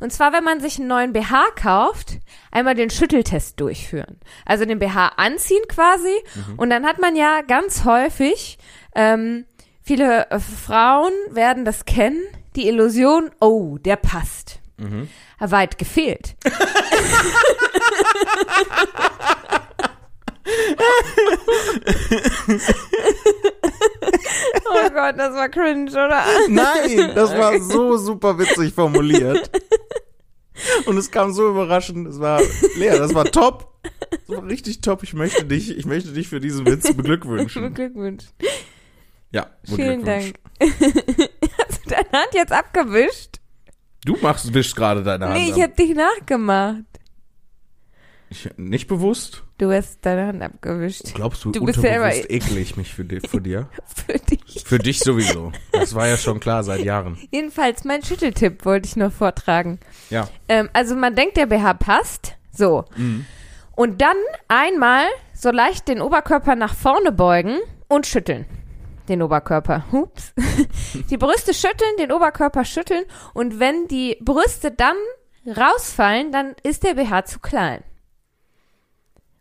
Und 0.00 0.12
zwar, 0.12 0.32
wenn 0.32 0.44
man 0.44 0.60
sich 0.60 0.78
einen 0.78 0.88
neuen 0.88 1.12
BH 1.12 1.50
kauft, 1.56 2.18
einmal 2.50 2.74
den 2.74 2.90
Schütteltest 2.90 3.60
durchführen. 3.60 4.18
Also 4.44 4.64
den 4.64 4.78
BH 4.78 5.08
anziehen 5.16 5.62
quasi 5.68 6.14
und 6.56 6.70
dann 6.70 6.86
hat 6.86 7.00
man 7.00 7.16
ja 7.16 7.42
ganz 7.42 7.84
häufig, 7.84 8.58
ähm, 8.94 9.46
viele 9.82 10.30
äh, 10.30 10.38
Frauen 10.38 11.12
werden 11.30 11.64
das 11.64 11.86
kennen, 11.86 12.22
die 12.56 12.68
Illusion, 12.68 13.30
oh, 13.40 13.78
der 13.78 13.96
passt. 13.96 14.60
Mhm. 14.76 15.08
Weit 15.40 15.78
gefehlt. 15.78 16.36
oh 24.66 24.90
Gott, 24.92 25.18
das 25.18 25.34
war 25.34 25.48
cringe, 25.48 25.90
oder? 25.90 26.24
Nein, 26.48 27.12
das 27.14 27.36
war 27.36 27.58
so 27.60 27.96
super 27.96 28.38
witzig 28.38 28.72
formuliert. 28.74 29.50
Und 30.86 30.96
es 30.96 31.10
kam 31.10 31.32
so 31.32 31.48
überraschend. 31.50 32.08
Es 32.08 32.18
war, 32.18 32.40
Lea, 32.76 32.98
das 32.98 33.14
war 33.14 33.24
top. 33.26 33.72
so 34.26 34.38
richtig 34.40 34.80
top. 34.80 35.02
Ich 35.04 35.14
möchte 35.14 35.44
dich, 35.44 35.76
ich 35.76 35.86
möchte 35.86 36.12
dich 36.12 36.28
für 36.28 36.40
diesen 36.40 36.66
Witz 36.66 36.92
beglückwünschen. 36.94 37.72
Glückwunsch. 37.74 38.24
Ja, 39.30 39.46
Vielen. 39.64 40.04
Dank. 40.04 40.34
Hast 40.60 41.84
du 41.84 41.90
deine 41.90 42.10
Hand 42.12 42.34
jetzt 42.34 42.52
abgewischt? 42.52 43.36
Du 44.04 44.16
machst, 44.22 44.52
wischst 44.54 44.74
gerade 44.74 45.02
deine 45.02 45.26
Hand 45.26 45.34
Nee, 45.34 45.50
ich 45.50 45.62
ab. 45.62 45.70
hab 45.70 45.76
dich 45.76 45.94
nachgemacht. 45.94 46.84
Ich, 48.30 48.48
nicht 48.56 48.88
bewusst? 48.88 49.42
Du 49.56 49.72
hast 49.72 50.00
deine 50.04 50.26
Hand 50.26 50.42
abgewischt. 50.42 51.14
Glaubst 51.14 51.44
du, 51.44 51.50
Du 51.50 51.64
bist 51.64 51.80
selber- 51.80 52.12
ekle 52.30 52.60
ich 52.60 52.76
mich 52.76 52.92
für, 52.94 53.04
di 53.04 53.20
für 53.20 53.40
dir? 53.40 53.68
Für 54.06 54.18
dich. 54.18 54.64
Für 54.66 54.78
dich 54.78 55.00
sowieso. 55.00 55.52
Das 55.72 55.94
war 55.94 56.06
ja 56.08 56.16
schon 56.16 56.38
klar 56.38 56.62
seit 56.62 56.82
Jahren. 56.84 57.16
Jedenfalls, 57.30 57.84
mein 57.84 58.02
Schütteltipp 58.02 58.64
wollte 58.64 58.86
ich 58.86 58.96
noch 58.96 59.12
vortragen. 59.12 59.80
Ja. 60.10 60.28
Ähm, 60.48 60.68
also 60.74 60.94
man 60.94 61.14
denkt, 61.14 61.36
der 61.38 61.46
BH 61.46 61.74
passt. 61.74 62.34
So. 62.52 62.84
Mhm. 62.96 63.24
Und 63.74 64.02
dann 64.02 64.16
einmal 64.48 65.04
so 65.32 65.50
leicht 65.50 65.88
den 65.88 66.02
Oberkörper 66.02 66.54
nach 66.56 66.74
vorne 66.74 67.12
beugen 67.12 67.58
und 67.88 68.06
schütteln. 68.06 68.44
Den 69.08 69.22
Oberkörper. 69.22 69.86
Hups. 69.90 70.34
Die 71.10 71.16
Brüste 71.16 71.54
schütteln, 71.54 71.96
den 71.98 72.12
Oberkörper 72.12 72.66
schütteln. 72.66 73.04
Und 73.32 73.58
wenn 73.58 73.88
die 73.88 74.18
Brüste 74.20 74.70
dann 74.70 74.96
rausfallen, 75.46 76.30
dann 76.30 76.54
ist 76.62 76.82
der 76.84 76.94
BH 76.94 77.24
zu 77.24 77.38
klein. 77.38 77.82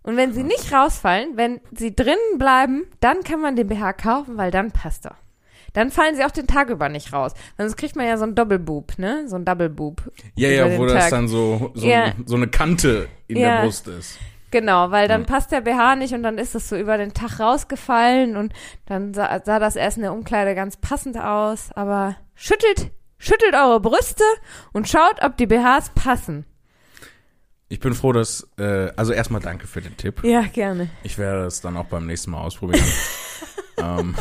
Und 0.07 0.15
wenn 0.15 0.31
sie 0.31 0.43
nicht 0.43 0.71
rausfallen, 0.73 1.35
wenn 1.35 1.59
sie 1.75 1.93
drinnen 1.93 2.37
bleiben, 2.37 2.85
dann 3.01 3.23
kann 3.25 3.41
man 3.41 3.57
den 3.57 3.67
BH 3.67 3.91
kaufen, 3.91 4.37
weil 4.37 4.51
dann 4.51 4.71
passt 4.71 5.05
er. 5.05 5.15
Dann 5.73 5.91
fallen 5.91 6.15
sie 6.15 6.23
auch 6.23 6.31
den 6.31 6.47
Tag 6.47 6.69
über 6.69 6.87
nicht 6.87 7.11
raus. 7.11 7.33
Sonst 7.57 7.75
kriegt 7.75 7.97
man 7.97 8.07
ja 8.07 8.17
so 8.17 8.23
ein 8.23 8.33
Doppelboob, 8.33 8.97
ne? 8.99 9.25
So 9.27 9.35
ein 9.35 9.43
Doubleboob. 9.43 10.01
Ja, 10.35 10.47
über 10.47 10.55
ja, 10.55 10.67
den 10.69 10.79
wo 10.79 10.85
das 10.85 11.03
Tag. 11.03 11.09
dann 11.11 11.27
so, 11.27 11.71
so, 11.73 11.85
Ja. 11.85 12.13
so 12.25 12.37
eine 12.37 12.47
Kante 12.47 13.09
in 13.27 13.35
Ja. 13.37 13.57
der 13.57 13.63
Brust 13.63 13.87
ist. 13.89 14.17
Genau, 14.49 14.91
weil 14.91 15.09
dann 15.09 15.25
passt 15.25 15.51
der 15.51 15.59
BH 15.59 15.97
nicht 15.97 16.13
und 16.13 16.23
dann 16.23 16.37
ist 16.37 16.55
es 16.55 16.69
so 16.69 16.77
über 16.77 16.97
den 16.97 17.13
Tag 17.13 17.41
rausgefallen 17.41 18.37
und 18.37 18.53
dann 18.85 19.13
sah, 19.13 19.41
sah 19.43 19.59
das 19.59 19.75
erst 19.75 19.97
in 19.97 20.03
der 20.03 20.13
Umkleide 20.13 20.55
ganz 20.55 20.77
passend 20.77 21.17
aus. 21.19 21.73
Aber 21.73 22.15
schüttelt, 22.33 22.91
schüttelt 23.17 23.55
eure 23.55 23.81
Brüste 23.81 24.23
und 24.71 24.87
schaut, 24.87 25.21
ob 25.21 25.35
die 25.35 25.47
BHs 25.47 25.91
passen. 25.95 26.45
Ich 27.69 27.79
bin 27.81 27.93
froh, 27.93 28.13
dass, 28.13 28.47
äh, 28.57 28.91
also 28.95 29.11
erstmal 29.11 29.41
danke 29.41 29.67
für 29.67 29.81
den 29.81 29.97
Tipp. 29.97 30.23
Ja, 30.23 30.41
gerne. 30.41 30.89
Ich 31.03 31.17
werde 31.17 31.45
es 31.45 31.59
dann 31.59 31.75
auch 31.75 31.85
beim 31.85 32.05
nächsten 32.05 32.31
Mal 32.31 32.41
ausprobieren. 32.41 32.85
ähm, 33.77 34.15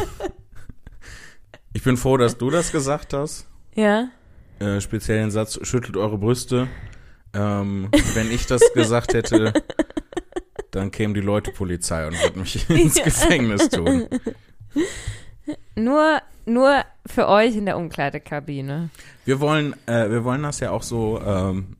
ich 1.72 1.82
bin 1.84 1.96
froh, 1.96 2.16
dass 2.16 2.38
du 2.38 2.50
das 2.50 2.72
gesagt 2.72 3.12
hast. 3.12 3.46
Ja. 3.74 4.08
Äh, 4.58 4.80
speziell 4.80 5.18
den 5.18 5.30
Satz, 5.30 5.60
schüttelt 5.62 5.96
eure 5.96 6.18
Brüste. 6.18 6.66
Ähm, 7.34 7.88
wenn 8.14 8.32
ich 8.32 8.46
das 8.46 8.62
gesagt 8.74 9.14
hätte, 9.14 9.52
dann 10.72 10.90
kämen 10.90 11.14
die 11.14 11.20
Leute 11.20 11.52
Polizei 11.52 12.06
und 12.06 12.20
würden 12.20 12.42
mich 12.42 12.68
ins. 12.70 12.94
Gefängnis 12.94 13.68
tun. 13.68 14.08
Nur, 15.76 16.20
nur 16.46 16.84
für 17.06 17.28
euch 17.28 17.54
in 17.54 17.66
der 17.66 17.76
Umkleidekabine. 17.76 18.90
Wir 19.24 19.40
wollen, 19.40 19.74
äh, 19.86 20.10
wir 20.10 20.24
wollen 20.24 20.42
das 20.42 20.60
ja 20.60 20.70
auch 20.70 20.82
so, 20.82 21.20
ähm, 21.20 21.76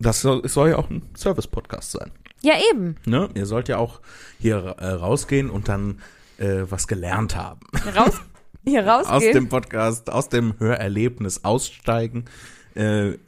das 0.00 0.20
soll, 0.22 0.42
es 0.44 0.54
soll 0.54 0.70
ja 0.70 0.76
auch 0.78 0.90
ein 0.90 1.02
Service-Podcast 1.16 1.92
sein. 1.92 2.10
Ja, 2.42 2.54
eben. 2.72 2.96
Ne? 3.06 3.28
Ihr 3.34 3.46
sollt 3.46 3.68
ja 3.68 3.76
auch 3.78 4.00
hier 4.38 4.56
äh, 4.78 4.86
rausgehen 4.88 5.50
und 5.50 5.68
dann 5.68 6.00
äh, 6.38 6.62
was 6.68 6.88
gelernt 6.88 7.36
haben. 7.36 7.60
Raus, 7.94 8.14
hier 8.64 8.82
Aus 9.00 9.08
rausgehen. 9.08 9.34
dem 9.34 9.48
Podcast, 9.48 10.10
aus 10.10 10.28
dem 10.30 10.58
Hörerlebnis 10.58 11.44
aussteigen. 11.44 12.24
Äh, 12.74 13.18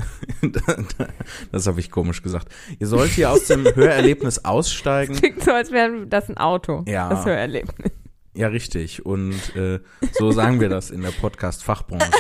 das 1.53 1.67
habe 1.67 1.81
ich 1.81 1.91
komisch 1.91 2.23
gesagt. 2.23 2.49
Ihr 2.79 2.87
sollt 2.87 3.11
hier 3.11 3.31
aus 3.31 3.47
dem 3.47 3.65
Hörerlebnis 3.75 4.45
aussteigen. 4.45 5.15
Klingt 5.17 5.43
so, 5.45 5.53
als 5.53 5.71
wäre 5.73 6.07
das 6.07 6.29
ein 6.31 6.39
Auto. 6.39 6.85
Ja. 6.87 7.11
Das 7.11 7.27
Hörerlebnis. 7.27 7.93
Ja, 8.35 8.49
richtig. 8.49 9.05
Und 9.05 9.35
äh, 9.57 9.81
so 10.13 10.31
sagen 10.33 10.59
wir 10.61 10.71
das 10.71 10.91
in 10.91 11.03
der 11.03 11.11
Podcast-Fachbranche. 11.11 12.11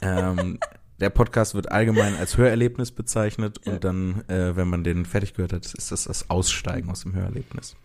ähm, 0.00 0.58
der 1.00 1.10
Podcast 1.10 1.54
wird 1.54 1.70
allgemein 1.72 2.16
als 2.16 2.36
Hörerlebnis 2.36 2.92
bezeichnet 2.92 3.58
und 3.66 3.82
dann, 3.84 4.22
äh, 4.28 4.56
wenn 4.56 4.68
man 4.68 4.84
den 4.84 5.04
fertig 5.06 5.34
gehört 5.34 5.52
hat, 5.52 5.64
ist 5.66 5.90
das 5.90 6.04
das 6.04 6.30
Aussteigen 6.30 6.90
aus 6.90 7.00
dem 7.02 7.14
Hörerlebnis. 7.14 7.76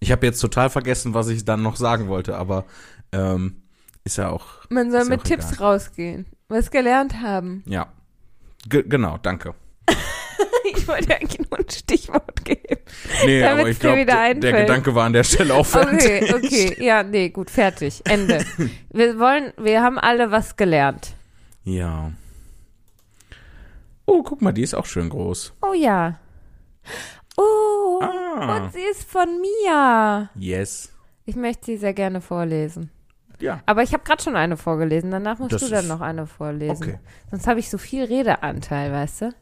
Ich 0.00 0.10
habe 0.12 0.26
jetzt 0.26 0.40
total 0.40 0.70
vergessen, 0.70 1.14
was 1.14 1.28
ich 1.28 1.44
dann 1.44 1.62
noch 1.62 1.76
sagen 1.76 2.08
wollte, 2.08 2.36
aber 2.36 2.64
ähm, 3.12 3.62
ist 4.04 4.18
ja 4.18 4.30
auch, 4.30 4.46
Man 4.68 4.90
soll 4.90 5.04
mit 5.04 5.24
Tipps 5.24 5.52
egal. 5.52 5.66
rausgehen. 5.74 6.26
Was 6.48 6.70
gelernt 6.70 7.20
haben. 7.20 7.62
ja. 7.66 7.86
G 8.68 8.82
genau, 8.86 9.18
danke. 9.18 9.54
Ich 10.74 10.86
wollte 10.88 11.14
eigentlich 11.14 11.40
nur 11.50 11.58
ein 11.58 11.68
Stichwort 11.68 12.44
geben. 12.44 12.80
Nee, 13.26 13.42
aber 13.44 13.68
ich 13.68 13.78
glaube, 13.80 14.06
der, 14.06 14.34
der. 14.34 14.52
Gedanke 14.62 14.94
war 14.94 15.06
an 15.06 15.12
der 15.12 15.24
Stelle 15.24 15.54
auch 15.54 15.66
fertig. 15.66 16.32
Okay, 16.32 16.34
okay. 16.34 16.76
Ja, 16.84 17.02
nee, 17.02 17.28
gut, 17.30 17.50
fertig. 17.50 18.00
Ende. 18.04 18.44
Wir 18.90 19.18
wollen, 19.18 19.52
wir 19.58 19.82
haben 19.82 19.98
alle 19.98 20.30
was 20.30 20.56
gelernt. 20.56 21.14
Ja. 21.64 22.12
Oh, 24.06 24.22
guck 24.22 24.42
mal, 24.42 24.52
die 24.52 24.62
ist 24.62 24.74
auch 24.74 24.86
schön 24.86 25.08
groß. 25.08 25.54
Oh 25.62 25.72
ja. 25.74 26.18
Oh, 27.36 28.00
Ah. 28.02 28.56
und 28.56 28.72
sie 28.72 28.80
ist 28.80 29.04
von 29.04 29.28
Mia. 29.40 30.28
Yes. 30.34 30.92
Ich 31.24 31.36
möchte 31.36 31.66
sie 31.66 31.76
sehr 31.76 31.94
gerne 31.94 32.20
vorlesen. 32.20 32.90
Ja. 33.40 33.60
Aber 33.66 33.82
ich 33.82 33.92
habe 33.92 34.04
gerade 34.04 34.22
schon 34.22 34.36
eine 34.36 34.56
vorgelesen. 34.56 35.10
Danach 35.10 35.38
musst 35.38 35.52
Das 35.52 35.62
du 35.62 35.68
dann 35.68 35.88
noch 35.88 36.00
eine 36.00 36.26
vorlesen. 36.26 36.82
Okay. 36.82 36.98
Sonst 37.30 37.46
habe 37.46 37.60
ich 37.60 37.70
so 37.70 37.78
viel 37.78 38.04
Redeanteil, 38.04 38.92
weißt 38.92 39.22
du? 39.22 39.34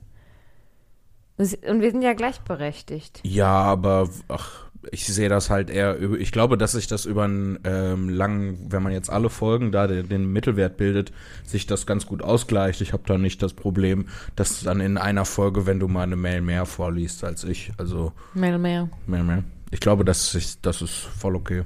Und 1.39 1.81
wir 1.81 1.91
sind 1.91 2.03
ja 2.03 2.13
gleichberechtigt. 2.13 3.21
Ja, 3.25 3.49
aber 3.51 4.09
ach, 4.29 4.70
ich 4.91 5.07
sehe 5.07 5.29
das 5.29 5.51
halt 5.51 5.69
eher 5.69 5.97
über, 5.97 6.19
ich 6.19 6.33
glaube, 6.33 6.57
dass 6.57 6.73
sich 6.73 6.87
das 6.87 7.05
über 7.05 7.25
einen 7.25 7.59
ähm, 7.65 8.09
langen, 8.09 8.73
wenn 8.73 8.83
man 8.83 8.93
jetzt 8.93 9.11
alle 9.11 9.29
Folgen 9.29 9.73
da 9.73 9.87
den, 9.87 10.09
den 10.09 10.33
Mittelwert 10.33 10.77
bildet, 10.77 11.13
sich 11.45 11.67
das 11.67 11.87
ganz 11.87 12.07
gut 12.07 12.23
ausgleicht. 12.23 12.81
Ich 12.81 12.93
habe 12.93 13.03
da 13.07 13.19
nicht 13.19 13.43
das 13.43 13.53
Problem, 13.53 14.07
dass 14.37 14.63
dann 14.63 14.81
in 14.81 14.97
einer 14.97 15.25
Folge, 15.25 15.67
wenn 15.67 15.81
du 15.81 15.89
mal 15.89 16.05
eine 16.05 16.17
Mail 16.17 16.41
mehr 16.41 16.65
vorliest 16.65 17.25
als 17.25 17.45
ich, 17.45 17.73
also 17.77 18.13
Mehr 18.35 18.55
und 18.55 18.63
mehr. 18.63 18.89
mehr, 19.07 19.23
mehr. 19.23 19.45
Ich 19.71 19.81
glaube, 19.81 20.05
das 20.05 20.35
ist, 20.35 20.65
das 20.65 20.83
ist 20.83 20.95
voll 20.95 21.37
okay. 21.37 21.63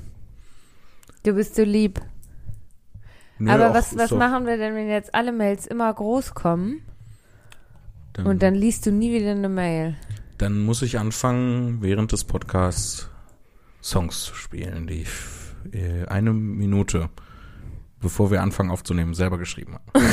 Du 1.22 1.32
bist 1.34 1.54
so 1.54 1.62
lieb. 1.62 2.00
Nö, 3.38 3.50
Aber 3.50 3.74
was, 3.74 3.96
was 3.96 4.10
so, 4.10 4.16
machen 4.16 4.46
wir 4.46 4.56
denn, 4.56 4.74
wenn 4.74 4.88
jetzt 4.88 5.14
alle 5.14 5.32
Mails 5.32 5.66
immer 5.66 5.92
groß 5.92 6.34
kommen 6.34 6.82
dann, 8.12 8.26
und 8.26 8.42
dann 8.42 8.54
liest 8.54 8.86
du 8.86 8.92
nie 8.92 9.12
wieder 9.12 9.30
eine 9.30 9.48
Mail? 9.48 9.96
Dann 10.38 10.62
muss 10.62 10.82
ich 10.82 10.98
anfangen, 10.98 11.82
während 11.82 12.12
des 12.12 12.24
Podcasts 12.24 13.08
Songs 13.82 14.22
zu 14.24 14.34
spielen, 14.34 14.86
die 14.86 15.02
ich 15.02 15.08
äh, 15.72 16.06
eine 16.06 16.32
Minute, 16.32 17.10
bevor 18.00 18.30
wir 18.30 18.42
anfangen 18.42 18.70
aufzunehmen, 18.70 19.14
selber 19.14 19.38
geschrieben 19.38 19.74
habe. 19.74 20.06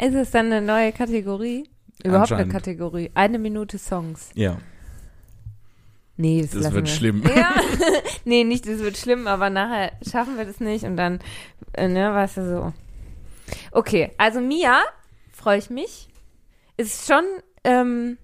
Ist 0.00 0.14
es 0.14 0.30
dann 0.30 0.46
eine 0.46 0.62
neue 0.62 0.92
Kategorie? 0.92 1.68
Überhaupt 2.02 2.32
eine. 2.32 2.50
Kategorie. 2.50 3.10
Eine 3.14 3.38
Minute 3.38 3.78
Songs. 3.78 4.30
Ja, 4.34 4.58
Nee, 6.16 6.42
das, 6.42 6.50
das 6.50 6.72
wird 6.72 6.86
wir. 6.86 6.92
schlimm. 6.94 7.22
Ja, 7.34 7.54
nee, 8.24 8.44
nicht, 8.44 8.66
das 8.68 8.78
wird 8.78 8.96
schlimm, 8.96 9.26
aber 9.26 9.50
nachher 9.50 9.92
schaffen 10.08 10.36
wir 10.36 10.44
das 10.44 10.60
nicht 10.60 10.84
und 10.84 10.96
dann, 10.96 11.20
äh, 11.72 11.88
ne, 11.88 12.12
weißt 12.14 12.36
du 12.36 12.48
so. 12.48 12.72
Okay, 13.72 14.10
also 14.18 14.40
Mia, 14.40 14.80
freue 15.32 15.58
ich 15.58 15.70
mich, 15.70 16.08
ist 16.82 17.06
schon 17.06 17.24
ähm, 17.64 18.18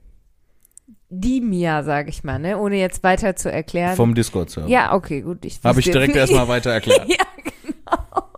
die 1.10 1.40
Mia, 1.40 1.82
sage 1.82 2.10
ich 2.10 2.24
mal, 2.24 2.38
ne, 2.38 2.58
ohne 2.58 2.76
jetzt 2.76 3.02
weiter 3.02 3.36
zu 3.36 3.50
erklären. 3.50 3.96
Vom 3.96 4.14
Discord-Server. 4.14 4.68
ja, 4.68 4.92
okay, 4.92 5.22
gut. 5.22 5.44
Ich 5.44 5.60
Habe 5.64 5.80
ich 5.80 5.86
direkt 5.86 6.16
erstmal 6.16 6.48
weiter 6.48 6.70
erklärt. 6.70 7.08
ja, 7.08 7.24
genau. 7.62 8.28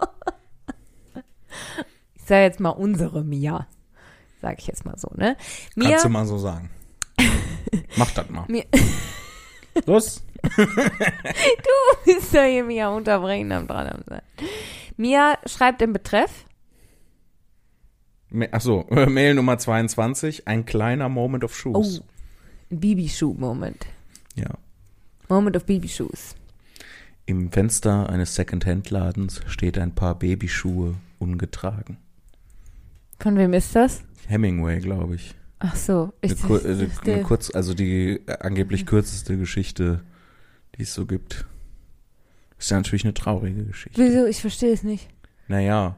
Ich 2.14 2.22
sage 2.22 2.42
jetzt 2.42 2.60
mal 2.60 2.70
unsere 2.70 3.24
Mia, 3.24 3.66
sage 4.40 4.56
ich 4.58 4.66
jetzt 4.66 4.84
mal 4.84 4.96
so, 4.96 5.08
ne? 5.16 5.36
Mia, 5.74 5.90
Kannst 5.90 6.04
du 6.04 6.08
mal 6.10 6.26
so 6.26 6.38
sagen. 6.38 6.70
Mach 7.96 8.10
das 8.12 8.28
mal. 8.28 8.46
Los. 9.86 10.22
ist 12.04 12.32
ja 12.32 12.44
hier 12.44 12.64
Mia 12.64 12.88
unterbrechen 12.88 13.50
am 13.52 13.66
dran 13.66 13.88
am 13.88 14.02
sein. 14.06 14.22
Mia 14.96 15.38
schreibt 15.46 15.82
im 15.82 15.92
Betreff, 15.92 16.44
Ma- 18.30 18.46
Ach 18.52 18.60
so, 18.60 18.86
Mail 18.90 19.34
Nummer 19.34 19.58
22, 19.58 20.46
ein 20.46 20.64
kleiner 20.64 21.08
Moment 21.08 21.44
of 21.44 21.52
oh, 21.52 21.82
Shoes. 21.82 22.02
Babyshoe-Moment. 22.70 23.86
Ja. 24.36 24.50
Moment 25.28 25.56
of 25.56 25.64
Babyshoes. 25.64 26.34
Im 27.26 27.52
Fenster 27.52 28.08
eines 28.08 28.34
Second-Hand-Ladens 28.34 29.40
steht 29.46 29.78
ein 29.78 29.94
paar 29.94 30.18
Babyschuhe 30.18 30.96
ungetragen. 31.18 31.98
Von 33.20 33.36
wem 33.36 33.52
ist 33.52 33.76
das? 33.76 34.02
Hemingway, 34.26 34.80
glaube 34.80 35.16
ich. 35.16 35.34
Ach 35.58 35.76
so, 35.76 36.12
Eine, 36.22 36.32
ist 36.32 36.42
kur 36.42 36.58
das, 36.58 36.80
äh, 36.80 36.84
ist 36.84 37.06
eine 37.06 37.22
kurz, 37.22 37.54
also 37.54 37.74
die 37.74 38.20
äh, 38.26 38.38
angeblich 38.40 38.86
kürzeste 38.86 39.36
Geschichte, 39.36 40.00
die 40.76 40.82
es 40.82 40.94
so 40.94 41.04
gibt. 41.04 41.44
Ist 42.58 42.70
ja 42.70 42.78
natürlich 42.78 43.04
eine 43.04 43.14
traurige 43.14 43.64
Geschichte. 43.64 44.02
Wieso? 44.02 44.26
Ich 44.26 44.40
verstehe 44.40 44.72
es 44.72 44.82
nicht. 44.82 45.08
Naja, 45.48 45.96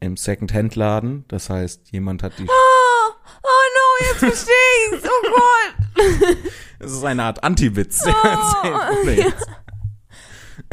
im 0.00 0.16
Second-Hand-Laden, 0.16 1.24
das 1.28 1.50
heißt, 1.50 1.92
jemand 1.92 2.22
hat 2.22 2.32
die 2.38 2.44
Oh, 2.44 3.12
oh 3.42 3.48
no, 3.74 4.06
jetzt 4.08 4.18
verstehe 4.18 4.54
ich's. 4.92 5.04
Oh 5.04 5.30
Gott. 5.30 6.36
Es 6.82 6.92
ist 6.92 7.04
eine 7.04 7.24
Art 7.24 7.44
Anti-Witz. 7.44 8.00
erzählt 8.06 8.24
wurde 8.64 9.12
jetzt. 9.14 9.46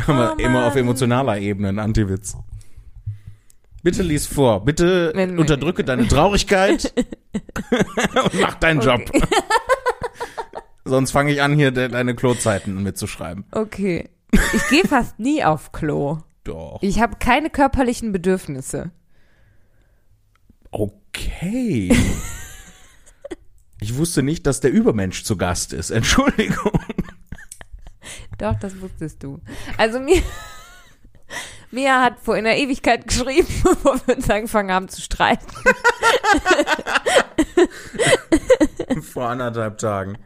Aber 0.08 0.36
Oh, 0.38 0.42
immer 0.42 0.66
auf 0.68 0.76
emotionaler 0.78 1.38
Ebene 1.40 1.68
ein 1.68 1.80
Anti-Witz. 1.80 2.38
Bitte 3.84 4.04
lies 4.04 4.26
vor. 4.26 4.64
Bitte 4.64 5.12
Wenn- 5.14 5.32
wenn- 5.32 5.40
unterdrücke 5.40 5.84
deine 5.84 6.08
Traurigkeit 6.08 6.94
und 8.24 8.40
mach 8.40 8.56
deinen 8.56 8.80
Job. 8.80 9.02
Sonst 10.86 11.12
fange 11.12 11.34
ich 11.34 11.42
an, 11.42 11.54
hier 11.56 11.72
de 11.72 11.90
deine 11.90 12.16
Klozeiten 12.16 12.82
mitzuschreiben. 12.84 13.44
Okay. 13.52 14.10
Ich 14.54 14.68
gehe 14.70 14.86
fast 14.88 15.20
nie 15.20 15.44
auf 15.44 15.74
Klo. 15.74 16.20
Doch. 16.46 16.80
Ich 16.82 17.02
habe 17.02 17.18
keine 17.20 17.50
körperlichen 17.50 18.14
Bedürfnisse. 18.14 18.92
Okay. 20.78 21.92
Ich 23.80 23.96
wusste 23.96 24.24
nicht, 24.24 24.48
dass 24.48 24.60
der 24.60 24.72
Übermensch 24.72 25.24
zu 25.24 25.38
Gast 25.38 25.72
ist. 25.72 25.92
Entschuldigung. 25.92 26.80
Doch, 28.40 28.56
das 28.60 28.82
wusstest 28.82 29.22
du. 29.22 29.40
Also 29.78 30.00
mir, 30.00 30.24
Mia 31.70 32.02
hat 32.02 32.20
vor 32.20 32.34
einer 32.34 32.56
Ewigkeit 32.56 33.08
geschrieben, 33.08 33.48
bevor 33.64 34.02
wir 34.08 34.18
uns 34.18 34.28
angefangen 34.32 34.72
haben 34.72 34.90
zu 34.90 35.00
streiten. 35.00 35.46
Vor 39.04 39.30
anderthalb 39.30 39.78
Tagen. 39.78 40.18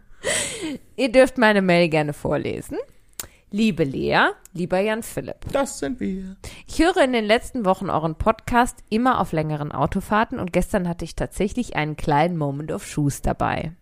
Ihr 0.95 1.11
dürft 1.11 1.37
meine 1.37 1.61
Mail 1.61 1.89
gerne 1.89 2.13
vorlesen. 2.13 2.77
Liebe 3.53 3.83
Lea, 3.83 4.29
lieber 4.53 4.79
Jan 4.79 5.03
Philipp. 5.03 5.51
Das 5.51 5.79
sind 5.79 5.99
wir. 5.99 6.37
Ich 6.67 6.79
höre 6.79 7.03
in 7.03 7.11
den 7.11 7.25
letzten 7.25 7.65
Wochen 7.65 7.89
euren 7.89 8.15
Podcast 8.15 8.77
immer 8.87 9.19
auf 9.19 9.33
längeren 9.33 9.73
Autofahrten 9.73 10.39
und 10.39 10.53
gestern 10.53 10.87
hatte 10.87 11.03
ich 11.03 11.17
tatsächlich 11.17 11.75
einen 11.75 11.97
kleinen 11.97 12.37
Moment 12.37 12.71
of 12.71 12.87
Shoes 12.87 13.21
dabei. 13.21 13.73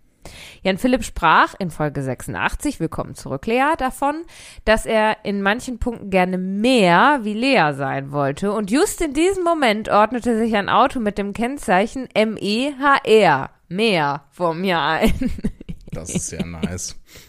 Jan 0.63 0.79
Philipp 0.79 1.03
sprach 1.03 1.53
in 1.59 1.69
Folge 1.69 2.01
86, 2.01 2.79
willkommen 2.79 3.13
zurück 3.13 3.45
Lea, 3.45 3.75
davon, 3.77 4.23
dass 4.65 4.87
er 4.87 5.17
in 5.23 5.43
manchen 5.43 5.77
Punkten 5.77 6.09
gerne 6.09 6.39
mehr 6.39 7.19
wie 7.21 7.35
Lea 7.35 7.73
sein 7.73 8.11
wollte 8.11 8.51
und 8.51 8.71
just 8.71 9.01
in 9.01 9.13
diesem 9.13 9.43
Moment 9.43 9.87
ordnete 9.87 10.35
sich 10.39 10.55
ein 10.55 10.69
Auto 10.69 10.99
mit 10.99 11.19
dem 11.19 11.31
Kennzeichen 11.31 12.09
MEHR, 12.15 13.51
mehr, 13.67 14.23
vor 14.31 14.55
mir 14.55 14.81
ein. 14.81 15.31
Das 15.91 16.09
ist 16.13 16.31
ja 16.31 16.45
nice. 16.45 16.95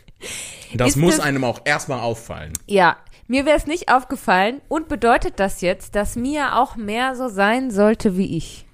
Das 0.75 0.91
Ist 0.91 0.97
muss 0.97 1.17
das- 1.17 1.25
einem 1.25 1.45
auch 1.45 1.61
erstmal 1.65 2.01
auffallen. 2.01 2.53
Ja, 2.67 2.97
mir 3.27 3.45
wäre 3.47 3.57
es 3.57 3.67
nicht 3.67 3.93
aufgefallen 3.93 4.61
und 4.69 4.89
bedeutet 4.89 5.35
das 5.41 5.61
jetzt, 5.61 5.95
dass 5.95 6.17
Mia 6.17 6.59
auch 6.61 6.77
mehr 6.77 7.15
so 7.17 7.29
sein 7.29 7.71
sollte 7.71 8.17
wie 8.17 8.37
ich? 8.37 8.67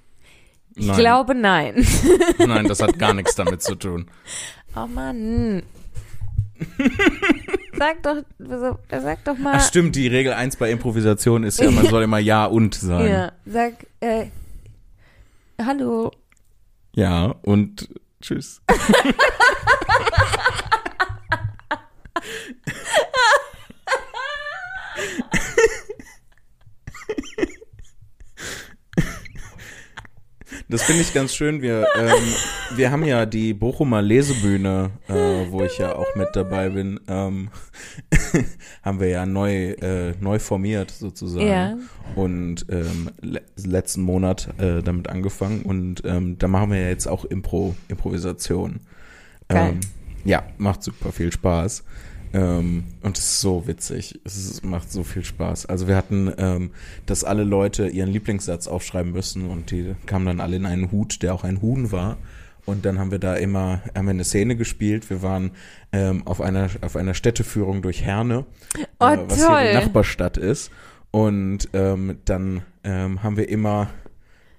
Ich 0.75 0.85
Nein. 0.87 0.97
glaube 0.97 1.33
nein. 1.33 1.87
Nein, 2.37 2.67
das 2.67 2.81
hat 2.81 2.99
gar 2.99 3.13
nichts 3.15 3.33
damit 3.35 3.63
zu 3.63 3.73
tun. 3.75 4.11
Oh 4.75 4.85
Mann. 4.85 5.63
Sag 7.77 8.01
doch, 8.03 8.17
sag 8.39 9.23
doch 9.25 9.37
mal. 9.37 9.53
Ach 9.57 9.67
stimmt, 9.67 9.95
die 9.95 10.07
Regel 10.07 10.33
1 10.33 10.55
bei 10.57 10.69
Improvisation 10.71 11.43
ist 11.43 11.59
ja, 11.59 11.69
man 11.71 11.85
soll 11.89 12.03
immer 12.03 12.19
Ja 12.19 12.45
und 12.45 12.75
sagen. 12.75 13.07
ja, 13.09 13.31
sag, 13.45 13.73
äh, 14.01 14.25
hallo. 15.63 16.11
Ja, 16.95 17.35
und 17.43 17.89
tschüss. 18.21 18.61
Das 30.69 30.83
finde 30.83 31.01
ich 31.01 31.13
ganz 31.13 31.33
schön. 31.33 31.61
Wir, 31.61 31.87
ähm, 31.95 32.75
wir 32.75 32.91
haben 32.91 33.05
ja 33.05 33.25
die 33.25 33.53
Bochumer 33.53 34.01
Lesebühne, 34.01 34.91
äh, 35.07 35.13
wo 35.49 35.63
ich 35.63 35.77
ja 35.77 35.95
auch 35.95 36.15
mit 36.15 36.29
dabei 36.33 36.69
bin, 36.69 36.99
ähm, 37.07 37.49
haben 38.83 38.99
wir 38.99 39.07
ja 39.07 39.25
neu, 39.25 39.71
äh, 39.71 40.13
neu 40.19 40.39
formiert 40.39 40.91
sozusagen. 40.91 41.47
Ja. 41.47 41.77
Und 42.15 42.65
ähm, 42.69 43.11
le 43.21 43.41
letzten 43.55 44.01
Monat 44.01 44.49
äh, 44.59 44.83
damit 44.83 45.07
angefangen 45.09 45.61
und 45.61 46.01
ähm, 46.05 46.37
da 46.37 46.47
machen 46.47 46.71
wir 46.71 46.81
ja 46.81 46.89
jetzt 46.89 47.07
auch 47.07 47.23
Impro, 47.23 47.75
Improvisation. 47.87 48.81
Ähm, 49.49 49.79
ja, 50.25 50.43
macht 50.57 50.83
super 50.83 51.13
viel 51.13 51.31
Spaß. 51.31 51.85
Ähm, 52.33 52.83
und 53.01 53.17
es 53.17 53.25
ist 53.25 53.41
so 53.41 53.67
witzig. 53.67 54.19
Es 54.23 54.37
ist, 54.37 54.65
macht 54.65 54.91
so 54.91 55.03
viel 55.03 55.23
Spaß. 55.23 55.65
Also 55.67 55.87
wir 55.87 55.95
hatten, 55.95 56.31
ähm, 56.37 56.71
dass 57.05 57.23
alle 57.23 57.43
Leute 57.43 57.87
ihren 57.87 58.09
Lieblingssatz 58.09 58.67
aufschreiben 58.67 59.11
müssen 59.11 59.49
und 59.49 59.71
die 59.71 59.95
kamen 60.05 60.25
dann 60.25 60.39
alle 60.41 60.55
in 60.57 60.65
einen 60.65 60.91
Hut, 60.91 61.21
der 61.23 61.33
auch 61.33 61.43
ein 61.43 61.61
Huhn 61.61 61.91
war. 61.91 62.17
Und 62.65 62.85
dann 62.85 62.99
haben 62.99 63.11
wir 63.11 63.19
da 63.19 63.35
immer, 63.35 63.81
haben 63.95 64.05
wir 64.07 64.11
eine 64.11 64.25
Szene 64.25 64.57
gespielt. 64.57 65.09
Wir 65.09 65.21
waren 65.21 65.51
ähm, 65.93 66.27
auf 66.27 66.41
einer 66.41 66.69
auf 66.81 66.97
einer 66.97 67.13
Städteführung 67.13 67.81
durch 67.81 68.01
Herne, 68.03 68.45
Oh, 68.99 69.05
äh, 69.05 69.17
was 69.29 69.37
hier 69.37 69.47
toll. 69.47 69.67
die 69.69 69.73
Nachbarstadt 69.77 70.35
ist. 70.37 70.69
Und 71.11 71.69
ähm, 71.71 72.17
dann 72.25 72.63
ähm, 72.83 73.23
haben 73.23 73.37
wir 73.37 73.47
immer 73.47 73.89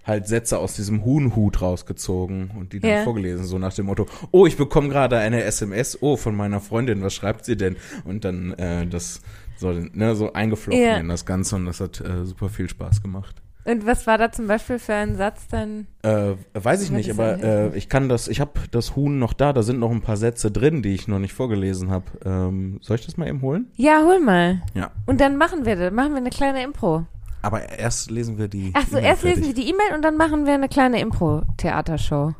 halt 0.09 0.27
Sätze 0.27 0.59
aus 0.59 0.75
diesem 0.75 1.05
Huhnhut 1.05 1.61
rausgezogen 1.61 2.51
und 2.59 2.73
die 2.73 2.81
dann 2.81 2.91
Ja. 2.91 3.03
vorgelesen, 3.05 3.45
so 3.45 3.59
nach 3.59 3.75
dem 3.75 3.87
Motto, 3.87 4.07
oh, 4.33 4.47
ich 4.47 4.57
bekomme 4.57 4.89
gerade 4.89 5.19
eine 5.19 5.45
SMS, 5.45 5.99
oh, 6.01 6.17
von 6.17 6.35
meiner 6.35 6.61
Freundin, 6.61 7.03
was 7.03 7.15
schreibt 7.15 7.45
sie 7.45 7.57
denn? 7.57 7.77
Und 8.05 8.25
dann 8.25 8.53
äh, 8.55 8.87
das 8.87 9.21
so, 9.59 9.71
ne, 9.73 10.15
so 10.17 10.33
eingeflochten 10.33 10.83
Ja. 10.83 10.97
in 10.97 11.09
das 11.09 11.27
Ganze 11.27 11.57
und 11.57 11.67
das 11.67 11.81
hat 11.81 12.01
äh, 12.01 12.25
super 12.25 12.49
viel 12.49 12.69
Spaß 12.69 13.03
gemacht. 13.03 13.37
Und 13.65 13.85
was 13.85 14.07
war 14.07 14.17
da 14.17 14.33
zum 14.33 14.47
Beispiel 14.47 14.79
für 14.79 14.95
ein 14.95 15.17
Satz 15.17 15.47
dann? 15.49 15.89
Äh, 16.03 16.37
weiß 16.55 16.83
ich 16.83 16.91
nicht, 16.91 17.11
aber 17.11 17.43
äh, 17.43 17.77
ich 17.77 17.91
kann 17.91 18.09
das, 18.09 18.27
ich 18.29 18.41
habe 18.41 18.53
das 18.71 18.97
Huhn 18.97 19.19
noch 19.19 19.35
da, 19.35 19.53
da 19.53 19.63
sind 19.63 19.79
noch 19.79 19.91
ein 19.91 20.01
paar 20.01 20.17
Sätze 20.17 20.51
drin, 20.51 20.81
die 20.81 20.95
ich 20.95 21.07
noch 21.07 21.19
nicht 21.19 21.35
vorgelesen 21.35 21.91
habe. 21.91 22.05
Ähm, 22.25 22.79
soll 22.81 22.97
ich 22.97 23.05
das 23.05 23.19
mal 23.19 23.29
eben 23.29 23.43
holen? 23.43 23.67
Ja, 23.77 24.01
hol 24.07 24.21
mal. 24.21 24.63
Ja. 24.75 24.91
Und 25.05 25.21
dann 25.21 25.37
machen 25.37 25.67
wir 25.67 25.77
das, 25.77 25.93
machen 25.93 26.13
wir 26.13 26.17
eine 26.19 26.31
kleine 26.31 26.63
Impro. 26.63 27.05
Aber 27.43 27.69
erst 27.69 28.11
lesen 28.11 28.39
wir 28.39 28.49
die. 28.49 28.73
Ach 28.75 28.87
so, 28.87 28.99
E-Mail 28.99 29.05
erst 29.05 29.23
lesen 29.23 29.43
wir 29.43 29.47
fertig. 29.47 29.65
die 29.65 29.71
E-Mail 29.71 29.95
und 29.95 30.03
dann 30.03 30.17
machen 30.17 30.47
wir 30.47 30.55
eine 30.55 30.69
kleine 30.69 31.01
Impro-Theatershow. 31.01 32.35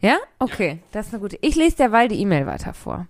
Ja? 0.00 0.16
Okay, 0.38 0.80
das 0.92 1.06
ist 1.06 1.14
eine 1.14 1.22
gute. 1.22 1.38
Ich 1.40 1.54
lese 1.56 1.76
derweil 1.76 2.08
die 2.08 2.20
E-Mail 2.20 2.46
weiter 2.46 2.74
vor. 2.74 3.06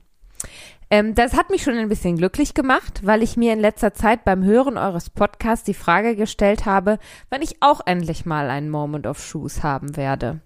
Ähm, 0.91 1.15
das 1.15 1.35
hat 1.35 1.51
mich 1.51 1.63
schon 1.63 1.75
ein 1.75 1.89
bisschen 1.89 2.17
glücklich 2.17 2.55
gemacht, 2.55 3.01
weil 3.05 3.23
ich 3.23 3.37
mir 3.37 3.53
in 3.53 3.59
letzter 3.59 3.95
Zeit 3.95 4.25
beim 4.25 4.45
Hören 4.45 4.77
eures 4.77 5.11
Podcasts 5.11 5.65
die 5.65 5.75
Frage 5.75 6.15
gestellt 6.15 6.67
habe, 6.67 6.99
wann 7.31 7.43
ich 7.43 7.63
auch 7.63 7.81
endlich 7.87 8.27
mal 8.27 8.51
einen 8.51 8.71
Moment 8.71 9.07
of 9.07 9.19
Shoes 9.19 9.63
haben 9.63 9.97
werde. 9.97 10.41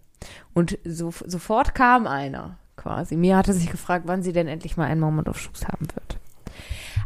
Und 0.54 0.78
so, 0.84 1.12
sofort 1.26 1.74
kam 1.74 2.06
einer 2.06 2.56
quasi. 2.76 3.16
Mir 3.16 3.36
hatte 3.36 3.52
sich 3.52 3.70
gefragt, 3.70 4.04
wann 4.06 4.22
sie 4.22 4.32
denn 4.32 4.48
endlich 4.48 4.76
mal 4.76 4.86
einen 4.86 5.00
Moment 5.00 5.28
of 5.28 5.38
Shoes 5.38 5.66
haben 5.66 5.88
wird. 5.94 6.18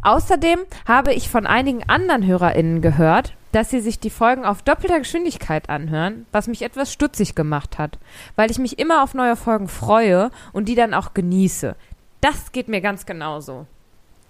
Außerdem 0.02 0.58
habe 0.86 1.14
ich 1.14 1.28
von 1.28 1.46
einigen 1.46 1.88
anderen 1.88 2.26
HörerInnen 2.26 2.82
gehört, 2.82 3.34
dass 3.52 3.70
sie 3.70 3.80
sich 3.80 4.00
die 4.00 4.10
Folgen 4.10 4.44
auf 4.44 4.62
doppelter 4.62 4.98
Geschwindigkeit 4.98 5.68
anhören, 5.68 6.26
was 6.32 6.48
mich 6.48 6.62
etwas 6.62 6.92
stutzig 6.92 7.34
gemacht 7.34 7.78
hat, 7.78 7.98
weil 8.34 8.50
ich 8.50 8.58
mich 8.58 8.78
immer 8.78 9.04
auf 9.04 9.14
neue 9.14 9.36
Folgen 9.36 9.68
freue 9.68 10.30
und 10.52 10.68
die 10.68 10.74
dann 10.74 10.94
auch 10.94 11.14
genieße. 11.14 11.76
Das 12.20 12.52
geht 12.52 12.68
mir 12.68 12.80
ganz 12.80 13.06
genauso. 13.06 13.66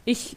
Ich 0.05 0.37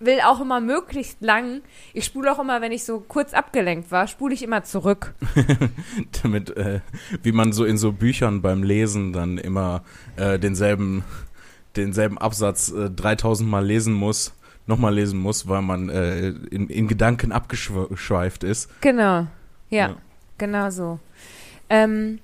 will 0.00 0.18
auch 0.24 0.40
immer 0.40 0.60
möglichst 0.60 1.20
lang, 1.20 1.60
ich 1.92 2.04
spule 2.04 2.32
auch 2.32 2.40
immer, 2.40 2.60
wenn 2.60 2.72
ich 2.72 2.84
so 2.84 3.00
kurz 3.00 3.34
abgelenkt 3.34 3.90
war, 3.92 4.08
spule 4.08 4.34
ich 4.34 4.42
immer 4.42 4.64
zurück. 4.64 5.14
damit, 6.22 6.56
äh, 6.56 6.80
wie 7.22 7.32
man 7.32 7.52
so 7.52 7.64
in 7.64 7.78
so 7.78 7.92
Büchern 7.92 8.42
beim 8.42 8.62
Lesen 8.62 9.12
dann 9.12 9.38
immer 9.38 9.82
äh, 10.16 10.38
denselben, 10.38 11.04
denselben 11.76 12.18
Absatz 12.18 12.70
äh, 12.72 12.90
3000 12.90 13.48
Mal 13.48 13.64
lesen 13.64 13.92
muss, 13.94 14.32
nochmal 14.66 14.94
lesen 14.94 15.18
muss, 15.18 15.48
weil 15.48 15.62
man 15.62 15.88
äh, 15.88 16.28
in, 16.28 16.68
in 16.68 16.88
Gedanken 16.88 17.32
abgeschweift 17.32 18.44
ist. 18.44 18.68
Genau. 18.80 19.26
Ja, 19.70 19.88
Ja. 19.88 19.96
genau 20.38 20.70
so. 20.70 20.98
Ähm, 21.70 22.18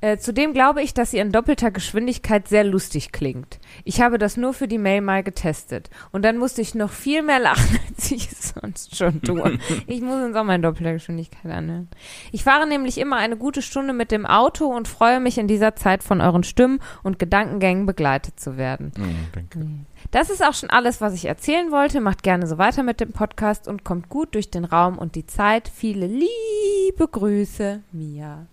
äh, 0.00 0.16
zudem 0.18 0.52
glaube 0.52 0.82
ich, 0.82 0.94
dass 0.94 1.10
sie 1.10 1.18
in 1.18 1.32
doppelter 1.32 1.70
Geschwindigkeit 1.70 2.48
sehr 2.48 2.64
lustig 2.64 3.12
klingt. 3.12 3.58
Ich 3.84 4.00
habe 4.00 4.18
das 4.18 4.36
nur 4.36 4.54
für 4.54 4.68
die 4.68 4.78
Mail 4.78 5.00
mal 5.00 5.22
getestet. 5.22 5.90
Und 6.12 6.24
dann 6.24 6.38
musste 6.38 6.62
ich 6.62 6.74
noch 6.74 6.90
viel 6.90 7.22
mehr 7.22 7.38
lachen, 7.38 7.78
als 7.88 8.10
ich 8.10 8.30
es 8.30 8.54
sonst 8.60 8.96
schon 8.96 9.20
tue. 9.22 9.58
ich 9.86 10.00
muss 10.00 10.22
uns 10.22 10.36
auch 10.36 10.44
mal 10.44 10.54
in 10.54 10.62
doppelter 10.62 10.92
Geschwindigkeit 10.92 11.52
anhören. 11.52 11.88
Ich 12.32 12.44
fahre 12.44 12.66
nämlich 12.66 12.98
immer 12.98 13.16
eine 13.16 13.36
gute 13.36 13.62
Stunde 13.62 13.92
mit 13.92 14.10
dem 14.10 14.26
Auto 14.26 14.66
und 14.66 14.88
freue 14.88 15.20
mich 15.20 15.38
in 15.38 15.48
dieser 15.48 15.76
Zeit 15.76 16.02
von 16.02 16.20
euren 16.20 16.44
Stimmen 16.44 16.80
und 17.02 17.18
Gedankengängen 17.18 17.86
begleitet 17.86 18.40
zu 18.40 18.56
werden. 18.56 18.92
Mhm, 18.96 19.26
danke. 19.32 19.68
Das 20.10 20.30
ist 20.30 20.44
auch 20.44 20.54
schon 20.54 20.70
alles, 20.70 21.00
was 21.00 21.14
ich 21.14 21.26
erzählen 21.26 21.70
wollte. 21.70 22.00
Macht 22.00 22.22
gerne 22.22 22.46
so 22.46 22.58
weiter 22.58 22.82
mit 22.82 23.00
dem 23.00 23.12
Podcast 23.12 23.68
und 23.68 23.84
kommt 23.84 24.08
gut 24.08 24.34
durch 24.34 24.50
den 24.50 24.64
Raum 24.64 24.98
und 24.98 25.14
die 25.14 25.26
Zeit. 25.26 25.70
Viele 25.72 26.06
liebe 26.06 27.06
Grüße, 27.06 27.82
Mia. 27.92 28.46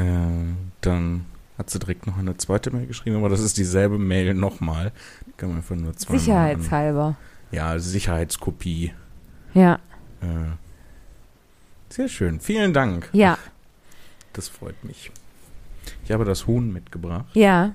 Äh, 0.00 0.54
dann 0.80 1.26
hat 1.58 1.68
sie 1.70 1.78
direkt 1.78 2.06
noch 2.06 2.16
eine 2.16 2.36
zweite 2.36 2.70
Mail 2.70 2.86
geschrieben, 2.86 3.16
aber 3.16 3.28
das 3.28 3.40
ist 3.40 3.58
dieselbe 3.58 3.98
Mail 3.98 4.34
nochmal. 4.34 4.92
Die 5.26 5.32
kann 5.32 5.48
man 5.50 5.58
einfach 5.58 5.76
nur 5.76 5.94
zweimal 5.96 6.18
Sicherheitshalber. 6.20 7.16
Ja, 7.50 7.78
Sicherheitskopie. 7.78 8.92
Ja, 9.54 9.78
Äh, 10.22 10.52
sehr 11.88 12.08
schön. 12.08 12.40
Vielen 12.40 12.72
Dank. 12.72 13.08
ja. 13.12 13.36
Das 14.32 14.48
freut 14.48 14.84
mich. 14.84 15.10
Ich 16.04 16.12
habe 16.12 16.24
das 16.24 16.46
Huhn 16.46 16.72
mitgebracht. 16.72 17.26
Ja, 17.34 17.72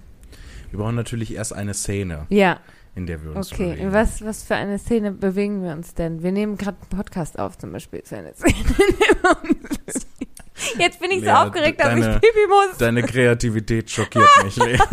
Wir 0.71 0.80
brauchen 0.80 0.95
natürlich 0.95 1.34
erst 1.36 1.51
eine 1.53 1.73
Szene, 1.73 2.26
ja. 2.30 2.59
in 2.95 3.05
der 3.07 3.21
wir 3.23 3.36
uns 3.36 3.51
Okay, 3.51 3.71
bewegen. 3.71 3.88
in 3.88 3.93
was, 3.93 4.23
was 4.23 4.43
für 4.43 4.55
eine 4.55 4.80
Szene 4.80 5.11
bewegen 5.11 5.61
wir 5.63 5.73
uns 5.73 5.93
denn? 5.95 6.23
Wir 6.23 6.32
nehmen 6.32 6.55
gerade 6.57 6.78
einen 6.80 6.89
Podcast 6.97 7.38
auf, 7.39 7.57
zum 7.57 7.71
Beispiel. 7.73 7.99
Ist 7.99 8.13
eine 8.13 8.34
Szene. 8.34 8.55
Jetzt 10.79 10.99
bin 10.99 11.11
ich 11.11 11.19
so 11.19 11.25
Ja, 11.27 11.43
aufgeregt, 11.43 11.79
dass 11.79 11.87
deine- 11.89 12.15
ich 12.15 12.21
pipi 12.21 12.47
muss. 12.47 12.77
Deine 12.77 13.03
Kreativität 13.03 13.89
schockiert 13.89 14.27
mich, 14.43 14.55
Lea. 14.57 14.77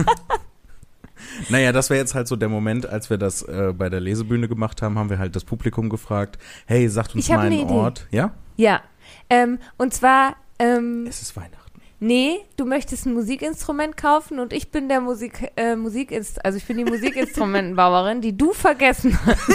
Naja, 1.49 1.73
das 1.73 1.89
wäre 1.89 1.99
jetzt 2.01 2.15
halt 2.15 2.29
so 2.29 2.37
der 2.37 2.49
Moment, 2.51 2.85
als 2.87 3.09
wir 3.09 3.17
das 3.17 3.43
äh, 3.43 3.73
bei 3.75 3.89
der 3.89 4.01
Lesebühne 4.01 4.49
gemacht 4.49 4.83
haben, 4.83 4.99
haben 4.99 5.09
wir 5.09 5.19
halt 5.19 5.35
das 5.35 5.45
Publikum 5.45 5.89
gefragt, 5.89 6.37
hey, 6.67 6.89
sagt 6.89 7.15
uns 7.15 7.25
Ich 7.25 7.31
mal 7.31 7.41
einen. 7.47 7.71
Ort. 7.71 8.07
Ja? 8.11 8.35
Ja, 8.57 8.83
ähm, 9.31 9.59
und 9.79 9.95
zwar, 9.95 10.37
ähm, 10.59 11.07
Es 11.09 11.23
ist 11.23 11.35
Weihnachten. 11.37 11.81
nee, 12.01 12.41
du 12.59 12.67
möchtest 12.67 13.07
ein 13.07 13.15
Musikinstrument 13.15 13.97
kaufen 13.97 14.41
und 14.41 14.53
ich 14.53 14.71
bin 14.71 14.89
der 14.91 15.01
Musik, 15.01 15.53
äh, 15.57 15.75
Musikinst 15.75 16.45
also 16.45 16.59
ich 16.59 16.67
bin 16.67 16.77
die 16.77 16.85
Musikinstrumentenbauerin, 16.91 18.21
die 18.21 18.37
du 18.37 18.53
vergessen 18.53 19.19
hast. 19.25 19.49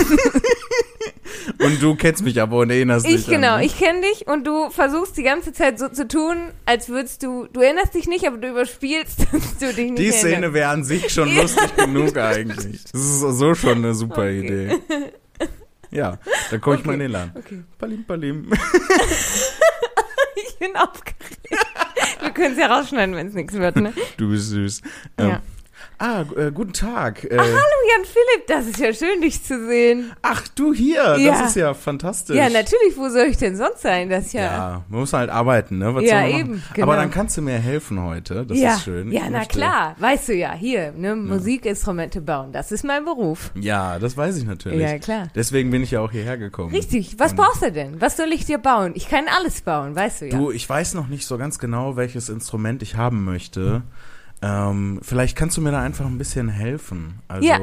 Und 1.60 1.82
du 1.82 1.96
kennst 1.96 2.24
mich 2.24 2.42
aber 2.42 2.58
und 2.58 2.70
erinnerst 2.70 3.06
dich 3.06 3.16
Ich, 3.16 3.28
genau, 3.28 3.54
an 3.54 3.60
mich. 3.62 3.74
ich 3.74 3.78
kenne 3.80 4.02
dich 4.02 4.28
und 4.28 4.46
du 4.46 4.70
versuchst 4.70 5.18
die 5.18 5.24
ganze 5.24 5.54
Zeit 5.54 5.80
so 5.80 5.88
zu 5.90 6.08
tun, 6.08 6.36
als 6.66 6.90
würdest 6.90 7.24
du, 7.24 7.48
du 7.52 7.62
erinnerst 7.62 7.94
dich 7.94 8.08
nicht, 8.08 8.26
aber 8.28 8.38
du 8.38 8.50
überspielst, 8.50 9.20
dass 9.32 9.58
du 9.58 9.74
dich 9.74 9.92
nicht 9.92 9.98
Die. 10.00 10.12
Szene 10.12 10.54
wäre 10.54 10.70
an 10.70 10.84
sich 10.84 11.10
schon 11.12 11.34
lustig 11.36 11.76
genug 11.76 12.18
eigentlich. 12.18 12.84
Das 12.92 13.02
ist 13.02 13.20
so 13.22 13.54
schon 13.56 13.78
eine 13.80 13.94
super 13.94 14.22
Okay. 14.24 14.40
Idee. 14.40 14.78
Ja, 15.90 16.18
dann 16.52 16.60
komme 16.60 16.76
ich 16.76 16.80
Okay. 16.82 16.88
mal 16.88 16.94
in 16.96 17.00
den 17.00 17.12
Laden. 17.12 17.32
Okay. 17.38 17.64
Palim, 17.80 18.04
palim. 18.04 18.52
Ich 20.36 20.58
bin 20.60 20.76
aufgeregt. 20.76 21.40
Wir 22.22 22.32
können 22.32 22.54
es 22.54 22.60
ja 22.60 22.68
rausschneiden, 22.68 23.16
wenn 23.16 23.28
es 23.28 23.34
nichts 23.34 23.54
wird, 23.54 23.78
ne? 23.78 23.94
Du 24.18 24.30
bist 24.30 24.50
süß. 24.50 24.82
Ähm, 25.18 25.30
Ja. 25.30 25.42
Ah, 26.00 26.26
äh, 26.36 26.52
guten 26.52 26.74
Tag. 26.74 27.24
Äh, 27.24 27.36
Hallo 27.40 27.48
Jan 27.50 28.06
Philipp, 28.06 28.46
das 28.48 28.68
ist 28.68 28.78
ja 28.80 28.94
schön, 28.94 29.20
dich 29.20 29.44
zu 29.44 29.66
sehen. 29.68 30.12
ach, 30.22 30.48
du 30.50 30.72
hier. 30.72 31.18
Ja. 31.18 31.32
Das 31.32 31.50
ist 31.50 31.56
ja 31.56 31.74
fantastisch. 31.74 32.36
Ja, 32.36 32.50
natürlich, 32.50 32.96
wo 32.96 33.10
soll 33.10 33.26
ich 33.32 33.38
denn 33.38 33.56
sonst 33.58 33.82
sein? 33.82 34.08
Das 34.08 34.28
ist 34.28 34.34
ja. 34.34 34.42
Ja, 34.44 34.84
man 34.90 35.00
muss 35.00 35.14
halt 35.14 35.32
arbeiten, 35.32 35.80
ne? 35.80 35.96
Was 35.96 36.04
Ja, 36.04 36.28
eben, 36.28 36.62
genau. 36.76 36.86
Aber 36.86 36.98
dann 36.98 37.10
kannst 37.10 37.36
du 37.38 37.42
mir 37.42 37.58
helfen 37.58 38.00
heute. 38.04 38.46
Das 38.46 38.60
ja, 38.60 38.76
ist 38.76 38.84
schön. 38.84 39.12
ja 39.12 39.24
Ich 39.24 39.30
na 39.32 39.40
möchte- 39.40 39.58
klar, 39.58 39.96
weißt 39.98 40.30
du 40.30 40.36
ja, 40.36 40.54
hier, 40.54 40.92
ne, 40.92 41.16
Musikinstrumente 41.16 42.22
bauen, 42.22 42.52
das 42.52 42.72
ist 42.72 42.84
mein 42.84 43.04
Beruf. 43.04 43.50
Ja, 43.56 43.98
das 43.98 44.16
weiß 44.16 44.38
ich 44.38 44.46
natürlich. 44.46 44.80
Ja, 44.80 45.00
klar. 45.00 45.30
Deswegen 45.34 45.72
bin 45.72 45.82
ich 45.82 45.90
ja 45.90 46.02
auch 46.02 46.12
hierher 46.12 46.38
gekommen. 46.38 46.76
Richtig, 46.76 47.18
was 47.18 47.32
Und 47.32 47.38
brauchst 47.38 47.64
du 47.64 47.72
denn? 47.72 48.00
Was 48.00 48.18
soll 48.18 48.32
ich 48.34 48.46
dir 48.46 48.60
bauen? 48.60 48.92
Ich 48.94 49.10
kann 49.10 49.26
alles 49.36 49.62
bauen, 49.62 49.96
weißt 49.96 50.22
du 50.22 50.26
ja. 50.28 50.38
Du, 50.38 50.52
ich 50.52 50.70
weiß 50.70 50.94
noch 50.94 51.08
nicht 51.08 51.26
so 51.26 51.40
ganz 51.40 51.58
genau, 51.58 51.96
welches 51.96 52.30
Instrument 52.30 52.84
ich 52.84 52.98
haben 52.98 53.26
möchte. 53.26 53.82
Ähm, 54.42 55.00
vielleicht 55.02 55.36
kannst 55.36 55.58
du 55.58 55.62
mir 55.62 55.72
da 55.72 55.82
einfach 55.82 56.06
ein 56.06 56.18
bisschen 56.18 56.48
helfen. 56.50 57.20
Also, 57.28 57.48
Ja. 57.48 57.60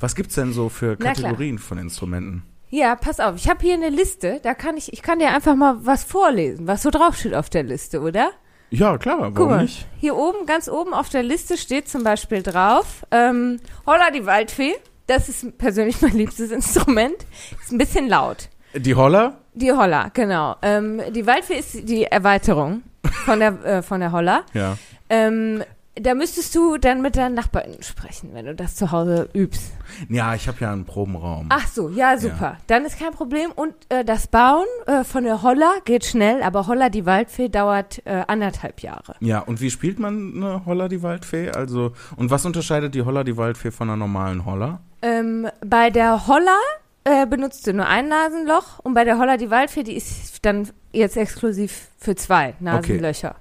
was 0.00 0.14
gibt's 0.14 0.34
denn 0.34 0.52
so 0.52 0.68
für. 0.68 0.96
Kategorien 0.96 1.58
von 1.58 1.78
Instrumenten? 1.78 2.42
Ja, 2.70 2.96
pass 2.96 3.18
auf, 3.18 3.36
ich 3.36 3.48
habe 3.48 3.60
hier 3.62 3.74
eine 3.74 3.88
Liste, 3.88 4.40
da 4.42 4.52
kann 4.52 4.76
ich, 4.76 4.92
ich 4.92 5.00
kann 5.00 5.18
dir 5.20 5.30
einfach 5.32 5.56
mal 5.56 5.76
was 5.86 6.04
vorlesen, 6.04 6.66
was 6.66 6.82
so 6.82 6.90
draufsteht 6.90 7.34
auf 7.34 7.48
der 7.48 7.62
Liste, 7.62 8.02
oder? 8.02 8.30
Ja, 8.68 8.98
klar, 8.98 9.20
warum 9.20 9.34
Guck 9.34 9.48
mal, 9.48 9.62
nicht? 9.62 9.86
hier 9.98 10.14
oben, 10.14 10.44
ganz 10.44 10.68
oben 10.68 10.92
auf 10.92 11.08
der 11.08 11.22
Liste 11.22 11.56
steht 11.56 11.88
zum 11.88 12.04
Beispiel 12.04 12.42
drauf, 12.42 13.06
ähm, 13.10 13.58
Holla 13.86 14.10
die 14.10 14.26
Waldfee. 14.26 14.74
Das 15.06 15.30
ist 15.30 15.56
persönlich 15.56 16.02
mein 16.02 16.12
liebstes 16.12 16.50
Instrument. 16.50 17.16
Ist 17.62 17.72
ein 17.72 17.78
bisschen 17.78 18.06
laut. 18.10 18.50
Die 18.74 18.94
Holler? 18.94 19.38
Die 19.54 19.72
Holla, 19.72 20.10
genau. 20.12 20.56
Ähm, 20.60 21.00
die 21.14 21.26
Waldfee 21.26 21.58
ist 21.58 21.88
die 21.88 22.04
Erweiterung 22.04 22.82
von 23.24 23.38
der, 23.40 23.64
äh, 23.64 23.82
von 23.82 24.00
der 24.00 24.12
Holla. 24.12 24.44
Ja. 24.52 24.76
Ähm, 25.08 25.64
da 26.00 26.14
müsstest 26.14 26.54
du 26.54 26.76
dann 26.78 27.02
mit 27.02 27.16
deinen 27.16 27.34
NachbarInnen 27.34 27.82
sprechen, 27.82 28.30
wenn 28.32 28.46
du 28.46 28.54
das 28.54 28.76
zu 28.76 28.92
Hause 28.92 29.28
übst. 29.32 29.72
Ja, 30.08 30.34
ich 30.34 30.48
habe 30.48 30.58
ja 30.60 30.72
einen 30.72 30.84
Probenraum. 30.84 31.46
Ach 31.50 31.66
so, 31.66 31.88
ja, 31.88 32.16
super. 32.18 32.58
Dann 32.66 32.84
ist 32.84 32.98
kein 32.98 33.12
Problem. 33.12 33.50
Und 33.52 33.74
äh, 33.88 34.04
das 34.04 34.26
Bauen 34.26 34.66
äh, 34.86 35.04
von 35.04 35.24
der 35.24 35.42
Holla 35.42 35.72
geht 35.84 36.04
schnell, 36.04 36.42
aber 36.42 36.66
Holla 36.66 36.88
die 36.88 37.06
Waldfee 37.06 37.48
dauert 37.48 38.02
äh, 38.04 38.24
anderthalb 38.26 38.80
Jahre. 38.80 39.16
Ja, 39.20 39.40
und 39.40 39.60
wie 39.60 39.70
spielt 39.70 39.98
man 39.98 40.34
eine 40.36 40.66
Holler 40.66 40.88
die 40.88 41.02
Waldfee? 41.02 41.50
Also, 41.50 41.92
und 42.16 42.30
was 42.30 42.44
unterscheidet 42.44 42.94
die 42.94 43.02
Holler 43.02 43.24
die 43.24 43.36
Waldfee 43.36 43.70
von 43.70 43.88
einer 43.88 43.96
normalen 43.96 44.44
Holler? 44.44 44.80
Ähm, 45.02 45.48
bei 45.64 45.90
der 45.90 46.26
Holla 46.26 46.56
äh, 47.04 47.26
benutzt 47.26 47.66
du 47.66 47.72
nur 47.72 47.86
ein 47.86 48.08
Nasenloch 48.08 48.80
und 48.80 48.94
bei 48.94 49.04
der 49.04 49.18
Holla 49.18 49.36
die 49.36 49.50
Waldfee, 49.50 49.82
die 49.82 49.96
ist 49.96 50.44
dann 50.44 50.68
jetzt 50.92 51.16
exklusiv 51.16 51.88
für 51.98 52.14
zwei 52.14 52.54
Nasenlöcher. 52.60 53.36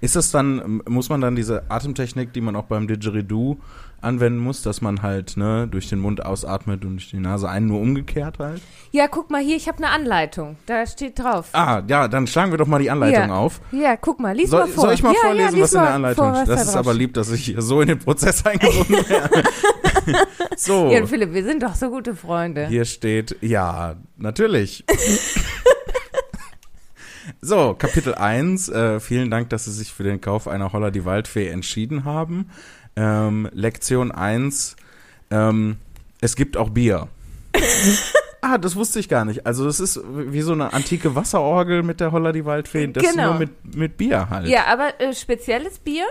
Ist 0.00 0.16
das 0.16 0.30
dann, 0.30 0.80
muss 0.88 1.08
man 1.08 1.20
dann 1.20 1.36
diese 1.36 1.70
Atemtechnik, 1.70 2.32
die 2.32 2.40
man 2.40 2.56
auch 2.56 2.64
beim 2.64 2.88
Didgeridoo 2.88 3.56
anwenden 4.00 4.40
muss, 4.40 4.62
dass 4.62 4.80
man 4.80 5.02
halt 5.02 5.36
ne, 5.36 5.68
durch 5.70 5.88
den 5.88 6.00
Mund 6.00 6.26
ausatmet 6.26 6.84
und 6.84 6.92
durch 6.94 7.10
die 7.10 7.20
Nase 7.20 7.48
ein, 7.48 7.66
nur 7.66 7.80
umgekehrt 7.80 8.40
halt? 8.40 8.60
Ja, 8.90 9.06
guck 9.06 9.30
mal 9.30 9.40
hier, 9.40 9.56
ich 9.56 9.68
habe 9.68 9.78
eine 9.78 9.90
Anleitung. 9.90 10.56
Da 10.66 10.84
steht 10.86 11.20
drauf. 11.20 11.50
Ah, 11.52 11.82
ja, 11.86 12.08
dann 12.08 12.26
schlagen 12.26 12.50
wir 12.50 12.58
doch 12.58 12.66
mal 12.66 12.80
die 12.80 12.90
Anleitung 12.90 13.28
Ja. 13.28 13.34
auf. 13.36 13.60
Ja, 13.70 13.96
guck 13.96 14.18
mal, 14.18 14.34
lies 14.34 14.50
Soll, 14.50 14.60
mal 14.66 14.68
vor. 14.68 14.84
soll 14.86 14.94
ich 14.94 15.02
mal 15.04 15.12
ja, 15.14 15.20
vorlesen, 15.22 15.56
ja, 15.56 15.62
was 15.62 15.72
in 15.74 15.80
der 15.80 15.90
Anleitung 15.94 16.34
steht? 16.34 16.48
Das 16.48 16.64
da 16.64 16.70
ist 16.70 16.76
aber 16.76 16.94
lieb, 16.94 17.14
dass 17.14 17.30
ich 17.30 17.44
hier 17.44 17.62
so 17.62 17.80
in 17.80 17.88
den 17.88 17.98
Prozess 18.00 18.44
eingebunden 18.46 19.08
werde. 19.08 19.42
so, 20.56 20.90
Ja, 20.90 21.06
Philipp, 21.06 21.32
wir 21.32 21.44
sind 21.44 21.62
doch 21.62 21.76
so 21.76 21.88
gute 21.90 22.16
Freunde. 22.16 22.66
hier 22.66 22.84
steht, 22.84 23.36
ja, 23.40 23.94
natürlich. 24.16 24.84
so, 27.42 27.74
Kapitel 27.74 28.14
1. 28.14 28.68
Äh, 28.68 29.00
vielen 29.00 29.30
Dank, 29.30 29.50
dass 29.50 29.64
Sie 29.64 29.72
sich 29.72 29.92
für 29.92 30.04
den 30.04 30.20
Kauf 30.20 30.46
einer 30.48 30.72
Holler 30.72 30.90
die 30.90 31.04
Waldfee 31.04 31.48
entschieden 31.48 32.04
haben. 32.04 32.50
Ähm, 32.96 33.48
Lektion 33.52 34.12
1. 34.12 34.76
Ähm, 35.30 35.76
es 36.20 36.36
gibt 36.36 36.56
auch 36.56 36.70
Bier. 36.70 37.08
Ah, 38.44 38.58
das 38.58 38.74
wusste 38.74 38.98
ich 38.98 39.08
gar 39.08 39.24
nicht. 39.24 39.46
Also 39.46 39.68
es 39.68 39.78
ist 39.78 40.00
wie 40.04 40.40
so 40.40 40.50
eine 40.52 40.72
antike 40.72 41.14
Wasserorgel 41.14 41.84
mit 41.84 42.00
der 42.00 42.10
Holler 42.10 42.32
die 42.32 42.44
Waldfee. 42.44 42.88
Das 42.88 43.04
Genau. 43.04 43.30
nur 43.30 43.38
mit, 43.38 43.76
mit 43.76 43.96
Bier 43.96 44.30
halt. 44.30 44.48
Ja, 44.48 44.64
aber 44.66 45.00
äh, 45.00 45.14
spezielles 45.14 45.78
Bier, 45.78 46.06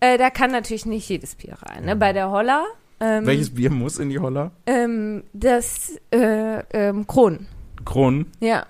äh, 0.00 0.18
da 0.18 0.30
kann 0.30 0.50
natürlich 0.50 0.84
nicht 0.84 1.08
jedes 1.08 1.36
Bier 1.36 1.56
rein. 1.62 1.84
Ne? 1.84 1.94
Bei 1.94 2.12
der 2.12 2.32
Holla, 2.32 2.64
ähm, 2.98 3.24
Welches 3.24 3.54
Bier 3.54 3.70
muss 3.70 4.00
in 4.00 4.08
die 4.10 4.18
Holler? 4.18 4.50
ähm, 4.66 5.22
das 5.32 5.92
äh, 6.10 6.58
ähm, 6.72 7.06
Kronen. 7.06 7.46
Kronen. 7.84 8.26
Ja, 8.40 8.66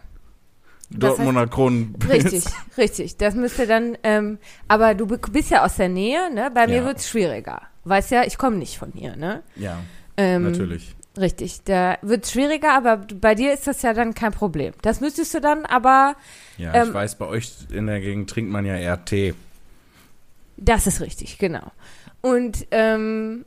Dortmunder 0.91 1.47
Kronen. 1.47 1.95
richtig, 2.09 2.45
richtig. 2.79 3.17
Das 3.19 3.35
müsste 3.35 3.67
dann, 3.67 3.99
ähm, 4.03 4.39
aber 4.69 4.95
du 4.95 5.07
bist 5.07 5.51
ja 5.51 5.65
aus 5.65 5.77
der 5.77 5.89
Nähe, 5.89 6.33
ne? 6.33 6.51
Bei 6.55 6.67
mir 6.67 6.77
Ja. 6.79 6.85
wird's 6.87 7.09
schwieriger. 7.09 7.63
Weißt 7.85 8.11
ja, 8.11 8.25
ich 8.25 8.39
komme 8.39 8.57
nicht 8.57 8.79
von 8.79 8.93
hier, 8.95 9.17
ne? 9.17 9.43
Ja, 9.57 9.79
Ähm, 10.17 10.45
natürlich. 10.45 10.95
Richtig, 11.19 11.63
da 11.65 11.99
wird's 12.03 12.31
schwieriger, 12.33 12.75
aber 12.75 12.99
bei 12.99 13.35
dir 13.35 13.53
ist 13.53 13.67
das 13.67 13.83
ja 13.83 13.93
dann 13.93 14.15
kein 14.15 14.33
Problem. 14.33 14.73
Das 14.83 15.01
müsstest 15.01 15.35
du 15.35 15.41
dann 15.41 15.67
aber, 15.67 16.15
Ja, 16.59 16.73
ähm, 16.75 16.89
ich 16.89 16.95
weiß, 16.95 17.17
bei 17.17 17.27
euch 17.27 17.53
in 17.71 17.87
der 17.87 18.01
Gegend 18.01 18.31
trinkt 18.31 18.51
man 18.53 18.65
ja 18.65 18.77
eher 18.77 19.05
Tee. 19.05 19.35
das 20.57 20.87
ist 20.87 21.01
richtig, 21.01 21.39
genau. 21.39 21.73
Und 22.21 22.67
ähm, 22.71 23.45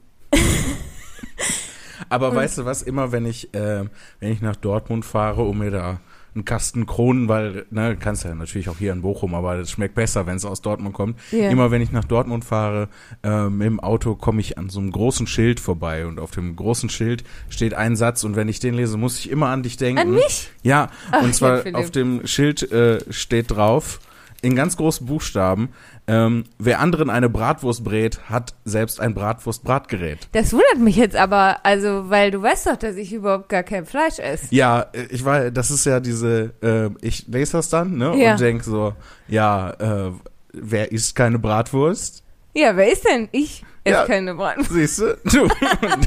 Aber 2.10 2.30
Und- 2.30 2.36
weißt 2.36 2.58
du 2.60 2.66
was, 2.66 2.82
immer 2.82 3.12
wenn 3.12 3.26
ich, 3.26 3.54
äh, 3.54 3.86
wenn 4.20 4.32
ich 4.32 4.42
nach 4.42 4.56
Dortmund 4.56 5.06
fahre, 5.06 5.44
um 5.44 5.60
mir 5.60 5.72
da 5.72 6.00
einen 6.34 6.45
Kasten 6.45 6.86
Kronen, 6.86 7.27
weil, 7.27 7.65
ne, 7.71 7.97
kannst 7.99 8.23
ja 8.23 8.34
natürlich 8.34 8.69
auch 8.69 8.77
hier 8.77 8.93
in 8.93 9.01
Bochum, 9.01 9.36
aber 9.36 9.57
das 9.57 9.71
schmeckt 9.71 9.95
besser, 9.95 10.25
wenn 10.25 10.38
es 10.38 10.45
aus 10.45 10.61
Dortmund 10.61 10.93
kommt. 10.93 11.19
ja. 11.32 11.49
Immer 11.49 11.71
wenn 11.71 11.82
ich 11.82 11.91
nach 11.91 12.05
Dortmund 12.05 12.45
fahre, 12.45 12.88
ähm, 13.23 13.61
im 13.61 13.79
Auto 13.79 14.15
komme 14.15 14.39
ich 14.39 14.57
an 14.57 14.69
so 14.69 14.79
einem 14.79 14.91
großen 14.91 15.27
Schild 15.27 15.59
vorbei 15.59 16.05
und 16.05 16.19
auf 16.19 16.32
dem 16.32 16.55
großen 16.55 16.89
Schild 16.89 17.23
steht 17.49 17.73
ein 17.73 17.95
Satz 17.95 18.23
und 18.23 18.36
wenn 18.36 18.47
ich 18.47 18.59
den 18.59 18.73
lese, 18.73 18.97
muss 18.97 19.19
ich 19.19 19.29
immer 19.29 19.47
an 19.47 19.63
dich 19.63 19.77
denken. 19.77 19.99
an 20.01 20.11
mich? 20.11 20.49
Ja, 20.63 20.89
Ach, 21.11 21.23
und 21.23 21.36
zwar 21.36 21.63
auf 21.73 21.91
dem 21.91 22.25
Schild 22.25 22.71
äh, 22.71 22.99
steht 23.11 23.51
drauf, 23.51 23.99
in 24.42 24.56
ganz 24.56 24.76
großen 24.78 25.06
Buchstaben, 25.06 25.70
ähm, 26.08 26.46
wer 26.58 26.80
anderen 26.80 27.10
eine 27.10 27.30
Bratwurst 27.30 27.84
brät, 27.84 28.20
hat 28.30 28.56
selbst 28.66 29.00
ein 29.00 29.14
Bratwurst-Bratgerät. 29.14 30.28
Das 30.32 30.52
wundert 30.52 30.80
mich 30.80 30.96
jetzt 30.96 31.16
aber, 31.16 31.64
also, 31.64 32.10
weil 32.10 32.32
du 32.32 32.42
weißt 32.42 32.68
doch, 32.68 32.76
dass 32.76 32.96
ich 32.96 33.14
überhaupt 33.14 33.50
gar 33.50 33.64
kein 33.64 33.86
Fleisch 33.86 34.18
esse. 34.20 34.48
Ja, 34.50 34.88
ich 35.10 35.24
weiß, 35.24 35.52
das 35.54 35.70
ist 35.72 35.86
ja 35.86 36.00
diese, 36.00 36.54
äh, 36.62 36.89
ich 37.06 37.28
lese 37.28 37.54
das 37.54 37.70
dann, 37.70 37.98
ne, 37.98 38.16
Ja. 38.18 38.32
und 38.32 38.39
denk 38.42 38.64
so, 38.64 38.94
ja, 39.28 39.72
äh, 39.72 40.12
wer 40.54 40.92
isst 40.92 41.16
keine 41.16 41.38
Bratwurst? 41.39 42.24
Ja, 42.54 42.76
wer 42.76 42.91
ist 42.91 43.08
denn? 43.08 43.30
Ich 43.32 43.64
esse 43.84 43.95
Ja. 43.95 44.06
keine 44.06 44.36
Bratwurst. 44.36 44.72
Siehst 44.72 44.99
du? 44.99 45.18
Du. 45.24 45.47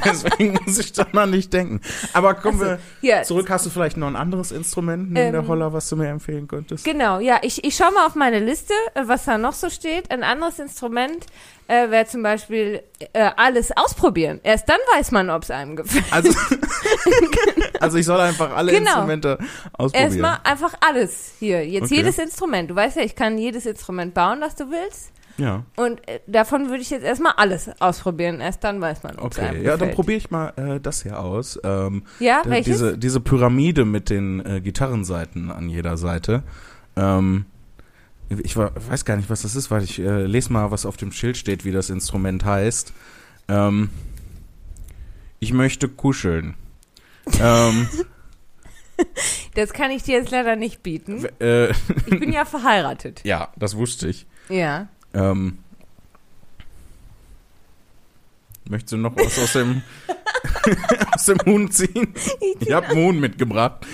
Deswegen 0.05 0.57
muss 0.65 0.77
ich 0.77 0.93
da 0.93 1.05
mal 1.11 1.25
nicht 1.27 1.51
denken. 1.51 1.81
Aber 2.13 2.35
kommen 2.35 2.61
Also, 2.61 2.77
wir 3.01 3.23
zurück. 3.23 3.49
Hast 3.49 3.65
du 3.65 3.69
vielleicht 3.69 3.97
noch 3.97 4.07
ein 4.07 4.15
anderes 4.15 4.51
Instrument 4.51 5.11
neben 5.11 5.31
der 5.33 5.41
Ähm, 5.41 5.47
Holler, 5.47 5.73
was 5.73 5.89
du 5.89 5.95
mir 5.95 6.07
empfehlen 6.07 6.47
könntest? 6.47 6.85
Genau, 6.85 7.19
ja, 7.19 7.39
ich, 7.41 7.63
ich 7.63 7.75
schaue 7.75 7.91
mal 7.91 8.05
auf 8.05 8.15
meine 8.15 8.39
Liste, 8.39 8.73
äh, 8.93 9.01
was 9.05 9.25
da 9.25 9.37
noch 9.37 9.53
so 9.53 9.69
steht. 9.69 10.09
Ein 10.11 10.23
anderes 10.23 10.59
Instrument 10.59 11.25
äh, 11.67 11.89
wäre 11.89 12.05
zum 12.05 12.21
Beispiel 12.23 12.81
äh, 13.11 13.31
alles 13.35 13.75
ausprobieren. 13.75 14.39
Erst 14.43 14.69
dann 14.69 14.79
weiß 14.95 15.11
man, 15.11 15.29
ob 15.31 15.43
es 15.43 15.51
einem 15.51 15.75
gefällt. 15.75 16.05
Also, 16.11 16.29
also 17.79 17.97
ich 17.97 18.05
soll 18.05 18.19
einfach 18.19 18.55
alle 18.55 18.71
Genau. 18.71 18.91
Instrumente 18.91 19.37
ausprobieren. 19.73 20.11
Erstmal 20.11 20.37
einfach 20.43 20.73
alles 20.79 21.33
hier. 21.39 21.65
Jetzt 21.67 21.85
Okay. 21.85 21.95
jedes 21.95 22.19
Instrument. 22.19 22.69
Du 22.69 22.75
weißt 22.75 22.97
ja, 22.97 23.03
ich 23.03 23.15
kann 23.15 23.37
jedes 23.37 23.65
Instrument 23.65 24.13
bauen, 24.13 24.41
das 24.41 24.55
du 24.55 24.69
willst. 24.69 25.11
Ja, 25.37 25.63
Und 25.75 26.07
äh, 26.07 26.21
davon 26.27 26.69
würde 26.69 26.81
ich 26.81 26.89
jetzt 26.89 27.03
erstmal 27.03 27.33
alles 27.33 27.69
ausprobieren. 27.81 28.39
Erst 28.39 28.63
dann 28.63 28.79
weiß 28.79 29.03
man, 29.03 29.17
ob 29.19 29.33
es 29.33 29.37
okay. 29.39 29.61
Ja, 29.63 29.75
dann 29.75 29.91
probiere 29.91 30.17
ich 30.17 30.31
mal 30.31 30.53
äh, 30.55 30.79
das 30.79 31.03
hier 31.03 31.19
aus. 31.19 31.59
Ähm, 31.63 32.03
Ja, 32.19 32.41
d- 32.43 32.49
welches? 32.51 32.73
diese, 32.77 32.97
diese 32.97 33.19
Pyramide 33.19 33.83
mit 33.83 34.09
den 34.09 34.45
äh, 34.45 34.61
Gitarrenseiten 34.61 35.51
an 35.51 35.67
jeder 35.69 35.97
Seite. 35.97 36.43
Ähm, 36.95 37.45
ich 38.29 38.55
wa- 38.55 38.71
weiß 38.89 39.03
gar 39.03 39.17
nicht, 39.17 39.29
was 39.29 39.41
das 39.41 39.55
ist, 39.55 39.69
weil 39.71 39.83
ich 39.83 39.99
äh, 39.99 40.23
lese 40.25 40.53
mal, 40.53 40.71
was 40.71 40.85
auf 40.85 40.95
dem 40.95 41.11
Schild 41.11 41.35
steht, 41.35 41.65
wie 41.65 41.71
das 41.73 41.89
Instrument 41.89 42.45
heißt. 42.45 42.93
Ähm, 43.49 43.89
ich 45.39 45.51
möchte 45.51 45.89
kuscheln. 45.89 46.55
ähm, 47.41 47.87
Das 49.55 49.73
kann 49.73 49.91
ich 49.91 50.03
dir 50.03 50.17
jetzt 50.17 50.31
leider 50.31 50.55
nicht 50.55 50.81
bieten. 50.81 51.23
w- 51.23 51.27
äh, 51.45 51.71
Ich 52.07 52.19
bin 52.19 52.31
ja 52.31 52.45
verheiratet. 52.45 53.21
ja, 53.25 53.49
das 53.57 53.75
wusste 53.75 54.07
ich. 54.07 54.25
Ja. 54.47 54.87
Ähm, 55.15 55.57
möchtest 58.69 58.93
du 58.93 58.97
noch 58.97 59.15
was 59.15 59.39
aus 59.39 59.53
dem, 59.53 59.81
aus 61.13 61.25
dem 61.25 61.37
Huhn 61.45 61.71
ziehen? 61.71 62.13
Ich 62.59 62.71
habe 62.71 62.87
einen 62.87 63.05
Huhn 63.05 63.19
mitgebracht. 63.19 63.85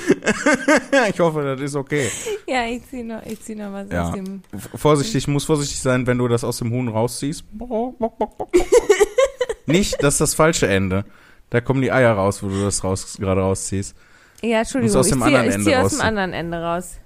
ich 1.09 1.19
hoffe, 1.19 1.43
das 1.43 1.61
ist 1.61 1.76
okay. 1.76 2.09
Ja, 2.47 2.65
ich 2.65 2.88
zieh 2.89 3.03
noch, 3.03 3.24
ich 3.26 3.41
zieh 3.41 3.55
noch 3.55 3.72
was 3.72 3.89
Ja. 3.91 4.09
aus 4.09 4.15
dem. 4.15 4.41
Vorsichtig, 4.76 5.28
muss 5.28 5.45
vorsichtig 5.45 5.80
sein, 5.80 6.07
wenn 6.07 6.17
du 6.17 6.28
das 6.28 6.43
aus 6.43 6.57
dem 6.57 6.72
Huhn 6.72 6.88
rausziehst. 6.88 7.43
Nicht, 9.67 10.01
das 10.01 10.15
ist 10.15 10.22
das 10.22 10.34
falsche 10.34 10.67
Ende. 10.67 11.05
Da 11.51 11.61
kommen 11.61 11.82
die 11.82 11.91
Eier 11.91 12.13
raus, 12.13 12.41
wo 12.41 12.47
du 12.47 12.63
das 12.63 12.84
raus, 12.84 13.17
gerade 13.19 13.41
rausziehst. 13.41 13.95
Ja, 14.41 14.59
Entschuldigung, 14.59 15.01
ich 15.01 15.07
ziehe 15.07 15.47
ich 15.47 15.63
zieh 15.63 15.76
aus 15.76 15.91
dem 15.91 16.01
anderen 16.01 16.34
Ende 16.34 16.57
raus. 16.57 16.97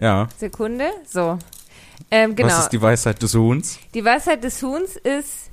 Ja. 0.00 0.28
Sekunde, 0.36 0.90
so. 1.06 1.38
Ähm, 2.10 2.34
genau. 2.36 2.48
Was 2.48 2.60
ist 2.60 2.68
die 2.70 2.80
Weisheit 2.80 3.22
des 3.22 3.34
Huhns? 3.34 3.78
Die 3.94 4.04
Weisheit 4.04 4.42
des 4.44 4.62
Huhns 4.62 4.96
ist, 4.96 5.50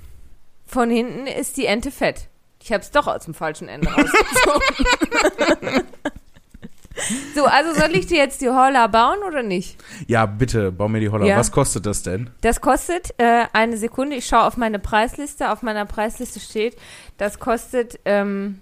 von 0.66 0.90
hinten 0.90 1.28
ist 1.28 1.58
die 1.58 1.66
Ente 1.66 1.92
fett. 1.92 2.28
Ich 2.62 2.72
hab's 2.72 2.90
doch 2.92 3.08
aus 3.08 3.26
dem 3.26 3.34
falschen 3.34 3.68
Ende 3.68 3.88
rausgezogen. 3.88 5.84
so, 7.36 7.46
also 7.46 7.80
soll 7.80 7.96
ich 7.96 8.08
dir 8.08 8.18
jetzt 8.18 8.42
die 8.42 8.50
Holler 8.50 8.88
bauen 8.88 9.20
oder 9.28 9.44
nicht? 9.44 9.78
Ja, 10.08 10.26
bitte, 10.26 10.72
bau 10.72 10.88
mir 10.88 11.00
die 11.00 11.10
Holler. 11.10 11.26
Ja. 11.26 11.38
Was 11.38 11.52
kostet 11.52 11.86
das 11.86 12.02
denn? 12.02 12.32
Das 12.42 12.62
kostet 12.62 13.14
äh, 13.18 13.46
eine 13.54 13.78
Sekunde. 13.78 14.16
Ich 14.16 14.26
schaue 14.26 14.46
auf 14.46 14.58
meine 14.58 14.80
Preisliste. 14.80 15.52
Auf 15.52 15.62
meiner 15.62 15.86
Preisliste 15.86 16.40
steht, 16.40 16.76
das 17.18 17.40
kostet, 17.40 18.00
ähm, 18.06 18.62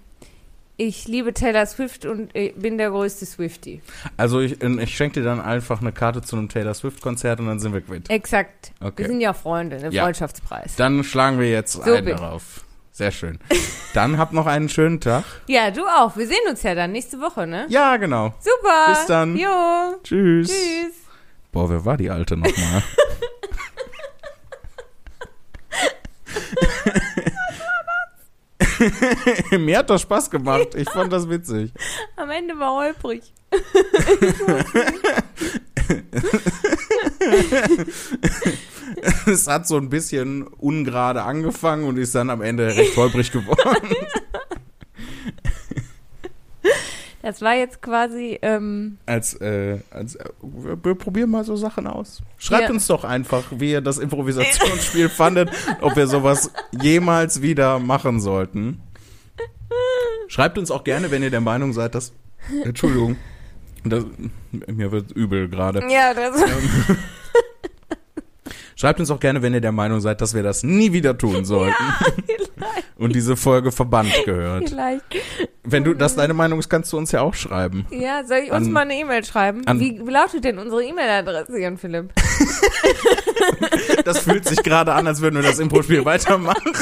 ich 0.76 1.06
liebe 1.06 1.32
Taylor 1.32 1.66
Swift 1.66 2.04
und 2.04 2.32
bin 2.32 2.78
der 2.78 2.90
größte 2.90 3.26
Swiftie. 3.26 3.80
Also 4.16 4.40
ich, 4.40 4.60
ich 4.62 4.96
schenke 4.96 5.20
dir 5.20 5.24
dann 5.24 5.40
einfach 5.40 5.80
eine 5.80 5.92
Karte 5.92 6.20
zu 6.22 6.36
einem 6.36 6.48
Taylor 6.48 6.74
Swift-Konzert 6.74 7.38
und 7.40 7.46
dann 7.46 7.60
sind 7.60 7.72
wir 7.72 7.80
quitt. 7.80 8.10
Exakt. 8.10 8.72
Wir 8.80 8.88
Okay. 8.88 9.06
sind 9.06 9.20
ja 9.20 9.32
Freunde, 9.34 9.76
ein 9.76 9.92
Ja. 9.92 10.02
Freundschaftspreis. 10.02 10.76
Dann 10.76 11.04
schlagen 11.04 11.38
wir 11.38 11.50
jetzt 11.50 11.74
So 11.74 11.82
ein 11.82 12.04
bin- 12.04 12.16
darauf. 12.16 12.64
Sehr 12.92 13.10
schön. 13.10 13.40
Dann 13.92 14.18
habt 14.18 14.32
noch 14.32 14.46
einen 14.46 14.68
schönen 14.68 15.00
Tag. 15.00 15.24
Ja, 15.48 15.72
du 15.72 15.82
auch. 15.84 16.16
Wir 16.16 16.28
sehen 16.28 16.36
uns 16.48 16.62
ja 16.62 16.76
dann 16.76 16.92
nächste 16.92 17.20
Woche, 17.20 17.44
ne? 17.44 17.66
Ja, 17.68 17.96
genau. 17.96 18.34
Super. 18.38 18.86
Bis 18.94 19.06
dann. 19.06 19.36
Jo. 19.36 19.96
Tschüss. 20.04 20.48
Tschüss. 20.48 20.94
Boah, 21.50 21.68
wer 21.70 21.84
war 21.84 21.96
die 21.96 22.10
Alte 22.10 22.36
nochmal? 22.36 22.82
Mir 29.58 29.78
hat 29.78 29.90
das 29.90 30.02
Spaß 30.02 30.30
gemacht. 30.30 30.74
Ich 30.74 30.88
fand 30.90 31.12
das 31.12 31.28
witzig. 31.28 31.72
Am 32.16 32.30
Ende 32.30 32.58
war 32.58 32.74
holprig. 32.74 33.32
Es 39.26 39.46
hat 39.46 39.66
so 39.66 39.76
ein 39.76 39.88
bisschen 39.90 40.46
ungerade 40.46 41.22
angefangen 41.22 41.84
und 41.84 41.98
ist 41.98 42.14
dann 42.14 42.30
am 42.30 42.42
Ende 42.42 42.66
recht 42.76 42.96
holprig 42.96 43.32
geworden. 43.32 43.96
Das 47.24 47.40
war 47.40 47.54
jetzt 47.54 47.80
quasi, 47.80 48.38
ähm, 48.42 48.98
Als, 49.06 49.32
äh, 49.40 49.78
als 49.90 50.14
äh, 50.16 50.24
wir, 50.42 50.94
probieren 50.94 51.30
mal 51.30 51.42
so 51.42 51.56
Sachen 51.56 51.86
aus. 51.86 52.20
Schreibt 52.36 52.64
Ja. 52.64 52.70
uns 52.70 52.86
doch 52.86 53.02
einfach, 53.02 53.44
wie 53.50 53.70
ihr 53.72 53.80
das 53.80 53.96
Improvisationsspiel 53.96 55.08
fandet, 55.08 55.50
ob 55.80 55.96
wir 55.96 56.06
sowas 56.06 56.50
jemals 56.82 57.40
wieder 57.40 57.78
machen 57.78 58.20
sollten. 58.20 58.82
Schreibt 60.28 60.58
uns 60.58 60.70
auch 60.70 60.84
gerne, 60.84 61.10
wenn 61.10 61.22
ihr 61.22 61.30
der 61.30 61.40
Meinung 61.40 61.72
seid, 61.72 61.94
dass. 61.94 62.12
Entschuldigung. 62.62 63.16
Das, 63.84 64.04
mir 64.66 64.92
wird 64.92 65.10
übel 65.12 65.48
gerade. 65.48 65.82
ja, 65.90 66.12
das 66.12 66.42
Schreibt 68.76 68.98
uns 69.00 69.10
auch 69.10 69.20
gerne, 69.20 69.40
wenn 69.42 69.54
ihr 69.54 69.60
der 69.60 69.72
Meinung 69.72 70.00
seid, 70.00 70.20
dass 70.20 70.34
wir 70.34 70.42
das 70.42 70.62
nie 70.64 70.92
wieder 70.92 71.16
tun 71.16 71.44
sollten. 71.46 71.74
und 72.98 73.14
diese 73.14 73.36
Folge 73.36 73.70
verbannt 73.72 74.12
gehört. 74.24 74.68
vielleicht. 74.68 75.04
Wenn 75.62 75.84
du 75.84 75.94
das 75.94 76.14
deine 76.16 76.34
Meinung 76.34 76.58
ist, 76.58 76.68
kannst 76.68 76.92
du 76.92 76.98
uns 76.98 77.10
ja 77.12 77.20
auch 77.22 77.34
schreiben. 77.34 77.86
Ja, 77.90 78.24
soll 78.24 78.38
ich 78.44 78.50
uns 78.52 78.66
An- 78.66 78.72
mal 78.72 78.80
eine 78.80 78.94
E-Mail 78.98 79.24
schreiben? 79.24 79.62
Wie 79.80 79.98
lautet 79.98 80.44
denn 80.44 80.58
unsere 80.58 80.84
E-Mail-Adresse, 80.84 81.58
Jan 81.60 81.78
Philipp? 81.78 82.12
Das 84.04 84.18
fühlt 84.20 84.46
sich 84.46 84.62
gerade 84.62 84.92
an, 84.92 85.06
als 85.06 85.20
würden 85.22 85.36
wir 85.36 85.42
das 85.42 85.58
Impro-Spiel 85.58 86.04
weitermachen. 86.04 86.72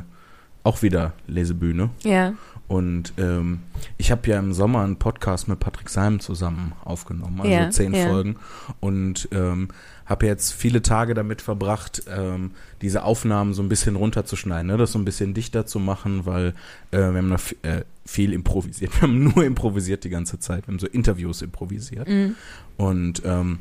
auch 0.64 0.82
wieder 0.82 1.14
Lesebühne 1.28 1.90
Ja. 2.04 2.34
Und 2.70 3.14
ähm, 3.18 3.62
ich 3.98 4.12
habe 4.12 4.30
ja 4.30 4.38
im 4.38 4.54
Sommer 4.54 4.84
einen 4.84 4.98
Podcast 4.98 5.48
mit 5.48 5.60
Patrick 5.60 5.90
Seim 5.90 6.20
zusammen 6.20 6.74
aufgenommen, 6.86 7.42
also 7.42 7.52
Ja, 7.52 7.72
zehn 7.72 7.96
ja. 7.96 8.08
Folgen 8.08 8.36
und 8.80 9.28
ähm, 9.32 9.70
habe 10.06 10.28
jetzt 10.28 10.54
viele 10.54 10.84
Tage 10.84 11.16
damit 11.16 11.42
verbracht, 11.42 12.04
ähm, 12.08 12.52
diese 12.84 13.04
Aufnahmen 13.04 13.56
so 13.56 13.64
ein 13.64 13.70
bisschen 13.70 13.96
runterzuschneiden, 13.96 14.68
ne? 14.68 14.78
das 14.78 14.92
so 14.92 15.00
ein 15.00 15.06
bisschen 15.06 15.34
dichter 15.34 15.66
zu 15.66 15.80
machen, 15.80 16.28
weil 16.28 16.54
äh, 16.92 16.98
wir 16.98 17.06
haben 17.06 17.30
noch 17.30 17.42
äh, 17.64 17.84
viel 18.06 18.34
improvisiert, 18.34 18.94
wir 18.96 19.02
haben 19.02 19.24
nur 19.24 19.44
improvisiert 19.44 20.04
die 20.04 20.10
ganze 20.10 20.40
Zeit, 20.40 20.68
wir 20.68 20.74
haben 20.74 20.80
so 20.80 20.88
Interviews 20.88 21.42
improvisiert. 21.42 22.08
Mhm. 22.08 22.36
Und 22.78 23.24
ähm, 23.26 23.60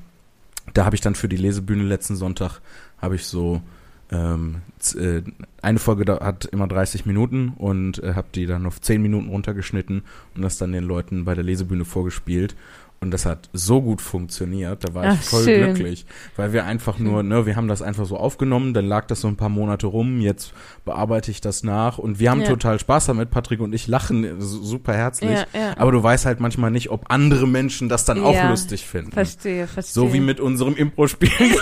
da 0.75 0.85
habe 0.85 0.97
ich 0.97 1.01
dann 1.01 1.15
für 1.15 1.31
die 1.31 1.39
Lesebühne 1.39 1.83
letzten 1.83 2.15
Sonntag 2.15 2.61
habe 2.99 3.15
ich 3.15 3.25
so 3.25 3.63
ähm, 4.11 4.63
äh, 4.95 5.23
eine 5.61 5.79
Folge 5.79 6.11
hat 6.21 6.47
immer 6.47 6.67
30 6.67 7.05
Minuten 7.05 7.51
und 7.57 8.03
äh, 8.03 8.15
habe 8.15 8.29
die 8.35 8.47
dann 8.47 8.67
auf 8.67 8.81
10 8.81 9.03
Minuten 9.03 9.29
runtergeschnitten 9.29 10.03
und 10.35 10.43
das 10.43 10.59
dann 10.59 10.73
den 10.73 10.85
Leuten 10.85 11.25
bei 11.25 11.35
der 11.35 11.45
Lesebühne 11.45 11.85
vorgespielt. 11.85 12.57
Und 13.01 13.13
das 13.13 13.27
hat 13.27 13.49
so 13.53 13.81
gut 13.81 14.01
funktioniert, 14.03 14.83
da 14.89 14.93
war 14.93 15.05
ich 15.13 15.19
Ach, 15.21 15.23
voll 15.23 15.45
schön. 15.45 15.65
glücklich, 15.73 16.05
weil 16.35 16.53
wir 16.53 16.65
einfach 16.65 16.99
nur, 16.99 17.23
ne, 17.23 17.47
wir 17.47 17.55
haben 17.55 17.69
das 17.69 17.81
einfach 17.81 18.05
so 18.07 18.17
aufgenommen, 18.17 18.75
dann 18.75 18.87
lag 18.87 19.07
das 19.07 19.21
so 19.21 19.29
ein 19.29 19.37
paar 19.37 19.49
Monate 19.49 19.87
rum, 19.87 20.21
jetzt 20.21 20.53
bearbeite 20.85 21.31
ich 21.31 21.41
das 21.41 21.63
nach 21.63 21.99
und 21.99 22.19
wir 22.19 22.31
haben 22.33 22.41
Ja. 22.41 22.49
total 22.49 22.81
Spaß 22.81 23.07
damit, 23.07 23.31
Patrick 23.31 23.61
und 23.61 23.73
ich 23.73 23.87
lachen 23.87 24.41
su- 24.41 24.65
super 24.65 24.95
herzlich, 24.95 25.31
Ja, 25.31 25.47
ja. 25.61 25.75
aber 25.79 25.93
du 25.93 26.03
weißt 26.03 26.27
halt 26.27 26.41
manchmal 26.41 26.73
nicht, 26.73 26.91
ob 26.91 27.05
andere 27.09 27.47
Menschen 27.47 27.89
das 27.89 28.05
dann 28.05 28.21
auch 28.21 28.35
lustig 28.49 28.85
finden. 28.85 29.13
Verstehe, 29.13 29.69
verstehe. 29.69 29.93
So 29.93 30.13
wie 30.13 30.21
mit 30.21 30.41
unserem 30.41 30.75
Impro-Spiel. 30.75 31.31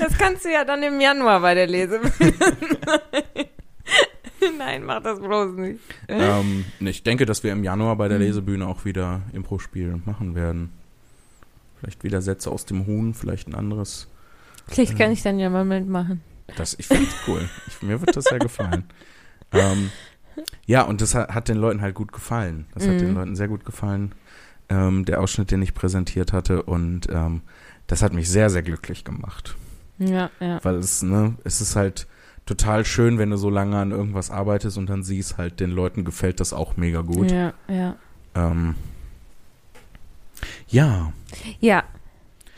Das 0.00 0.16
kannst 0.18 0.44
du 0.44 0.48
ja 0.52 0.64
dann 0.64 0.82
im 0.82 1.00
Januar 1.00 1.40
bei 1.40 1.54
der 1.54 1.66
Lesebühne. 1.66 2.32
Nein, 4.58 4.84
mach 4.84 5.02
das 5.02 5.18
bloß 5.20 5.54
nicht. 5.56 5.80
ähm, 6.08 6.64
ich 6.80 7.02
denke, 7.02 7.26
dass 7.26 7.42
wir 7.42 7.52
im 7.52 7.64
Januar 7.64 7.96
bei 7.96 8.08
der 8.08 8.18
Mhm. 8.18 8.24
Lesebühne 8.24 8.66
auch 8.66 8.84
wieder 8.84 9.22
Impro-Spiel 9.32 10.00
machen 10.04 10.34
werden. 10.34 10.70
Vielleicht 11.80 12.02
wieder 12.04 12.20
Sätze 12.22 12.50
aus 12.50 12.64
dem 12.66 12.86
Huhn, 12.86 13.14
vielleicht 13.14 13.48
ein 13.48 13.54
anderes. 13.54 14.08
Vielleicht 14.66 14.98
kann 14.98 15.12
ich 15.12 15.22
dann 15.22 15.38
ja 15.38 15.48
mal 15.50 15.64
mitmachen. 15.64 16.20
Das, 16.56 16.74
ich 16.78 16.86
finde 16.86 17.04
es 17.04 17.14
cool. 17.28 17.48
Ich, 17.68 17.82
mir 17.82 18.00
wird 18.00 18.16
das 18.16 18.24
sehr 18.24 18.38
gefallen. 18.38 18.84
Ähm, 19.52 19.90
ja, 20.66 20.82
und 20.82 21.00
das 21.00 21.14
hat, 21.14 21.30
hat 21.34 21.48
den 21.48 21.56
Leuten 21.58 21.80
halt 21.80 21.94
gut 21.94 22.12
gefallen. 22.12 22.66
Das 22.74 22.86
hat 22.86 22.94
Mhm. 22.94 22.98
den 22.98 23.14
Leuten 23.14 23.36
sehr 23.36 23.48
gut 23.48 23.64
gefallen. 23.64 24.12
Ähm, 24.68 25.04
der 25.04 25.20
Ausschnitt, 25.20 25.50
den 25.50 25.62
ich 25.62 25.72
präsentiert 25.74 26.32
hatte. 26.32 26.62
Und 26.64 27.08
ähm, 27.10 27.42
das 27.86 28.02
hat 28.02 28.12
mich 28.12 28.28
sehr, 28.28 28.50
sehr 28.50 28.62
glücklich 28.62 29.04
gemacht. 29.04 29.56
Ja, 29.98 30.30
ja. 30.40 30.62
Weil 30.64 30.76
es, 30.76 31.02
ne, 31.02 31.36
es 31.44 31.60
ist 31.60 31.74
halt 31.76 32.06
total 32.48 32.84
schön, 32.84 33.18
wenn 33.18 33.30
du 33.30 33.36
so 33.36 33.50
lange 33.50 33.76
an 33.78 33.90
irgendwas 33.90 34.30
arbeitest 34.30 34.78
und 34.78 34.88
dann 34.88 35.02
siehst 35.02 35.36
halt, 35.38 35.60
den 35.60 35.70
Leuten 35.70 36.04
gefällt 36.04 36.40
das 36.40 36.52
auch 36.52 36.76
mega 36.76 37.02
gut. 37.02 37.30
Ja, 37.30 37.52
ja. 37.68 37.96
Ähm, 38.34 38.74
ja, 40.68 41.12
Ja. 41.60 41.84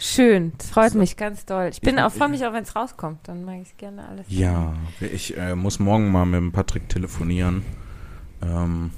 Schön. 0.02 0.52
Das 0.56 0.70
freut 0.70 0.92
So. 0.92 0.98
mich 0.98 1.18
ganz 1.18 1.44
doll. 1.44 1.68
Ich 1.70 1.82
bin 1.82 1.98
Ich- 1.98 2.02
auch, 2.02 2.10
freue 2.10 2.30
mich 2.30 2.42
auch, 2.46 2.54
wenn 2.54 2.62
es 2.62 2.74
rauskommt. 2.74 3.18
Dann 3.28 3.44
mag 3.44 3.56
ich 3.60 3.68
es 3.68 3.76
gerne 3.76 4.08
alles. 4.08 4.24
ja. 4.30 4.72
Ich 5.12 5.36
äh, 5.36 5.54
muss 5.54 5.78
morgen 5.78 6.10
mal 6.10 6.24
mit 6.24 6.40
dem 6.40 6.52
Patrick 6.52 6.88
telefonieren. 6.88 7.62
Ähm, 8.40 8.92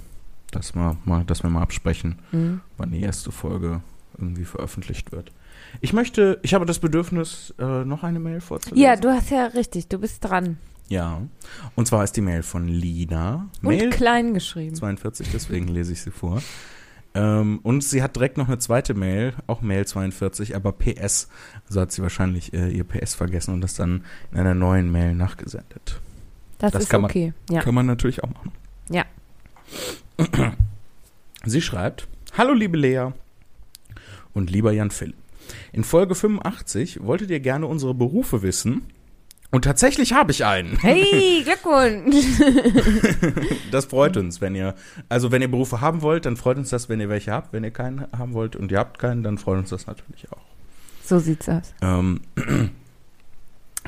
dass 0.52 0.76
wir 0.76 0.96
mal, 1.04 1.24
dass 1.24 1.42
wir 1.42 1.50
mal 1.50 1.62
absprechen, 1.62 2.20
Mhm. 2.30 2.60
wann 2.76 2.92
die 2.92 3.00
erste 3.00 3.32
Folge 3.32 3.80
irgendwie 4.16 4.44
veröffentlicht 4.44 5.10
wird. 5.10 5.32
Ich 5.80 5.92
möchte, 5.92 6.38
ich 6.42 6.54
habe 6.54 6.66
das 6.66 6.78
Bedürfnis, 6.78 7.52
äh, 7.58 7.84
noch 7.84 8.04
eine 8.04 8.20
Mail 8.20 8.40
vorzulesen. 8.40 8.80
Ja, 8.80 8.94
du 8.94 9.10
hast 9.10 9.30
ja 9.30 9.46
richtig. 9.46 9.88
Du 9.88 9.98
bist 9.98 10.22
dran. 10.22 10.58
Ja. 10.92 11.22
Und 11.74 11.86
zwar 11.86 12.04
ist 12.04 12.12
die 12.16 12.20
Mail 12.20 12.42
von 12.42 12.68
Lina. 12.68 13.48
Und 13.62 13.68
Mail 13.68 13.88
klein 13.90 14.34
geschrieben. 14.34 14.74
42, 14.74 15.28
deswegen 15.32 15.68
lese 15.68 15.92
ich 15.94 16.02
sie 16.02 16.10
vor. 16.10 16.42
Ähm, 17.14 17.60
und 17.62 17.82
sie 17.82 18.02
hat 18.02 18.14
direkt 18.16 18.36
noch 18.36 18.46
eine 18.48 18.58
zweite 18.58 18.92
Mail, 18.92 19.32
auch 19.46 19.62
Mail 19.62 19.86
42, 19.86 20.54
aber 20.54 20.72
PS. 20.72 21.28
Also 21.66 21.80
hat 21.80 21.92
sie 21.92 22.02
wahrscheinlich 22.02 22.52
äh, 22.52 22.68
ihr 22.68 22.84
PS 22.84 23.14
vergessen 23.14 23.54
und 23.54 23.62
das 23.62 23.74
dann 23.74 24.04
in 24.32 24.38
einer 24.38 24.54
neuen 24.54 24.92
Mail 24.92 25.14
nachgesendet. 25.14 26.00
Das, 26.58 26.72
das 26.72 26.82
ist 26.84 26.88
kann 26.90 27.00
man- 27.02 27.10
okay. 27.10 27.32
Ja. 27.50 27.62
Kann 27.62 27.74
man 27.74 27.86
natürlich 27.86 28.22
auch 28.22 28.30
machen. 28.30 28.52
Ja. 28.90 29.04
Sie 31.44 31.62
schreibt, 31.62 32.06
Hallo 32.36 32.52
liebe 32.54 32.76
Lea 32.78 33.08
und 34.34 34.50
lieber 34.50 34.72
Jan 34.72 34.90
Philipp. 34.90 35.16
In 35.72 35.84
Folge 35.84 36.14
85 36.14 37.02
wolltet 37.02 37.30
ihr 37.30 37.40
gerne 37.40 37.66
unsere 37.66 37.94
Berufe 37.94 38.42
wissen. 38.42 38.82
Und 39.52 39.66
tatsächlich 39.66 40.14
habe 40.14 40.32
ich 40.32 40.46
einen. 40.46 40.78
Hey, 40.78 41.42
Glückwunsch. 41.44 42.24
Das 43.70 43.84
freut 43.84 44.16
uns, 44.16 44.40
wenn 44.40 44.54
ihr, 44.54 44.74
also 45.08 45.30
wenn 45.30 45.40
ihr 45.42 45.50
Berufe 45.50 45.80
haben 45.80 46.02
wollt, 46.02 46.26
dann 46.26 46.36
freut 46.36 46.56
uns 46.56 46.70
das, 46.70 46.88
wenn 46.88 47.00
ihr 47.00 47.08
welche 47.08 47.32
habt. 47.32 47.52
Wenn 47.52 47.62
ihr 47.62 47.70
keinen 47.70 48.06
haben 48.16 48.32
wollt 48.32 48.56
und 48.56 48.72
ihr 48.72 48.78
habt 48.78 48.98
keinen, 48.98 49.22
dann 49.22 49.38
freut 49.38 49.58
uns 49.58 49.70
das 49.70 49.86
natürlich 49.86 50.30
auch. 50.32 50.40
So 51.04 51.18
sieht's 51.18 51.48
aus. 51.48 51.74
Ähm, 51.82 52.22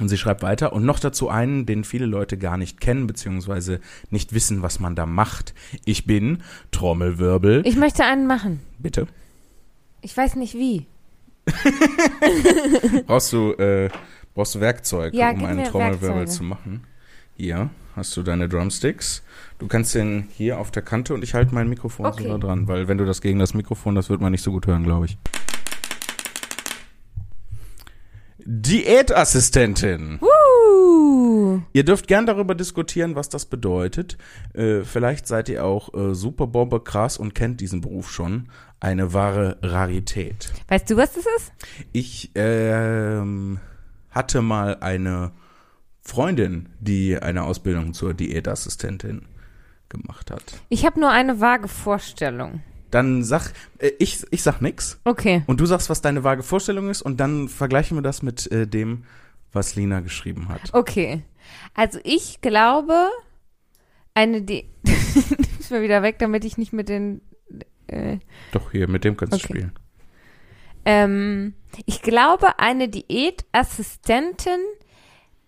und 0.01 0.09
sie 0.09 0.19
schreibt 0.19 0.43
weiter, 0.43 0.75
und 0.75 0.85
noch 0.85 0.99
dazu 0.99 1.31
einen, 1.31 1.65
den 1.65 1.85
viele 1.85 2.07
Leute 2.07 2.37
gar 2.37 2.59
nicht 2.59 2.81
kennen, 2.81 3.07
beziehungsweise 3.07 3.81
nicht 4.11 4.35
wissen, 4.35 4.61
was 4.61 4.81
man 4.81 4.95
da 4.95 5.07
macht. 5.07 5.55
Ich 5.87 6.07
bin 6.07 6.43
Trommelwirbel. 6.73 7.63
Ich 7.67 7.77
möchte 7.77 8.05
einen 8.05 8.27
machen. 8.27 8.61
Bitte. 8.79 9.07
Ich 10.03 10.15
weiß 10.15 10.37
nicht 10.37 10.55
wie. 10.55 10.87
Brauchst 13.07 13.33
du, 13.33 13.53
äh, 13.53 13.91
brauchst 14.35 14.55
du 14.55 14.61
Werkzeug, 14.61 15.15
Ja, 15.15 15.31
um 15.31 15.45
einen 15.45 15.65
Trommelwirbel 15.65 16.09
Werkzeuge. 16.09 16.31
zu 16.31 16.43
machen? 16.45 16.85
Hier 17.37 17.71
hast 17.97 18.17
du 18.17 18.23
deine 18.23 18.49
Drumsticks. 18.49 19.23
Du 19.59 19.67
kannst 19.69 19.95
den 19.95 20.29
hier 20.37 20.59
auf 20.59 20.71
der 20.71 20.83
Kante 20.83 21.15
und 21.15 21.23
ich 21.25 21.35
halte 21.35 21.55
mein 21.55 21.69
Mikrofon 21.69 22.07
Okay. 22.07 22.29
so 22.29 22.39
dran, 22.39 22.69
weil 22.69 22.89
wenn 22.89 22.99
du 22.99 23.05
das 23.05 23.21
gegen 23.21 23.39
das 23.39 23.55
Mikrofon, 23.55 23.95
das 23.95 24.11
wird 24.11 24.21
man 24.21 24.33
nicht 24.33 24.43
so 24.43 24.51
gut 24.53 24.67
hören, 24.67 24.85
glaube 24.85 25.07
ich. 25.07 25.19
Diätassistentin. 28.47 30.19
Uh. 30.21 31.61
Ihr 31.73 31.85
dürft 31.85 32.09
gern 32.09 32.27
darüber 32.27 32.55
diskutieren, 32.55 33.15
was 33.15 33.29
das 33.29 33.47
bedeutet. 33.47 34.19
Äh, 34.53 34.83
vielleicht 34.83 35.27
seid 35.27 35.49
ihr 35.49 35.65
auch 35.65 35.95
äh, 35.95 36.15
super 36.15 36.47
Bombe 36.47 36.81
krass 36.81 37.17
und 37.17 37.35
kennt 37.35 37.61
diesen 37.61 37.81
Beruf 37.81 38.11
schon. 38.11 38.49
Eine 38.81 39.13
wahre 39.15 39.57
Rarität. 39.63 40.53
Weißt 40.69 40.91
du, 40.91 40.97
was 40.97 41.13
das 41.15 41.25
ist? 41.39 41.53
Ich 41.93 42.33
ähm, 42.35 43.59
hatte 44.15 44.43
mal 44.43 44.77
eine 44.81 45.33
Freundin, 46.03 46.69
die 46.81 47.19
eine 47.19 47.43
Ausbildung 47.45 47.95
zur 47.95 48.15
Diätassistentin 48.15 49.23
gemacht 49.89 50.31
hat. 50.31 50.43
Ich 50.69 50.85
habe 50.85 51.01
nur 51.01 51.11
eine 51.11 51.41
vage 51.41 51.69
Vorstellung. 51.69 52.63
Dann 52.91 53.25
sag, 53.25 53.53
äh, 53.79 53.91
ich, 53.99 54.25
ich 54.31 54.43
sag 54.43 54.61
nix 54.61 55.01
Okay. 55.05 55.43
und 55.47 55.61
du 55.61 55.67
sagst, 55.67 55.91
was 55.91 56.01
deine 56.01 56.23
vage 56.25 56.43
Vorstellung 56.43 56.91
ist 56.91 57.03
und 57.03 57.19
dann 57.19 57.49
vergleichen 57.49 57.97
wir 57.97 58.03
das 58.03 58.23
mit 58.23 58.51
äh, 58.53 58.67
dem, 58.67 59.05
was 59.53 59.75
Lina 59.77 60.01
geschrieben 60.01 60.49
hat. 60.49 60.71
Okay. 60.73 61.23
Also 61.75 61.99
ich 62.05 62.41
glaube, 62.41 63.09
eine 64.15 64.43
die 64.43 64.69
ist 65.59 65.71
mal 65.71 65.83
wieder 65.83 66.03
weg, 66.03 66.19
damit 66.19 66.45
ich 66.45 66.57
nicht 66.59 66.73
mit 66.73 66.89
den 66.89 67.21
äh, 67.89 68.19
Doch, 68.53 68.71
hier, 68.73 68.89
mit 68.89 69.05
dem 69.05 69.17
kannst 69.17 69.33
du 69.33 69.37
Okay. 69.37 69.47
spielen. 69.47 69.73
Ähm, 70.85 71.55
ich 71.87 72.03
glaube, 72.03 72.59
eine 72.59 72.89
Diätassistentin 72.89 74.59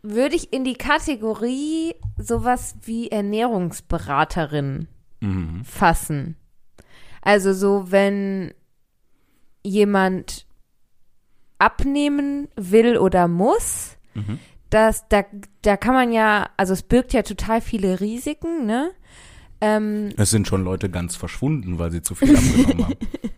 würde 0.03 0.37
ich 0.37 0.53
in 0.53 0.65
die 0.65 0.75
Kategorie 0.75 1.95
sowas 2.19 2.77
wie 2.83 3.11
Ernährungsberaterin 3.11 4.89
Mhm. 5.21 5.65
fassen. 5.65 6.37
Also 7.23 7.53
so, 7.53 7.91
wenn 7.91 8.53
jemand 9.65 10.47
abnehmen 11.59 12.49
will 12.57 12.99
oder 12.99 13.29
muss, 13.29 13.97
Mhm. 14.15 14.39
das, 14.71 15.09
da, 15.09 15.25
da 15.63 15.77
kann 15.77 15.95
man 15.95 16.13
ja, 16.13 16.51
also 16.57 16.73
es 16.73 16.83
birgt 16.83 17.13
ja 17.13 17.23
total 17.23 17.61
viele 17.61 18.01
Risiken, 18.01 18.67
ne? 18.67 18.91
Ähm, 19.61 20.11
Es 20.19 20.31
sind 20.31 20.47
schon 20.47 20.65
Leute 20.65 20.91
ganz 20.91 21.17
verschwunden, 21.17 21.79
weil 21.79 21.91
sie 21.91 22.03
zu 22.03 22.15
viel 22.15 22.37
abgenommen 22.37 22.85
haben. 22.85 22.95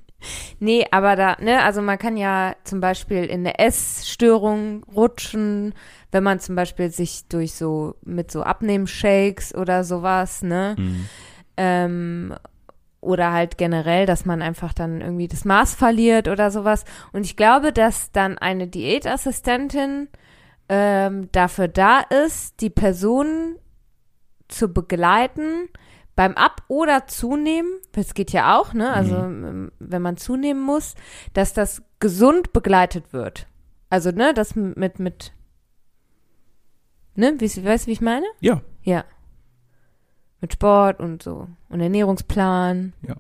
nee, 0.59 0.87
aber 0.91 1.17
da, 1.17 1.37
ne, 1.41 1.63
also 1.63 1.83
man 1.83 1.99
kann 1.99 2.17
ja 2.17 2.55
zum 2.65 2.81
Beispiel 2.81 3.25
in 3.25 3.41
eine 3.41 3.59
Essstörung 3.59 4.85
rutschen, 4.85 5.75
wenn 6.11 6.23
man 6.23 6.41
zum 6.41 6.55
Beispiel 6.55 6.91
sich 6.91 7.27
durch 7.29 7.55
so, 7.55 7.95
mit 8.05 8.31
so 8.31 8.43
Abnehmshakes 8.43 9.55
oder 9.55 9.85
sowas, 9.85 10.43
ne? 10.43 10.77
Mhm. 10.79 11.09
ähm, 11.57 12.35
oder 13.01 13.33
halt 13.33 13.59
generell, 13.59 14.07
dass 14.07 14.25
man 14.25 14.43
einfach 14.43 14.73
dann 14.73 15.01
irgendwie 15.01 15.29
das 15.29 15.45
Maß 15.45 15.75
verliert 15.75 16.27
oder 16.27 16.51
sowas. 16.51 16.85
Und 17.13 17.25
ich 17.25 17.37
glaube, 17.37 17.73
dass 17.73 18.11
dann 18.11 18.39
eine 18.39 18.67
Diätassistentin 18.67 20.09
ähm, 20.69 21.29
dafür 21.31 21.69
da 21.69 22.01
ist, 22.01 22.61
die 22.61 22.71
Person 22.71 23.57
zu 24.49 24.73
begleiten 24.73 25.69
beim 26.19 26.35
Ab- 26.35 26.65
oder 26.67 27.07
Zunehmen. 27.07 27.71
Das 27.93 28.13
geht 28.13 28.33
ja 28.33 28.59
auch, 28.59 28.73
ne? 28.73 28.93
Also 28.93 29.15
ähm, 29.15 29.71
wenn 29.79 30.03
man 30.03 30.17
zunehmen 30.17 30.61
muss, 30.61 30.97
dass 31.33 31.53
das 31.55 31.81
gesund 32.01 32.53
begleitet 32.53 33.13
wird. 33.13 33.47
Also 33.89 34.11
ne, 34.11 34.35
das 34.35 34.57
mit 34.57 34.99
mit 34.99 35.33
ne, 37.15 37.37
wie, 37.39 37.65
weißt 37.65 37.85
du, 37.85 37.87
wie 37.87 37.93
ich 37.93 38.01
meine? 38.01 38.27
Ja, 38.41 38.61
Ja. 38.83 39.05
Mit 40.41 40.55
Sport 40.55 40.99
und 40.99 41.23
so. 41.23 41.47
Und 41.69 41.81
Ernährungsplan. 41.81 42.95
Ja. 43.07 43.15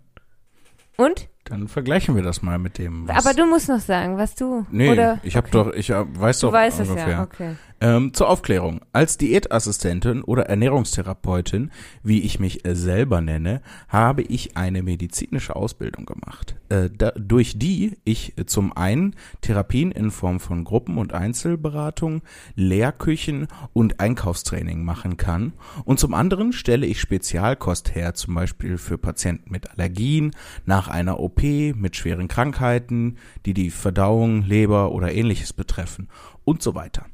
Und? 0.97 1.29
Dann 1.51 1.69
vergleichen 1.69 2.15
wir 2.15 2.23
das 2.23 2.43
mal 2.43 2.59
mit 2.59 2.79
dem. 2.79 3.09
Was 3.09 3.25
Aber 3.25 3.35
du 3.35 3.47
musst 3.47 3.69
noch 3.69 3.81
sagen, 3.81 4.17
was 4.19 4.35
du. 4.35 4.67
Nee, 4.71 4.91
oder? 4.91 5.19
ich 5.23 5.37
habe 5.37 5.49
okay. 5.49 5.71
doch, 5.71 5.73
ich 5.73 5.91
hab, 5.91 6.19
weiß 6.19 6.41
Du 6.41 6.49
doch 6.49 6.53
weißt 6.53 6.81
es 6.81 6.89
ungefähr. 6.89 7.11
ja, 7.11 7.23
okay. 7.23 7.57
Ähm, 7.81 8.13
zur 8.13 8.29
Aufklärung. 8.29 8.81
Als 8.93 9.19
Diätassistentin 9.19 10.23
oder 10.23 10.47
Ernährungstherapeutin, 10.47 11.71
wie 12.03 12.23
ich 12.23 12.41
mich 12.41 12.65
äh, 12.67 12.75
selber 12.75 13.21
nenne, 13.21 13.63
habe 13.89 14.23
ich 14.23 14.57
eine 14.57 14.83
medizinische 14.83 15.55
Ausbildung 15.55 16.05
gemacht, 16.05 16.57
äh, 16.71 16.91
da, 16.91 17.13
durch 17.13 17.57
die 17.57 17.97
ich 18.03 18.37
äh, 18.37 18.47
zum 18.47 18.77
einen 18.77 19.15
Therapien 19.43 19.93
in 19.93 20.11
Form 20.11 20.41
von 20.41 20.65
Gruppen- 20.65 20.99
und 20.99 21.13
Einzelberatung, 21.13 22.23
Lehrküchen 22.57 23.47
und 23.75 24.01
Einkaufstraining 24.01 24.85
machen 24.85 25.17
kann 25.17 25.53
und 25.85 26.01
zum 26.01 26.15
anderen 26.15 26.53
stelle 26.53 26.85
ich 26.85 27.01
Spezialkost 27.01 27.95
her, 27.95 28.15
zum 28.15 28.35
Beispiel 28.35 28.77
für 28.77 28.99
Patienten 28.99 29.53
mit 29.53 29.71
Allergien, 29.71 30.33
nach 30.67 30.89
einer 30.89 31.21
OP, 31.21 31.38
mit 31.43 31.97
schweren 31.97 32.27
Krankheiten, 32.29 33.17
die 33.47 33.55
die 33.55 33.71
Verdauung, 33.71 34.43
Leber 34.43 34.93
oder 34.93 35.13
ähnliches 35.13 35.53
betreffen 35.53 36.09
und 36.45 36.63
so 36.63 36.75
weiter. 36.75 37.07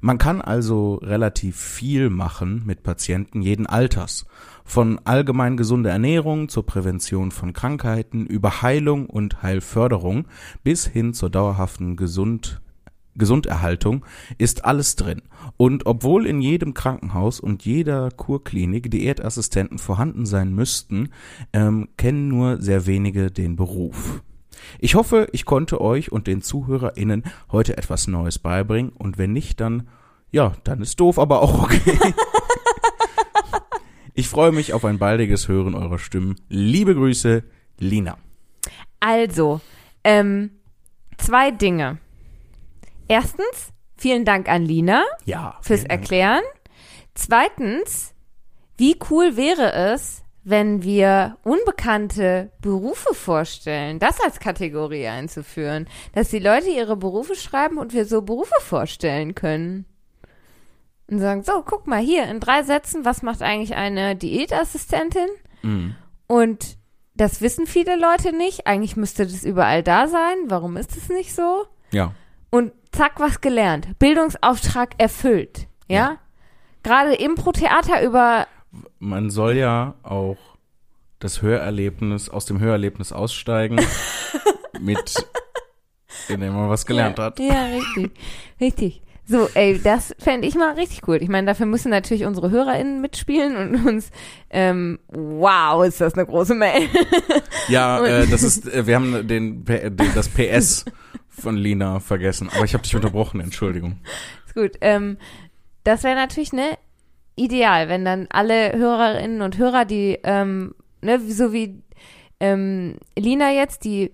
Man 0.00 0.16
kann 0.16 0.40
also 0.40 0.94
relativ 0.96 1.56
viel 1.56 2.08
machen 2.08 2.62
mit 2.64 2.82
Patienten 2.82 3.42
jeden 3.42 3.66
Alters. 3.66 4.26
Von 4.64 4.98
allgemein 5.04 5.56
gesunder 5.56 5.90
Ernährung 5.90 6.48
zur 6.48 6.64
Prävention 6.64 7.30
von 7.30 7.52
Krankheiten 7.52 8.26
über 8.26 8.62
Heilung 8.62 9.06
und 9.06 9.42
Heilförderung 9.42 10.26
bis 10.64 10.86
hin 10.86 11.12
zur 11.12 11.28
dauerhaften 11.30 11.96
Gesund 11.96 12.62
Gesunderhaltung 13.18 14.04
ist 14.38 14.64
alles 14.64 14.96
drin. 14.96 15.22
Und 15.56 15.86
obwohl 15.86 16.26
in 16.26 16.40
jedem 16.40 16.74
Krankenhaus 16.74 17.40
und 17.40 17.64
jeder 17.64 18.10
Kurklinik 18.10 18.90
Diätassistenten 18.90 19.78
vorhanden 19.78 20.26
sein 20.26 20.54
müssten, 20.54 21.10
ähm, 21.52 21.88
kennen 21.96 22.28
nur 22.28 22.60
sehr 22.60 22.86
wenige 22.86 23.30
den 23.30 23.56
Beruf. 23.56 24.22
Ich 24.78 24.94
hoffe, 24.94 25.28
ich 25.32 25.44
konnte 25.44 25.80
euch 25.80 26.12
und 26.12 26.26
den 26.26 26.42
ZuhörerInnen 26.42 27.24
heute 27.50 27.76
etwas 27.76 28.06
Neues 28.06 28.38
beibringen 28.38 28.90
und 28.90 29.18
wenn 29.18 29.32
nicht, 29.32 29.60
dann, 29.60 29.88
ja, 30.30 30.52
dann 30.64 30.82
ist 30.82 31.00
doof, 31.00 31.18
aber 31.18 31.42
auch 31.42 31.62
okay. 31.62 31.98
ich 34.14 34.28
freue 34.28 34.52
mich 34.52 34.72
auf 34.72 34.84
ein 34.84 34.98
baldiges 34.98 35.48
Hören 35.48 35.74
eurer 35.74 35.98
Stimmen. 35.98 36.36
Liebe 36.48 36.94
Grüße, 36.94 37.44
Lina. 37.78 38.18
Also, 39.00 39.60
ähm, 40.04 40.50
zwei 41.18 41.50
Dinge. 41.50 41.98
Erstens, 43.08 43.70
vielen 43.96 44.24
Dank 44.24 44.48
an 44.48 44.64
Lina 44.64 45.04
Ja. 45.24 45.58
fürs. 45.62 45.84
Erklären. 45.84 46.42
Zweitens, 47.14 48.14
wie 48.76 48.98
cool 49.10 49.36
wäre 49.36 49.72
es, 49.72 50.22
wenn 50.44 50.82
wir 50.82 51.38
unbekannte 51.42 52.52
Berufe 52.60 53.14
vorstellen, 53.14 53.98
das 53.98 54.20
als 54.20 54.38
Kategorie 54.38 55.06
einzuführen, 55.08 55.88
dass 56.12 56.28
die 56.30 56.38
Leute 56.38 56.68
ihre 56.68 56.96
Berufe 56.96 57.34
schreiben 57.34 57.78
und 57.78 57.92
wir 57.92 58.04
so 58.06 58.22
Berufe 58.22 58.54
vorstellen 58.60 59.34
können. 59.34 59.86
Und 61.08 61.18
sagen, 61.20 61.42
so, 61.42 61.62
guck 61.64 61.86
mal 61.86 62.00
hier, 62.00 62.24
in 62.28 62.40
drei 62.40 62.62
Sätzen, 62.62 63.04
was 63.04 63.22
macht 63.22 63.42
eigentlich 63.42 63.74
eine 63.74 64.14
Diätassistentin? 64.14 65.28
Mhm. 65.62 65.94
Und 66.26 66.76
das 67.14 67.40
wissen 67.40 67.66
viele 67.66 67.96
Leute 67.96 68.32
nicht. 68.32 68.66
Eigentlich 68.66 68.96
müsste 68.96 69.24
das 69.24 69.42
überall 69.44 69.82
da 69.82 70.06
sein. 70.06 70.36
Warum 70.46 70.76
ist 70.76 70.96
es 70.96 71.08
nicht 71.08 71.34
so? 71.34 71.66
Ja. 71.92 72.12
Und 72.50 72.72
zack, 72.96 73.20
was 73.20 73.40
gelernt. 73.40 73.98
Bildungsauftrag 73.98 74.90
erfüllt. 74.98 75.66
Ja? 75.88 75.96
Ja. 75.96 76.18
Gerade 76.82 77.14
Impro-Theater 77.14 78.02
über, 78.02 78.46
Man 78.98 79.30
soll 79.30 79.56
ja 79.56 79.94
auch 80.02 80.36
das 81.18 81.42
Hörerlebnis, 81.42 82.28
aus 82.28 82.44
dem 82.46 82.60
Hörerlebnis 82.60 83.12
aussteigen, 83.12 83.80
mit, 84.80 85.14
indem 86.28 86.54
man 86.54 86.68
was 86.68 86.86
gelernt 86.86 87.18
ja, 87.18 87.24
hat. 87.24 87.38
Ja, 87.40 87.64
richtig. 87.66 88.10
Richtig. 88.60 89.02
So, 89.28 89.48
ey, 89.54 89.80
das 89.82 90.14
fände 90.20 90.46
ich 90.46 90.54
mal 90.54 90.74
richtig 90.74 91.00
gut. 91.00 91.20
Ich 91.20 91.28
meine, 91.28 91.48
dafür 91.48 91.66
müssen 91.66 91.90
natürlich 91.90 92.26
unsere 92.26 92.50
HörerInnen 92.50 93.00
mitspielen 93.00 93.56
und 93.56 93.84
uns, 93.84 94.10
ähm, 94.50 95.00
wow, 95.08 95.84
ist 95.84 96.00
das 96.00 96.14
eine 96.14 96.26
große 96.26 96.54
Mail. 96.54 96.88
Ja, 97.66 98.04
äh, 98.06 98.26
das 98.28 98.44
ist, 98.44 98.72
äh, 98.72 98.86
wir 98.86 98.94
haben 98.94 99.26
den, 99.26 99.64
P- 99.64 99.90
den, 99.90 100.14
das 100.14 100.28
PS 100.28 100.84
von 101.38 101.56
Lina 101.56 102.00
vergessen. 102.00 102.48
Aber 102.54 102.64
ich 102.64 102.74
habe 102.74 102.82
dich 102.82 102.94
unterbrochen, 102.96 103.40
Entschuldigung. 103.40 103.98
ist 104.46 104.54
gut. 104.54 104.72
Ähm, 104.80 105.18
das 105.84 106.02
wäre 106.02 106.16
natürlich, 106.16 106.52
ne, 106.52 106.76
ideal, 107.36 107.88
wenn 107.88 108.04
dann 108.04 108.26
alle 108.30 108.72
Hörerinnen 108.76 109.42
und 109.42 109.58
Hörer, 109.58 109.84
die, 109.84 110.18
ähm, 110.24 110.74
ne, 111.02 111.20
so 111.20 111.52
wie 111.52 111.82
ähm, 112.40 112.96
Lina 113.18 113.50
jetzt, 113.52 113.84
die 113.84 114.12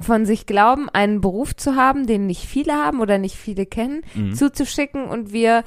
von 0.00 0.26
sich 0.26 0.46
glauben, 0.46 0.88
einen 0.88 1.20
Beruf 1.20 1.56
zu 1.56 1.74
haben, 1.74 2.06
den 2.06 2.26
nicht 2.26 2.44
viele 2.44 2.72
haben 2.74 3.00
oder 3.00 3.18
nicht 3.18 3.36
viele 3.36 3.66
kennen, 3.66 4.02
Mhm. 4.14 4.32
zuzuschicken 4.34 5.06
und 5.06 5.32
wir 5.32 5.64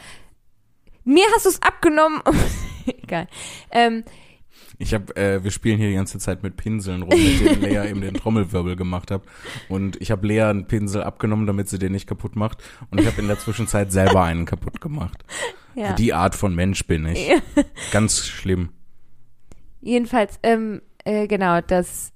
mir 1.03 1.25
hast 1.35 1.45
du 1.45 1.49
es 1.49 1.61
abgenommen. 1.61 2.21
Egal. 2.85 3.27
Ähm, 3.71 4.03
Ich 4.81 4.95
habe, 4.95 5.15
äh, 5.15 5.43
wir 5.43 5.51
spielen 5.51 5.77
hier 5.77 5.89
die 5.89 5.95
ganze 5.95 6.17
Zeit 6.17 6.41
mit 6.41 6.57
Pinseln 6.57 7.03
rum, 7.03 7.09
mit 7.09 7.39
denen 7.39 7.61
Lea 7.61 7.87
eben 7.89 8.01
den 8.01 8.15
Trommelwirbel 8.15 8.75
gemacht 8.75 9.11
hat. 9.11 9.21
Und 9.69 10.01
ich 10.01 10.09
habe 10.09 10.25
Lea 10.25 10.41
einen 10.41 10.65
Pinsel 10.65 11.03
abgenommen, 11.03 11.45
damit 11.45 11.69
sie 11.69 11.77
den 11.77 11.91
nicht 11.91 12.07
kaputt 12.07 12.35
macht. 12.35 12.63
Und 12.89 12.99
ich 12.99 13.05
habe 13.05 13.21
in 13.21 13.27
der 13.27 13.37
Zwischenzeit 13.37 13.91
selber 13.91 14.23
einen 14.23 14.45
kaputt 14.45 14.81
gemacht. 14.81 15.23
ja. 15.75 15.93
Die 15.93 16.13
Art 16.13 16.33
von 16.33 16.55
Mensch 16.55 16.87
bin 16.87 17.05
ich. 17.05 17.27
Ja. 17.27 17.37
Ganz 17.91 18.25
schlimm. 18.25 18.69
Jedenfalls, 19.81 20.39
ähm, 20.41 20.81
äh, 21.05 21.27
genau, 21.27 21.61
das. 21.61 22.11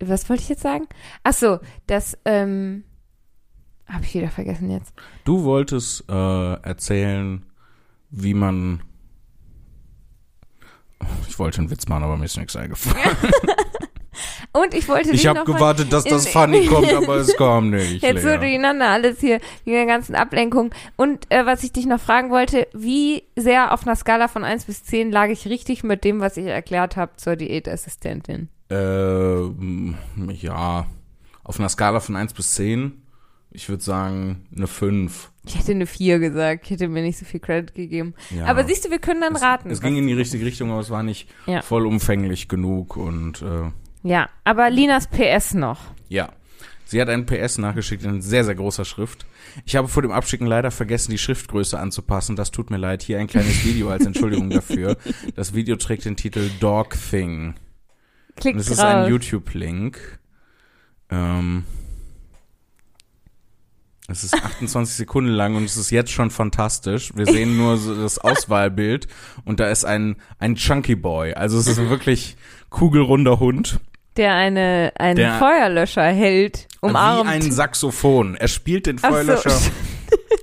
Was 0.00 0.28
wollte 0.30 0.42
ich 0.42 0.48
jetzt 0.48 0.62
sagen? 0.62 0.86
Ach 1.22 1.34
so, 1.34 1.60
das, 1.86 2.18
ähm, 2.24 2.84
habe 3.86 4.04
ich 4.04 4.14
wieder 4.14 4.30
vergessen 4.30 4.70
jetzt. 4.70 4.94
Du 5.24 5.44
wolltest 5.44 6.08
äh, 6.08 6.54
erzählen, 6.62 7.44
wie 8.10 8.32
man. 8.32 8.82
Ich 11.28 11.38
wollte 11.38 11.58
einen 11.58 11.70
Witz 11.70 11.86
machen, 11.88 12.04
aber 12.04 12.16
mir 12.16 12.24
ist 12.24 12.36
nichts 12.36 12.56
eingefallen. 12.56 13.16
Und 14.52 14.72
ich 14.72 14.88
wollte 14.88 15.10
Ich 15.10 15.26
habe 15.26 15.44
gewartet, 15.44 15.92
dass 15.92 16.04
das 16.04 16.28
Funny 16.28 16.66
kommt, 16.68 16.92
aber 16.92 17.16
es 17.16 17.36
kam 17.36 17.70
nicht. 17.70 18.02
Jetzt 18.02 18.22
so 18.22 18.28
durcheinander 18.28 18.88
alles 18.88 19.18
hier, 19.18 19.40
wegen 19.64 19.76
der 19.76 19.86
ganzen 19.86 20.14
Ablenkung. 20.14 20.72
Und 20.94 21.30
äh, 21.30 21.44
was 21.44 21.64
ich 21.64 21.72
dich 21.72 21.86
noch 21.86 22.00
fragen 22.00 22.30
wollte, 22.30 22.68
wie 22.72 23.24
sehr 23.34 23.72
auf 23.72 23.84
einer 23.84 23.96
Skala 23.96 24.28
von 24.28 24.44
1 24.44 24.66
bis 24.66 24.84
10 24.84 25.10
lag 25.10 25.28
ich 25.28 25.46
richtig 25.46 25.82
mit 25.82 26.04
dem, 26.04 26.20
was 26.20 26.36
ich 26.36 26.46
erklärt 26.46 26.96
habe 26.96 27.16
zur 27.16 27.34
Diätassistentin? 27.34 28.48
Ähm, 28.70 29.96
ja, 30.30 30.86
auf 31.42 31.58
einer 31.58 31.68
Skala 31.68 31.98
von 31.98 32.14
1 32.14 32.34
bis 32.34 32.54
10, 32.54 33.02
ich 33.50 33.68
würde 33.68 33.82
sagen 33.82 34.46
eine 34.54 34.68
5. 34.68 35.32
Ich 35.46 35.58
hätte 35.58 35.72
eine 35.72 35.86
4 35.86 36.18
gesagt, 36.20 36.64
ich 36.64 36.70
hätte 36.70 36.88
mir 36.88 37.02
nicht 37.02 37.18
so 37.18 37.24
viel 37.24 37.40
Credit 37.40 37.74
gegeben. 37.74 38.14
Ja. 38.30 38.46
Aber 38.46 38.64
siehst 38.64 38.84
du, 38.86 38.90
wir 38.90 38.98
können 38.98 39.20
dann 39.20 39.34
es, 39.34 39.42
raten. 39.42 39.70
Es 39.70 39.80
ging 39.82 39.96
in 39.96 40.06
die 40.06 40.14
richtige 40.14 40.44
Richtung, 40.44 40.70
aber 40.70 40.80
es 40.80 40.90
war 40.90 41.02
nicht 41.02 41.28
Ja. 41.46 41.60
vollumfänglich 41.62 42.48
genug 42.48 42.96
und 42.96 43.42
äh, 43.42 43.70
ja, 44.02 44.28
aber 44.44 44.70
Linas 44.70 45.06
PS 45.08 45.54
noch. 45.54 45.80
ja. 46.08 46.30
Sie 46.86 47.00
hat 47.00 47.08
einen 47.08 47.24
PS 47.24 47.56
nachgeschickt 47.56 48.04
in 48.04 48.20
sehr, 48.20 48.44
sehr 48.44 48.54
großer 48.54 48.84
Schrift. 48.84 49.24
Ich 49.64 49.74
habe 49.74 49.88
vor 49.88 50.02
dem 50.02 50.12
Abschicken 50.12 50.46
leider 50.46 50.70
vergessen, 50.70 51.10
die 51.12 51.18
Schriftgröße 51.18 51.78
anzupassen. 51.78 52.36
Das 52.36 52.50
tut 52.50 52.68
mir 52.70 52.76
leid. 52.76 53.02
Hier 53.02 53.18
ein 53.18 53.26
kleines 53.26 53.64
Video 53.64 53.88
als 53.88 54.04
Entschuldigung 54.04 54.50
dafür. 54.50 54.98
Das 55.34 55.54
Video 55.54 55.76
trägt 55.76 56.04
den 56.04 56.14
Titel 56.14 56.50
Dog 56.60 56.94
Thing. 57.10 57.54
Klickt 58.36 58.56
Und 58.56 58.60
es 58.60 58.68
ist 58.68 58.80
ein 58.80 59.08
YouTube-Link. 59.08 60.20
Ähm, 61.10 61.64
es 64.08 64.22
ist 64.24 64.34
28 64.34 64.94
Sekunden 64.96 65.30
lang 65.30 65.56
und 65.56 65.64
es 65.64 65.76
ist 65.76 65.90
jetzt 65.90 66.10
schon 66.12 66.30
fantastisch. 66.30 67.12
Wir 67.14 67.26
sehen 67.26 67.56
nur 67.56 67.76
so 67.78 67.94
das 67.94 68.18
Auswahlbild 68.18 69.08
und 69.44 69.60
da 69.60 69.68
ist 69.68 69.84
ein, 69.84 70.16
ein 70.38 70.56
Chunky 70.56 70.94
Boy. 70.94 71.32
Also 71.34 71.58
es 71.58 71.66
ist 71.66 71.78
ein 71.78 71.88
wirklich 71.90 72.36
kugelrunder 72.70 73.40
Hund. 73.40 73.80
der 74.16 74.34
eine 74.34 74.92
einen 74.96 75.16
Der- 75.16 75.38
Feuerlöscher 75.38 76.04
hält, 76.04 76.68
umarmt. 76.80 77.24
Wie 77.30 77.34
ein 77.34 77.50
Saxophon. 77.50 78.34
Er 78.36 78.48
spielt 78.48 78.86
den 78.86 78.98
Ach 79.00 79.08
so. 79.08 79.14
Feuerlöscher 79.14 79.58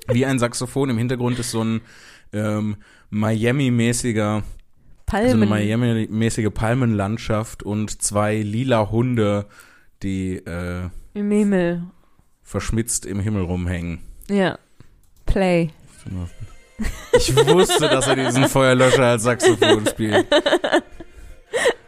wie 0.08 0.26
ein 0.26 0.40
Saxophon. 0.40 0.90
Im 0.90 0.98
Hintergrund 0.98 1.38
ist 1.40 1.52
so 1.52 1.64
ein 1.64 1.82
ähm, 2.34 2.78
Miami-mäßiger 3.12 4.44
so 5.10 5.16
eine 5.18 5.28
Palmen. 5.46 5.50
Miami-mäßige 5.50 6.50
Palmenlandschaft 6.54 7.64
und 7.64 8.02
zwei 8.02 8.38
lila 8.38 8.90
Hunde, 8.92 9.46
die 10.04 10.38
äh, 10.38 10.90
Im 11.14 11.30
Himmel. 11.32 11.84
Verschmitzt 12.52 13.06
im 13.06 13.22
Himmel 13.22 13.44
rumhängen. 13.44 14.00
Ja. 14.30 14.60
Play. 15.26 15.70
Ich 17.14 17.34
wusste, 17.34 17.88
dass 17.88 18.08
er 18.08 18.16
diesen 18.18 18.50
Feuerlöscher 18.50 19.06
als 19.06 19.24
Saxophon 19.24 19.88
spielt. 19.88 20.28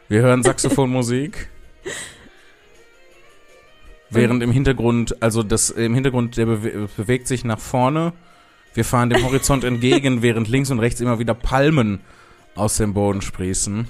Wir 0.08 0.22
hören 0.22 0.42
Saxophonmusik. 0.42 1.50
Während 4.10 4.42
im 4.42 4.52
Hintergrund, 4.52 5.22
also 5.22 5.44
das 5.44 5.70
im 5.70 5.96
Hintergrund, 5.96 6.38
der 6.38 6.46
bewe 6.46 6.88
bewegt 6.96 7.28
sich 7.28 7.44
nach 7.44 7.60
vorne. 7.60 8.14
Wir 8.74 8.86
fahren 8.86 9.10
dem 9.10 9.22
Horizont 9.24 9.66
entgegen, 9.66 10.22
während 10.22 10.48
links 10.48 10.72
und 10.72 10.80
rechts 10.80 11.02
immer 11.02 11.20
wieder 11.20 11.34
Palmen 11.34 12.00
aus 12.56 12.78
dem 12.78 12.94
Boden 12.94 13.22
sprießen. 13.22 13.90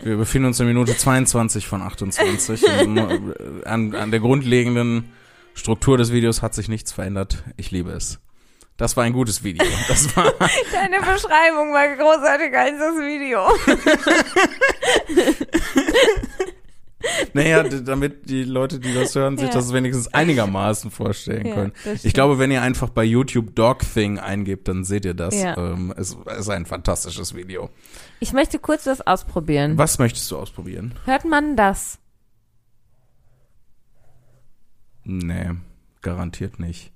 Wir 0.00 0.16
befinden 0.16 0.48
uns 0.48 0.60
in 0.60 0.66
Minute 0.66 0.96
22 0.96 1.66
von 1.66 1.82
28. 1.82 2.62
Und 2.82 2.94
nur, 2.94 3.10
äh, 3.10 3.64
an, 3.64 3.94
an 3.94 4.10
der 4.10 4.20
grundlegenden 4.20 5.12
Struktur 5.54 5.96
des 5.98 6.12
Videos 6.12 6.42
hat 6.42 6.54
sich 6.54 6.68
nichts 6.68 6.92
verändert. 6.92 7.42
Ich 7.56 7.70
liebe 7.70 7.90
es. 7.92 8.20
Das 8.76 8.96
war 8.96 9.04
ein 9.04 9.12
gutes 9.12 9.44
Video. 9.44 9.64
Das 9.88 10.16
war 10.16 10.24
Deine 10.72 10.98
Beschreibung 10.98 11.72
war 11.72 11.86
großartiger 11.96 12.60
als 12.60 12.78
das 12.78 12.96
Video. 12.96 13.46
Naja, 17.34 17.62
damit 17.64 18.30
die 18.30 18.44
Leute, 18.44 18.80
die 18.80 18.94
das 18.94 19.14
hören, 19.14 19.36
sich 19.36 19.48
Ja. 19.48 19.52
das 19.54 19.72
wenigstens 19.74 20.12
einigermaßen 20.14 20.90
vorstellen 20.90 21.46
Ja, 21.46 21.54
können. 21.54 21.72
Ich 22.02 22.14
glaube, 22.14 22.38
wenn 22.38 22.50
ihr 22.50 22.62
einfach 22.62 22.88
bei 22.88 23.04
YouTube 23.04 23.54
Dog 23.54 23.80
Thing 23.80 24.18
eingebt, 24.18 24.68
dann 24.68 24.84
seht 24.84 25.04
ihr 25.04 25.12
das. 25.14 25.34
Ja. 25.34 25.54
Ähm, 25.56 25.92
es 25.96 26.16
ist 26.38 26.48
ein 26.48 26.64
fantastisches 26.64 27.34
Video. 27.34 27.68
Ich 28.20 28.32
möchte 28.32 28.58
kurz 28.58 28.84
das 28.84 29.06
ausprobieren. 29.06 29.76
Was 29.76 29.98
möchtest 29.98 30.30
du 30.30 30.38
ausprobieren? 30.38 30.94
Hört 31.04 31.24
man 31.26 31.56
das? 31.56 31.98
Nee, 35.04 35.50
garantiert 36.02 36.58
nicht. 36.58 36.90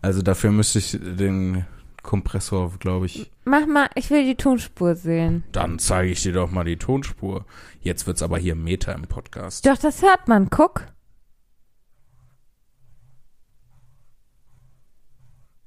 Also 0.00 0.22
dafür 0.22 0.50
müsste 0.50 0.78
ich 0.78 0.92
den 1.00 1.64
Kompressor, 2.02 2.72
glaube 2.80 3.06
ich. 3.06 3.30
Mach 3.44 3.66
mal, 3.66 3.88
ich 3.94 4.10
will 4.10 4.24
die 4.24 4.34
Tonspur 4.34 4.96
sehen. 4.96 5.44
Dann 5.52 5.78
zeige 5.78 6.10
ich 6.10 6.22
dir 6.22 6.32
doch 6.32 6.50
mal 6.50 6.64
die 6.64 6.76
Tonspur. 6.78 7.44
Jetzt 7.80 8.06
wird's 8.06 8.22
aber 8.22 8.38
hier 8.38 8.54
Meta 8.56 8.92
im 8.92 9.02
Podcast. 9.02 9.64
Doch, 9.66 9.78
das 9.78 10.02
hört 10.02 10.26
man. 10.26 10.50
Guck. 10.50 10.86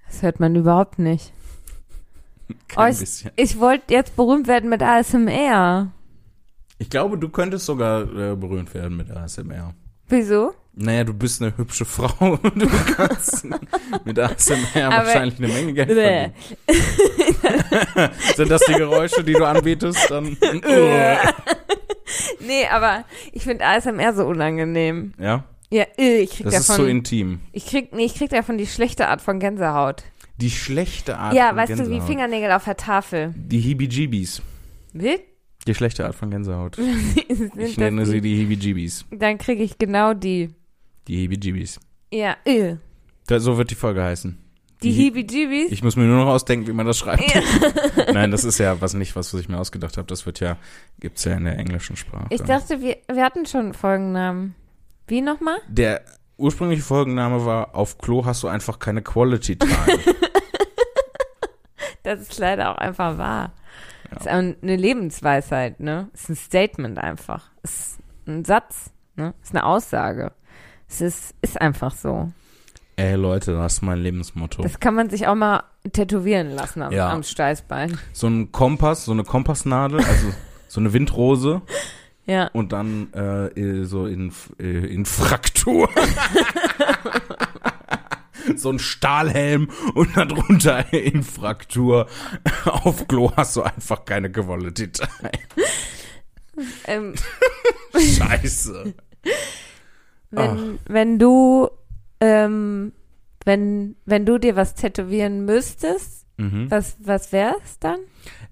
Das 0.08 0.22
hört 0.22 0.40
man 0.40 0.56
überhaupt 0.56 1.00
nicht. 1.00 1.34
Kein 2.68 2.88
Oh, 2.88 2.92
ich- 2.92 3.00
bisschen. 3.00 3.32
Ich 3.36 3.60
wollte 3.60 3.94
jetzt 3.94 4.16
berühmt 4.16 4.48
werden 4.48 4.70
mit 4.70 4.82
ASMR. 4.84 5.92
Ich 6.78 6.90
glaube, 6.90 7.18
du 7.18 7.30
könntest 7.30 7.66
sogar 7.66 8.02
äh, 8.04 8.36
berühmt 8.36 8.74
werden 8.74 8.98
mit 8.98 9.10
ASMR. 9.10 9.74
Wieso? 10.10 10.54
Naja, 10.78 11.06
du 11.06 11.14
bist 11.14 11.42
eine 11.42 11.56
hübsche 11.58 11.86
Frau. 11.86 12.38
Du 12.56 12.68
kannst 12.96 13.46
mit 14.04 14.20
ASMR 14.20 14.88
Aber- 14.88 15.06
wahrscheinlich 15.06 15.38
eine 15.38 15.48
Menge 15.48 15.74
Geld 15.74 15.88
Bäh. 15.88 16.32
verdienen. 16.66 18.12
Sind 18.36 18.52
das 18.52 18.62
die 18.66 18.74
Geräusche, 18.74 19.24
die 19.24 19.34
du 19.34 19.46
anbietest? 19.46 20.10
Dann. 20.12 20.36
Nee, 22.46 22.68
aber 22.72 23.06
ich 23.32 23.44
finde 23.44 23.66
ASMR 23.66 24.14
so 24.14 24.26
unangenehm. 24.26 25.14
ja, 25.20 25.44
Ja, 25.72 25.86
äh, 25.98 26.20
ich 26.20 26.32
krieg 26.32 26.46
das 26.46 26.56
ist 26.62 26.68
so 26.68 26.74
davon. 26.74 26.90
intim. 26.90 27.40
ich 27.52 27.66
krieg, 27.66 27.94
nee, 27.94 28.06
ich 28.06 28.16
krieg 28.16 28.30
davon 28.30 28.58
die 28.58 28.68
schlechte 28.68 29.08
Art 29.08 29.22
von 29.22 29.40
Gänsehaut. 29.40 30.04
Die 30.38 30.52
schlechte 30.52 31.18
Art 31.18 31.34
ja, 31.34 31.48
von 31.50 31.58
weißt 31.58 31.72
du, 31.72 31.76
Gänsehaut. 31.78 32.04
wie 32.04 32.06
Fingernägel 32.08 32.52
auf 32.52 32.66
der 32.66 32.78
Tafel. 32.78 33.34
Die 33.38 33.60
Heebie-Jeebies. 33.60 34.42
Wie? 34.94 35.20
Die 35.68 35.74
schlechte 35.74 36.06
Art 36.06 36.16
von 36.16 36.30
Gänsehaut. 36.30 36.78
Ich 37.58 37.76
das 37.76 37.78
nenne 37.78 38.06
sie 38.06 38.22
die? 38.22 38.36
die 38.36 38.36
Heebie-Jeebies. 38.44 39.06
Dann 39.12 39.38
kriege 39.38 39.64
ich 39.64 39.78
genau 39.78 40.14
die. 40.14 40.54
Die 41.08 41.18
Heebie-Jeebies. 41.18 41.80
Ja, 42.12 42.36
äh. 42.46 42.76
Da- 43.28 43.40
So 43.40 43.58
wird 43.58 43.72
die 43.72 43.76
Folge 43.76 44.04
heißen. 44.04 44.38
Die 44.84 44.92
Die- 44.92 45.04
Heebie-Jeebies. 45.04 45.72
Ich 45.72 45.84
muss 45.84 45.96
mir 45.96 46.04
nur 46.04 46.18
noch 46.26 46.32
ausdenken, 46.32 46.68
wie 46.68 46.74
man 46.74 46.86
das 46.86 46.98
schreibt. 46.98 47.24
Ja. 47.34 47.42
Nein, 48.14 48.32
das 48.32 48.44
ist 48.44 48.58
ja 48.58 48.80
was 48.82 48.94
nicht, 48.94 49.16
was, 49.16 49.34
was 49.34 49.42
ich 49.42 49.50
mir 49.50 49.58
ausgedacht 49.60 49.98
habe. 49.98 50.08
Das 50.08 50.26
wird 50.26 50.40
ja, 50.40 50.58
gibt's 51.00 51.24
ja 51.24 51.34
in 51.34 51.46
der 51.46 51.58
englischen 51.58 51.96
Sprache. 51.96 52.28
Ich 52.30 52.42
dachte, 52.42 52.82
wir, 52.82 52.98
wir 53.12 53.24
hatten 53.24 53.46
schon 53.46 53.74
Folgennamen. 53.74 54.56
Wie 55.08 55.22
nochmal? 55.22 55.58
der 55.68 56.02
ursprüngliche 56.38 56.82
Folgenname 56.82 57.46
war 57.46 57.76
Auf 57.76 57.98
Klo 57.98 58.26
hast 58.26 58.44
du 58.44 58.48
einfach 58.50 58.78
keine 58.80 59.02
Quality 59.02 59.56
Time. 59.58 59.74
Das 62.04 62.22
ist 62.22 62.38
leider 62.38 62.72
auch 62.72 62.78
einfach 62.78 63.18
wahr. 63.18 63.54
Ja. 64.12 64.18
Ist 64.18 64.28
eine 64.28 64.76
Lebensweisheit, 64.76 65.80
ne? 65.80 66.10
Ist 66.14 66.30
ein 66.30 66.36
Statement 66.36 67.00
einfach. 67.00 67.50
Ist 67.64 67.98
ein 68.28 68.46
Satz, 68.46 68.92
ne? 69.16 69.34
Ist 69.42 69.56
eine 69.56 69.66
Aussage. 69.66 70.32
Es 70.88 71.02
ist, 71.02 71.36
ist 71.42 71.60
einfach 71.60 71.94
so. 71.96 72.32
Ey 72.98 73.16
Leute, 73.16 73.54
das 73.54 73.74
ist 73.74 73.82
mein 73.82 74.00
Lebensmotto. 74.00 74.64
Das 74.64 74.80
kann 74.80 74.96
man 74.96 75.10
sich 75.10 75.28
auch 75.28 75.36
mal 75.36 75.64
tätowieren 75.92 76.52
lassen 76.52 76.82
am, 76.82 76.94
Ja. 76.94 77.12
am 77.12 77.24
Steißbein. 77.24 77.98
so 78.14 78.28
ein 78.28 78.52
Kompass, 78.52 79.06
so 79.06 79.12
eine 79.12 79.24
Kompassnadel, 79.24 80.00
also 80.00 80.28
so 80.68 80.80
eine 80.80 80.94
Windrose 80.94 81.62
Ja. 82.26 82.48
und 82.54 82.72
dann 82.72 83.12
äh, 83.14 83.84
so 83.84 84.06
in, 84.06 84.32
äh, 84.60 84.64
in 84.88 85.06
Fraktur. 85.06 85.90
so 88.56 88.70
ein 88.70 88.80
Stahlhelm 88.80 89.70
und 89.96 90.16
darunter 90.16 90.94
in 90.94 91.24
Fraktur. 91.24 92.08
Auf 92.66 93.08
Klo 93.08 93.32
hast 93.36 93.56
du 93.58 93.64
einfach 93.64 94.06
keine 94.06 94.32
Quality 94.32 94.92
Time. 94.92 95.32
Ähm, 96.86 97.16
Scheiße. 97.94 98.94
Wenn, 100.36 100.80
wenn 100.88 101.20
du, 101.20 101.70
ähm, 102.20 102.92
wenn, 103.46 103.96
wenn 104.06 104.26
du 104.26 104.38
dir 104.38 104.56
was 104.56 104.76
tätowieren 104.76 105.46
müsstest, 105.46 106.24
Mhm. 106.38 106.70
was, 106.70 106.98
was 107.02 107.32
wär's 107.32 107.80
dann? 107.80 108.00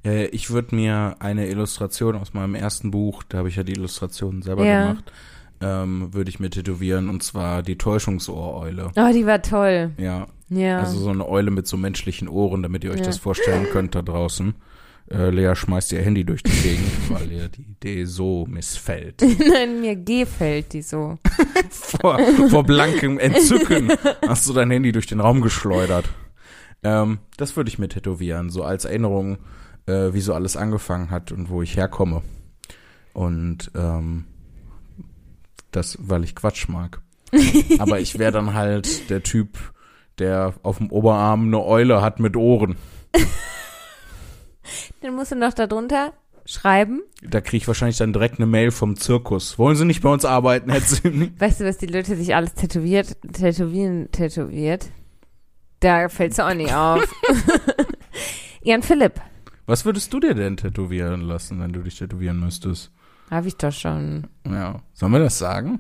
Äh, 0.06 0.28
ich 0.28 0.52
würde 0.52 0.74
mir 0.74 1.18
eine 1.20 1.48
Illustration 1.48 2.16
aus 2.16 2.34
meinem 2.34 2.56
ersten 2.56 2.92
Buch, 2.92 3.24
da 3.24 3.40
habe 3.40 3.50
ich 3.50 3.58
ja 3.58 3.64
die 3.64 3.74
Illustrationen 3.74 4.42
selber 4.42 4.66
Ja. 4.66 4.84
gemacht, 4.94 5.12
ähm, 5.60 6.14
würde 6.14 6.30
ich 6.30 6.40
mir 6.40 6.50
tätowieren 6.50 7.10
und 7.10 7.24
zwar 7.24 7.62
die 7.62 7.78
Täuschungsohreule. 7.78 8.92
Oh, 8.96 9.12
die 9.14 9.26
war 9.26 9.42
toll. 9.42 9.92
Ja, 9.98 10.28
Ja. 10.48 10.80
also 10.80 10.98
so 10.98 11.10
eine 11.10 11.28
Eule 11.28 11.52
mit 11.52 11.68
so 11.68 11.76
menschlichen 11.76 12.30
Ohren, 12.30 12.64
damit 12.64 12.86
ihr 12.86 12.92
euch 12.92 13.00
Ja. 13.00 13.06
das 13.06 13.18
vorstellen 13.18 13.66
könnt 13.66 13.96
da 13.96 14.02
draußen. 14.02 14.56
Äh, 15.10 15.30
Lea 15.30 15.56
schmeißt 15.56 15.91
ihr 15.91 16.01
Handy 16.01 16.24
durch 16.24 16.43
die 16.43 16.51
Gegend, 16.51 16.91
weil 17.10 17.32
ihr 17.32 17.49
die 17.49 17.64
Idee 17.64 18.06
so 18.06 18.45
missfällt. 18.47 19.22
Nein, 19.22 19.82
mir 19.82 19.95
gefällt 19.95 20.74
die 20.74 20.82
so. 20.82 21.18
vor, 21.70 22.20
vor 22.49 22.64
blankem 22.64 23.20
Entzücken 23.20 23.91
hast 24.28 24.47
du 24.47 24.54
dein 24.54 24.72
Handy 24.72 24.91
durch 24.91 25.08
den 25.08 25.20
Raum 25.20 25.41
geschleudert. 25.41 26.10
Ähm, 26.84 27.20
das 27.38 27.56
würde 27.56 27.70
ich 27.70 27.80
mir 27.80 27.89
tätowieren, 27.89 28.49
so 28.49 28.64
als 28.64 28.86
Erinnerung, 28.86 29.38
äh, 29.86 30.14
wie 30.14 30.22
so 30.22 30.34
alles 30.34 30.58
angefangen 30.58 31.12
hat 31.12 31.32
und 31.32 31.49
wo 31.49 31.62
ich 31.62 31.78
herkomme. 31.78 32.22
Und 33.14 33.72
ähm, 33.76 34.26
das, 35.72 35.97
weil 36.01 36.24
ich 36.24 36.36
Quatsch 36.36 36.68
mag. 36.68 37.01
Aber 37.80 37.99
ich 37.99 38.20
wäre 38.20 38.32
dann 38.32 38.54
halt 38.54 39.10
der 39.10 39.24
Typ, 39.24 39.58
der 40.20 40.54
auf 40.62 40.78
dem 40.78 40.91
Oberarm 40.91 41.47
eine 41.47 41.64
Eule 41.64 42.01
hat 42.01 42.20
mit 42.20 42.36
Ohren. 42.36 42.76
Dann 45.01 45.16
musst 45.16 45.32
du 45.32 45.36
noch 45.36 45.53
darunter 45.53 46.14
schreiben. 46.45 47.01
Da 47.22 47.39
kriege 47.41 47.57
ich 47.57 47.68
wahrscheinlich 47.68 47.97
dann 47.97 48.11
direkt 48.14 48.38
eine 48.38 48.45
Mail 48.45 48.72
vom 48.72 48.95
Zirkus. 48.97 49.57
Wollen 49.57 49.76
Sie 49.78 49.86
nicht 49.86 50.01
bei 50.01 50.09
uns 50.11 50.26
arbeiten, 50.26 50.70
Herr 50.72 50.84
Zimni? 50.84 51.32
Weißt 51.39 51.61
du, 51.61 51.66
was 51.66 51.78
die 51.78 51.86
Leute 51.86 52.16
sich 52.18 52.36
alles 52.36 52.53
tätowiert, 52.53 53.16
tätowieren, 53.32 54.11
tätowiert? 54.11 54.89
Da 55.80 56.09
fällt's 56.09 56.39
auch 56.39 56.53
nicht 56.53 56.74
auf. 56.74 57.01
Jan 58.64 58.82
Philipp. 58.84 59.20
Was 59.66 59.86
würdest 59.86 60.14
du 60.14 60.20
dir 60.20 60.34
denn 60.34 60.57
tätowieren 60.57 61.22
lassen, 61.22 61.59
wenn 61.61 61.72
du 61.72 61.82
dich 61.82 61.97
tätowieren 61.97 62.39
müsstest? 62.39 62.91
Habe 63.30 63.47
ich 63.47 63.55
doch 63.55 63.72
schon. 63.72 64.28
Ja. 64.45 64.82
Sollen 64.93 65.11
wir 65.14 65.20
das 65.20 65.39
sagen? 65.39 65.80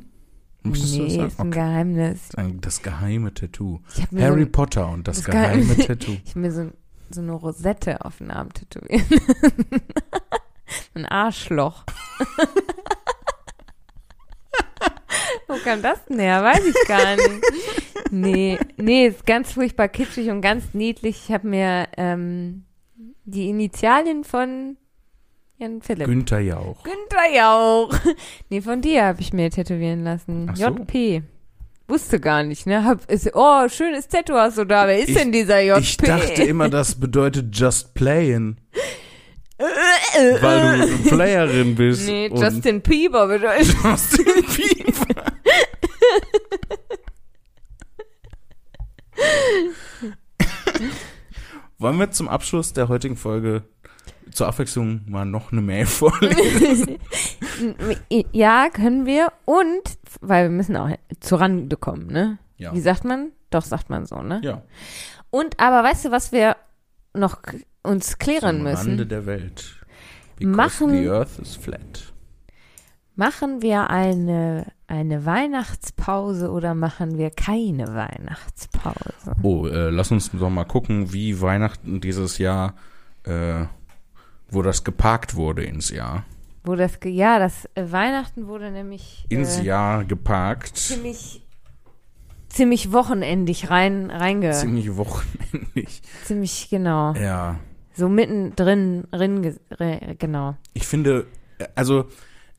Möchtest 0.63 0.95
du 0.95 0.99
das 1.03 1.07
nee, 1.11 1.15
sagen? 1.17 1.27
ist 1.27 1.39
ein 1.39 1.47
Okay. 1.47 1.59
Geheimnis. 1.59 2.19
Ein- 2.35 2.61
Das 2.61 2.81
geheime 2.81 3.33
Tattoo. 3.33 3.81
Habe 4.01 4.21
Harry 4.23 4.43
so, 4.43 4.49
Potter 4.49 4.89
und 4.89 5.07
das, 5.07 5.17
das 5.17 5.25
geheime 5.25 5.63
Geheim- 5.63 5.77
Tattoo. 5.87 6.13
ich 6.23 6.29
hab 6.31 6.35
mir 6.37 6.51
so, 6.53 6.71
so 7.13 7.21
eine 7.21 7.33
Rosette 7.33 8.03
auf 8.05 8.17
den 8.17 8.31
Arm 8.31 8.53
tätowiert. 8.53 9.05
ein 10.95 11.05
Arschloch. 11.05 11.83
Wo 15.47 15.55
kam 15.63 15.81
das 15.81 16.03
denn 16.05 16.19
her? 16.19 16.43
Weiß 16.43 16.65
ich 16.65 16.87
gar 16.87 17.15
nicht. 17.15 17.41
Nee, 18.11 18.57
nee, 18.77 19.07
ist 19.07 19.25
ganz 19.25 19.51
furchtbar 19.53 19.87
kitschig 19.87 20.29
und 20.29 20.41
ganz 20.41 20.73
niedlich. 20.73 21.25
Ich 21.25 21.33
habe 21.33 21.47
mir 21.47 21.87
ähm, 21.97 22.65
die 23.25 23.49
Initialien 23.49 24.23
von 24.23 24.77
Jan 25.57 25.81
Philipp. 25.81 26.07
Günther 26.07 26.39
Jauch. 26.39 26.83
Günther 26.83 27.33
Jauch. 27.35 27.93
Nee, 28.49 28.61
von 28.61 28.81
dir 28.81 29.05
habe 29.05 29.21
ich 29.21 29.33
mir 29.33 29.49
tätowieren 29.49 30.03
lassen. 30.03 30.47
Ach 30.51 30.55
so. 30.55 30.63
Wusste 31.93 32.19
gar 32.19 32.41
nicht, 32.41 32.65
ne? 32.65 32.83
Hab, 32.85 33.07
ist, 33.11 33.29
oh, 33.35 33.69
schönes 33.69 34.07
Tattoo 34.07 34.33
hast 34.33 34.57
du 34.57 34.65
da. 34.65 34.87
Wer 34.87 34.97
ist 34.97 35.09
Ich- 35.09 35.15
denn 35.15 35.31
dieser 35.31 35.61
JP? 35.61 35.79
Ich 35.79 35.97
dachte 35.97 36.41
immer, 36.43 36.67
das 36.67 36.95
bedeutet 36.99 37.55
just 37.55 37.93
playing, 37.93 38.57
weil 39.59 40.39
du 40.41 40.47
eine 40.47 40.87
Playerin 41.07 41.75
bist. 41.75 42.07
Nee, 42.07 42.31
Justin 42.33 42.81
Bieber 42.81 43.27
bedeutet. 43.27 43.75
Justin 43.83 44.25
Bieber. 44.25 45.23
Wollen 51.77 51.99
wir 51.99 52.11
zum 52.11 52.27
Abschluss 52.29 52.73
der 52.73 52.87
heutigen 52.87 53.17
Folge 53.17 53.63
zur 54.35 54.47
Abwechslung 54.47 55.01
mal 55.07 55.25
noch 55.25 55.51
eine 55.51 55.61
Mail 55.61 55.85
vorlesen? 55.85 56.97
ja, 58.31 58.69
können 58.69 59.05
wir. 59.05 59.31
Und, 59.45 59.81
weil 60.21 60.45
wir 60.45 60.55
müssen 60.55 60.75
auch 60.77 60.89
zur 61.19 61.41
Rande 61.41 61.77
kommen, 61.77 62.07
ne? 62.07 62.37
Ja. 62.57 62.73
Wie 62.73 62.81
sagt 62.81 63.03
man? 63.03 63.31
Doch, 63.49 63.63
sagt 63.63 63.89
man 63.89 64.05
so, 64.05 64.21
ne? 64.21 64.41
Ja. 64.43 64.61
Und, 65.29 65.59
aber 65.59 65.83
weißt 65.83 66.05
du, 66.05 66.11
was 66.11 66.31
wir 66.31 66.55
noch 67.13 67.41
uns 67.83 68.17
klären 68.17 68.57
Zum 68.57 68.63
müssen? 68.63 68.89
Rande 68.89 69.05
der 69.05 69.25
Welt. 69.25 69.75
Because 70.37 70.55
Machen- 70.55 70.91
the 70.91 71.09
earth 71.09 71.39
is 71.39 71.55
flat. 71.55 72.13
Machen 73.15 73.61
wir 73.61 73.91
eine, 73.91 74.71
eine 74.87 75.23
Weihnachtspause 75.23 76.49
oder 76.49 76.73
machen 76.73 77.19
wir 77.19 77.29
keine 77.29 77.93
Weihnachtspause? 77.93 79.35
Oh, 79.43 79.67
äh, 79.67 79.91
lass 79.91 80.11
uns 80.11 80.31
doch 80.31 80.49
mal 80.49 80.65
gucken, 80.65 81.13
wie 81.13 81.39
Weihnachten 81.39 82.01
dieses 82.01 82.39
Jahr, 82.39 82.73
äh, 83.23 83.65
wo 84.53 84.61
das 84.61 84.83
geparkt 84.83 85.35
wurde 85.35 85.63
ins 85.63 85.89
Jahr. 85.89 86.25
Wo 86.63 86.75
das, 86.75 86.97
ja, 87.03 87.39
das 87.39 87.65
äh, 87.75 87.91
Weihnachten 87.91 88.47
wurde 88.47 88.71
nämlich 88.71 89.25
Ins 89.29 89.59
äh, 89.59 89.63
Jahr 89.63 90.05
geparkt. 90.05 90.77
ziemlich, 90.77 91.41
ziemlich 92.49 92.91
wochenendig 92.93 93.69
rein, 93.69 94.09
reinge, 94.09 94.51
ziemlich, 94.51 94.85
Ziemlich 94.85 94.97
wochenendig. 94.97 96.69
genau. 96.69 97.13
Ja. 97.13 97.59
So 97.95 98.09
mittendrin, 98.09 99.05
re, 99.11 100.15
genau. 100.17 100.55
Ich 100.73 100.87
finde, 100.87 101.27
äh, 101.59 101.65
also, 101.75 102.05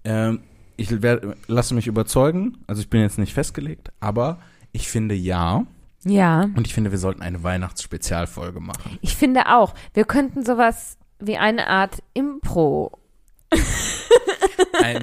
ähm, 0.04 0.40
ich 0.76 1.02
werd, 1.02 1.36
lasse 1.46 1.74
mich 1.74 1.86
überzeugen. 1.86 2.58
Also 2.66 2.82
ich 2.82 2.90
bin 2.90 3.00
jetzt 3.00 3.18
nicht 3.18 3.32
festgelegt, 3.32 3.90
aber 4.00 4.40
ich 4.72 4.88
finde 4.88 5.14
ja. 5.14 5.64
Ja, 6.06 6.42
Und 6.54 6.66
ich 6.66 6.74
finde, 6.74 6.90
wir 6.90 6.98
sollten 6.98 7.22
eine 7.22 7.42
Weihnachtsspezialfolge 7.42 8.60
machen. 8.60 8.98
ich 9.00 9.16
finde 9.16 9.46
auch, 9.56 9.72
wir 9.94 10.04
könnten 10.04 10.44
sowas 10.44 10.98
wie 11.20 11.36
eine 11.36 11.66
Art 11.68 12.02
Impro. 12.14 12.92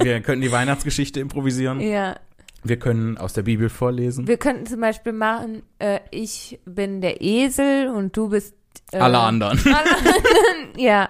Wir 0.03 0.21
können 0.21 0.41
die 0.41 0.51
Weihnachtsgeschichte 0.51 1.19
improvisieren. 1.19 1.79
Ja, 1.79 2.15
Wir 2.63 2.77
können 2.77 3.17
aus 3.17 3.33
der 3.33 3.41
Bibel 3.43 3.69
vorlesen. 3.69 4.27
wir 4.27 4.37
könnten 4.37 4.65
zum 4.65 4.81
Beispiel 4.81 5.13
machen, 5.13 5.63
äh, 5.79 5.99
ich 6.11 6.59
bin 6.65 7.01
der 7.01 7.21
Esel 7.21 7.89
und 7.89 8.15
du 8.15 8.29
bist 8.29 8.53
äh, 8.91 8.99
Alle 8.99 9.19
anderen. 9.19 9.59
Alle 9.65 9.97
anderen, 9.97 10.77
ja. 10.79 11.09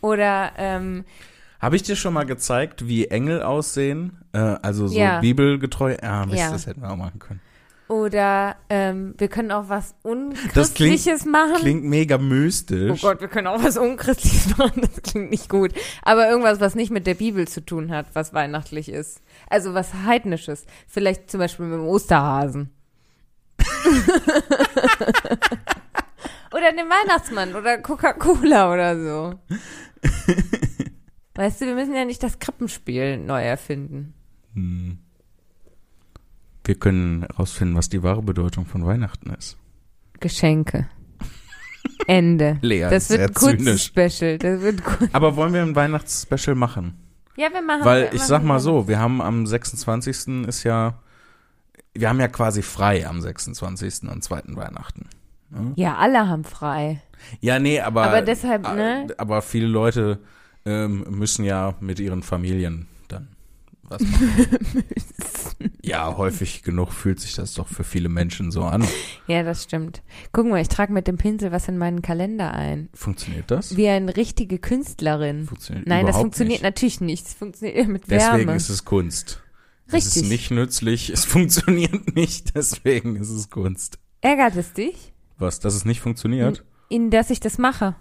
Oder 0.00 0.52
ähm, 0.56 1.04
Habe 1.60 1.76
ich 1.76 1.82
dir 1.82 1.94
schon 1.96 2.14
mal 2.14 2.24
gezeigt, 2.24 2.88
wie 2.88 3.06
Engel 3.06 3.42
aussehen? 3.42 4.18
Äh, 4.32 4.38
also 4.38 4.88
so 4.88 4.98
Ja. 4.98 5.20
bibelgetreu? 5.20 5.96
Ja, 6.02 6.26
Mist, 6.26 6.38
Ja. 6.38 6.50
das 6.50 6.66
hätten 6.66 6.80
wir 6.82 6.90
auch 6.90 6.96
machen 6.96 7.18
können. 7.18 7.40
Oder 7.90 8.54
ähm, 8.68 9.14
wir 9.18 9.26
können 9.26 9.50
auch 9.50 9.68
was 9.68 9.96
Das 10.04 10.04
klingt, 10.04 10.44
Unchristliches 10.54 11.24
machen. 11.24 11.56
klingt 11.56 11.82
mega 11.82 12.18
mystisch. 12.18 13.02
Oh 13.02 13.08
Gott, 13.08 13.20
wir 13.20 13.26
können 13.26 13.48
auch 13.48 13.64
was 13.64 13.76
Unchristliches 13.76 14.56
machen. 14.58 14.82
Das 14.82 15.02
klingt 15.02 15.30
nicht 15.30 15.48
gut. 15.48 15.72
Aber 16.02 16.30
irgendwas, 16.30 16.60
was 16.60 16.76
nicht 16.76 16.92
mit 16.92 17.08
der 17.08 17.14
Bibel 17.14 17.48
zu 17.48 17.64
tun 17.64 17.90
hat, 17.90 18.06
was 18.12 18.32
weihnachtlich 18.32 18.90
ist. 18.90 19.20
Also 19.48 19.74
was 19.74 19.92
Heidnisches. 20.06 20.66
Vielleicht 20.86 21.32
zum 21.32 21.40
Beispiel 21.40 21.66
mit 21.66 21.80
dem 21.80 21.86
Osterhasen. 21.88 22.70
oder 26.54 26.70
dem 26.70 26.88
Weihnachtsmann 26.88 27.56
oder 27.56 27.78
Coca-Cola 27.78 28.72
oder 28.72 28.96
so. 29.02 29.34
Weißt 31.34 31.60
du, 31.60 31.66
wir 31.66 31.74
müssen 31.74 31.96
ja 31.96 32.04
nicht 32.04 32.22
das 32.22 32.38
Krippenspiel 32.38 33.16
neu 33.16 33.42
erfinden. 33.42 34.14
Hm. 34.54 34.98
Wir 36.70 36.78
können 36.78 37.22
herausfinden, 37.22 37.74
was 37.74 37.88
die 37.88 38.04
wahre 38.04 38.22
Bedeutung 38.22 38.64
von 38.64 38.86
Weihnachten 38.86 39.30
ist. 39.30 39.56
Geschenke. 40.20 40.86
Ende. 42.06 42.58
Lea 42.62 42.86
das 42.88 43.10
wird 43.10 43.22
ein 43.22 43.34
Kunstspecial. 43.34 44.38
Das 44.38 44.60
wird 44.60 44.84
gut. 44.84 45.08
Aber 45.12 45.34
wollen 45.34 45.52
wir 45.52 45.62
ein 45.62 45.74
Weihnachtsspecial 45.74 46.54
machen? 46.54 46.94
Ja, 47.36 47.48
wir 47.52 47.60
machen 47.60 47.84
Weil 47.84 48.02
wir 48.02 48.12
ich 48.12 48.20
machen 48.20 48.28
sag 48.28 48.44
mal 48.44 48.60
so, 48.60 48.86
wir 48.86 49.00
haben 49.00 49.20
am 49.20 49.48
26. 49.48 50.46
ist 50.46 50.62
ja, 50.62 50.94
wir 51.92 52.08
haben 52.08 52.20
ja 52.20 52.28
quasi 52.28 52.62
frei 52.62 53.04
am 53.04 53.20
26. 53.20 54.08
und 54.08 54.22
zweiten 54.22 54.54
Weihnachten. 54.54 55.08
Ja, 55.74 55.96
alle 55.96 56.28
haben 56.28 56.44
frei. 56.44 57.02
Ja, 57.40 57.58
nee, 57.58 57.80
aber. 57.80 58.04
Aber 58.04 58.22
deshalb, 58.22 58.64
äh, 58.64 58.76
ne? 58.76 59.06
Aber 59.18 59.42
viele 59.42 59.66
Leute 59.66 60.20
ähm, 60.64 61.04
müssen 61.08 61.44
ja 61.44 61.74
mit 61.80 61.98
ihren 61.98 62.22
Familien 62.22 62.86
was 63.90 64.02
ja, 65.82 66.16
häufig 66.16 66.62
genug 66.62 66.92
fühlt 66.92 67.20
sich 67.20 67.34
das 67.34 67.54
doch 67.54 67.68
für 67.68 67.84
viele 67.84 68.08
Menschen 68.08 68.50
so 68.50 68.62
an. 68.62 68.86
Ja, 69.26 69.42
das 69.42 69.64
stimmt. 69.64 70.02
Guck 70.32 70.46
mal, 70.46 70.60
ich 70.60 70.68
trage 70.68 70.92
mit 70.92 71.06
dem 71.06 71.18
Pinsel 71.18 71.52
was 71.52 71.68
in 71.68 71.76
meinen 71.76 72.00
Kalender 72.02 72.52
ein. 72.54 72.88
Funktioniert 72.94 73.50
das? 73.50 73.76
Wie 73.76 73.88
eine 73.88 74.16
richtige 74.16 74.58
Künstlerin. 74.58 75.46
Funktioniert 75.46 75.86
Nein, 75.86 76.06
das 76.06 76.16
funktioniert 76.16 76.60
nicht. 76.60 76.62
natürlich 76.62 77.00
nicht. 77.00 77.26
Es 77.26 77.34
funktioniert 77.34 77.88
mit 77.88 78.04
Deswegen 78.10 78.46
Wärme. 78.46 78.56
ist 78.56 78.68
es 78.68 78.84
Kunst. 78.84 79.42
Es 79.86 80.06
ist 80.06 80.16
Richtig. 80.16 80.30
nicht 80.30 80.50
nützlich, 80.52 81.10
es 81.10 81.24
funktioniert 81.26 82.14
nicht, 82.14 82.54
deswegen 82.54 83.16
ist 83.16 83.30
es 83.30 83.50
Kunst. 83.50 83.98
Ärgert 84.20 84.54
es 84.56 84.72
dich, 84.72 85.12
Was, 85.38 85.58
dass 85.60 85.74
es 85.74 85.84
nicht 85.84 86.00
funktioniert? 86.00 86.64
in 86.88 87.10
dass 87.10 87.30
ich 87.30 87.40
das 87.40 87.58
mache? 87.58 87.96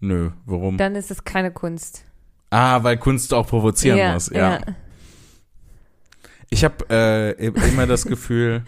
Nö, 0.00 0.30
warum? 0.44 0.76
Dann 0.76 0.94
ist 0.94 1.10
es 1.10 1.24
keine 1.24 1.50
Kunst. 1.50 2.04
Ah, 2.50 2.82
weil 2.82 2.96
Kunst 2.98 3.32
auch 3.34 3.46
provozieren 3.46 3.98
ja, 3.98 4.12
muss, 4.12 4.30
ja. 4.30 4.60
Ich 6.48 6.64
habe 6.64 6.86
äh, 6.90 7.46
immer 7.46 7.86
das 7.86 8.04
Gefühl, 8.04 8.62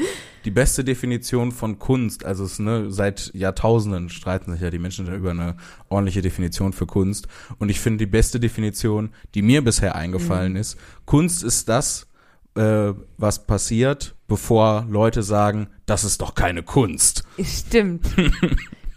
die 0.45 0.51
beste 0.51 0.83
Definition 0.83 1.53
von 1.53 1.79
Kunst, 1.79 2.25
also 2.25 2.45
es, 2.45 2.59
ne, 2.59 2.91
seit 2.91 3.31
Jahrtausenden 3.35 4.09
streiten 4.09 4.53
sich 4.53 4.61
ja 4.61 4.71
die 4.71 4.79
Menschen 4.79 5.13
über 5.13 5.31
eine 5.31 5.57
ordentliche 5.89 6.23
Definition 6.23 6.73
für 6.73 6.87
Kunst. 6.87 7.29
Und 7.59 7.69
ich 7.69 7.81
finde 7.81 7.99
die 7.99 8.11
beste 8.11 8.41
Definition, 8.41 9.11
die 9.35 9.43
mir 9.43 9.63
bisher 9.63 9.95
eingefallen 9.95 10.57
ist, 10.57 10.77
Kunst 11.05 11.45
ist 11.45 11.69
das, 11.69 12.09
äh, 12.57 12.93
was 13.17 13.47
passiert, 13.47 14.17
bevor 14.27 14.87
Leute 14.89 15.23
sagen, 15.23 15.69
das 15.87 16.05
ist 16.05 16.21
doch 16.21 16.35
keine 16.35 16.63
Kunst. 16.63 17.25
Stimmt. 17.43 18.07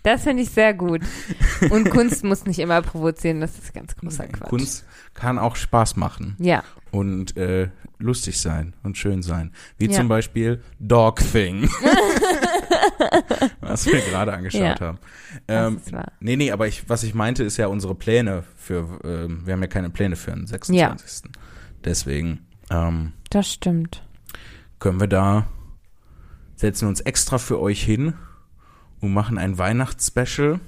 Das 0.04 0.24
finde 0.24 0.42
ich 0.42 0.50
sehr 0.50 0.74
gut. 0.74 1.02
Und 1.70 1.92
Kunst 1.92 2.24
muss 2.24 2.46
nicht 2.46 2.58
immer 2.58 2.82
provozieren, 2.82 3.40
das 3.40 3.60
ist 3.60 3.72
ganz 3.72 3.96
großer 3.96 4.26
Quatsch. 4.28 4.50
Kunst 4.50 4.86
kann 5.14 5.38
auch 5.38 5.56
Spaß 5.56 5.96
machen. 5.96 6.36
Ja, 6.40 6.64
und 6.92 7.38
äh, 7.38 7.70
lustig 8.02 8.40
sein 8.40 8.74
und 8.84 8.98
schön 8.98 9.22
sein. 9.22 9.52
Wie 9.78 9.86
Ja. 9.88 9.92
zum 9.94 10.08
Beispiel 10.08 10.62
Dog 10.80 11.20
Thing. 11.32 11.70
was 13.62 13.86
wir 13.86 14.00
gerade 14.02 14.34
angeschaut 14.34 14.62
Ja. 14.62 14.80
haben. 14.80 15.00
Ähm, 15.48 15.82
nee, 16.20 16.36
nee, 16.36 16.52
aber 16.52 16.68
ich, 16.68 16.90
was 16.90 17.04
ich 17.04 17.14
meinte, 17.14 17.44
ist 17.44 17.58
ja 17.58 17.68
unsere 17.68 17.96
Pläne 17.96 18.44
für, 18.56 19.00
ähm, 19.04 19.46
wir 19.46 19.54
haben 19.54 19.62
ja 19.62 19.68
keine 19.68 19.90
Pläne 19.90 20.16
für 20.16 20.32
den 20.32 20.48
26. 20.48 21.32
Deswegen 21.84 22.46
ähm, 22.70 23.14
Das 23.30 23.52
stimmt. 23.52 24.04
können 24.80 25.00
wir 25.00 25.08
da, 25.08 25.48
setzen 26.56 26.88
uns 26.88 27.02
extra 27.02 27.38
für 27.38 27.60
euch 27.60 27.84
hin 27.84 28.14
und 29.00 29.14
machen 29.14 29.38
ein 29.38 29.58
Weihnachtsspecial 29.58 30.60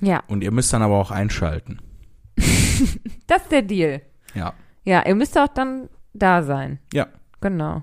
Ja, 0.00 0.22
und 0.28 0.42
ihr 0.42 0.52
müsst 0.52 0.72
dann 0.72 0.82
aber 0.82 0.94
auch 0.96 1.10
einschalten. 1.10 1.80
das 3.26 3.42
ist 3.42 3.52
der 3.52 3.62
Deal. 3.62 4.02
Ja. 4.34 4.54
Ja, 4.84 5.04
ihr 5.06 5.14
müsst 5.14 5.36
auch 5.38 5.48
dann 5.48 5.88
da 6.14 6.42
sein. 6.42 6.78
Ja. 6.92 7.08
Genau. 7.40 7.82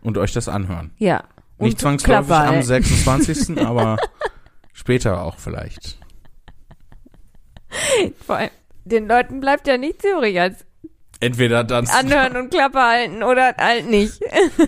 Und 0.00 0.16
euch 0.18 0.32
das 0.32 0.48
anhören. 0.48 0.90
Ja. 0.98 1.24
Nicht 1.58 1.74
Und 1.74 1.80
zwangsläufig 1.80 2.28
Krawall. 2.28 2.56
am 2.56 2.62
26., 2.62 3.58
aber 3.64 3.98
später 4.72 5.22
auch 5.22 5.38
vielleicht. 5.38 5.98
Vor 8.26 8.36
allem, 8.36 8.50
den 8.84 9.06
Leuten 9.06 9.40
bleibt 9.40 9.66
ja 9.66 9.76
nichts 9.76 10.04
übrig 10.04 10.40
als 10.40 10.64
Entweder 11.20 11.62
dann, 11.62 11.86
anhören 11.86 12.36
und 12.36 12.50
Klappe 12.50 12.80
halten 12.80 13.22
oder 13.22 13.54
halt 13.56 13.88
nicht. 13.88 14.20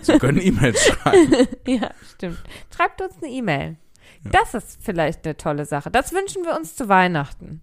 sie 0.03 0.17
können 0.19 0.39
E-Mails 0.41 0.85
schreiben. 0.85 1.47
ja, 1.67 1.89
stimmt. 2.13 2.41
Schreibt 2.73 3.01
uns 3.01 3.13
eine 3.21 3.29
E-Mail. 3.29 3.75
Ja. 4.23 4.31
Das 4.31 4.53
ist 4.53 4.79
vielleicht 4.81 5.25
eine 5.25 5.35
tolle 5.35 5.65
Sache. 5.65 5.91
Das 5.91 6.13
wünschen 6.13 6.43
wir 6.45 6.55
uns 6.55 6.75
zu 6.75 6.87
Weihnachten. 6.87 7.61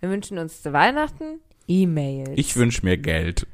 Wir 0.00 0.08
wünschen 0.08 0.38
uns 0.38 0.62
zu 0.62 0.72
Weihnachten 0.72 1.40
E-Mails. 1.68 2.30
Ich 2.36 2.56
wünsche 2.56 2.84
mir 2.86 2.96
Geld. 2.96 3.46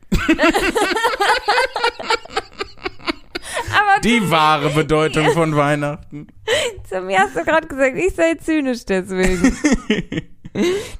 Die 4.04 4.30
wahre 4.30 4.70
Bedeutung 4.70 5.30
von 5.32 5.56
Weihnachten. 5.56 6.28
zu 6.88 7.00
mir 7.00 7.18
hast 7.18 7.36
du 7.36 7.44
gerade 7.44 7.66
gesagt, 7.66 7.96
ich 7.96 8.14
sei 8.14 8.34
zynisch 8.34 8.84
deswegen. 8.84 9.56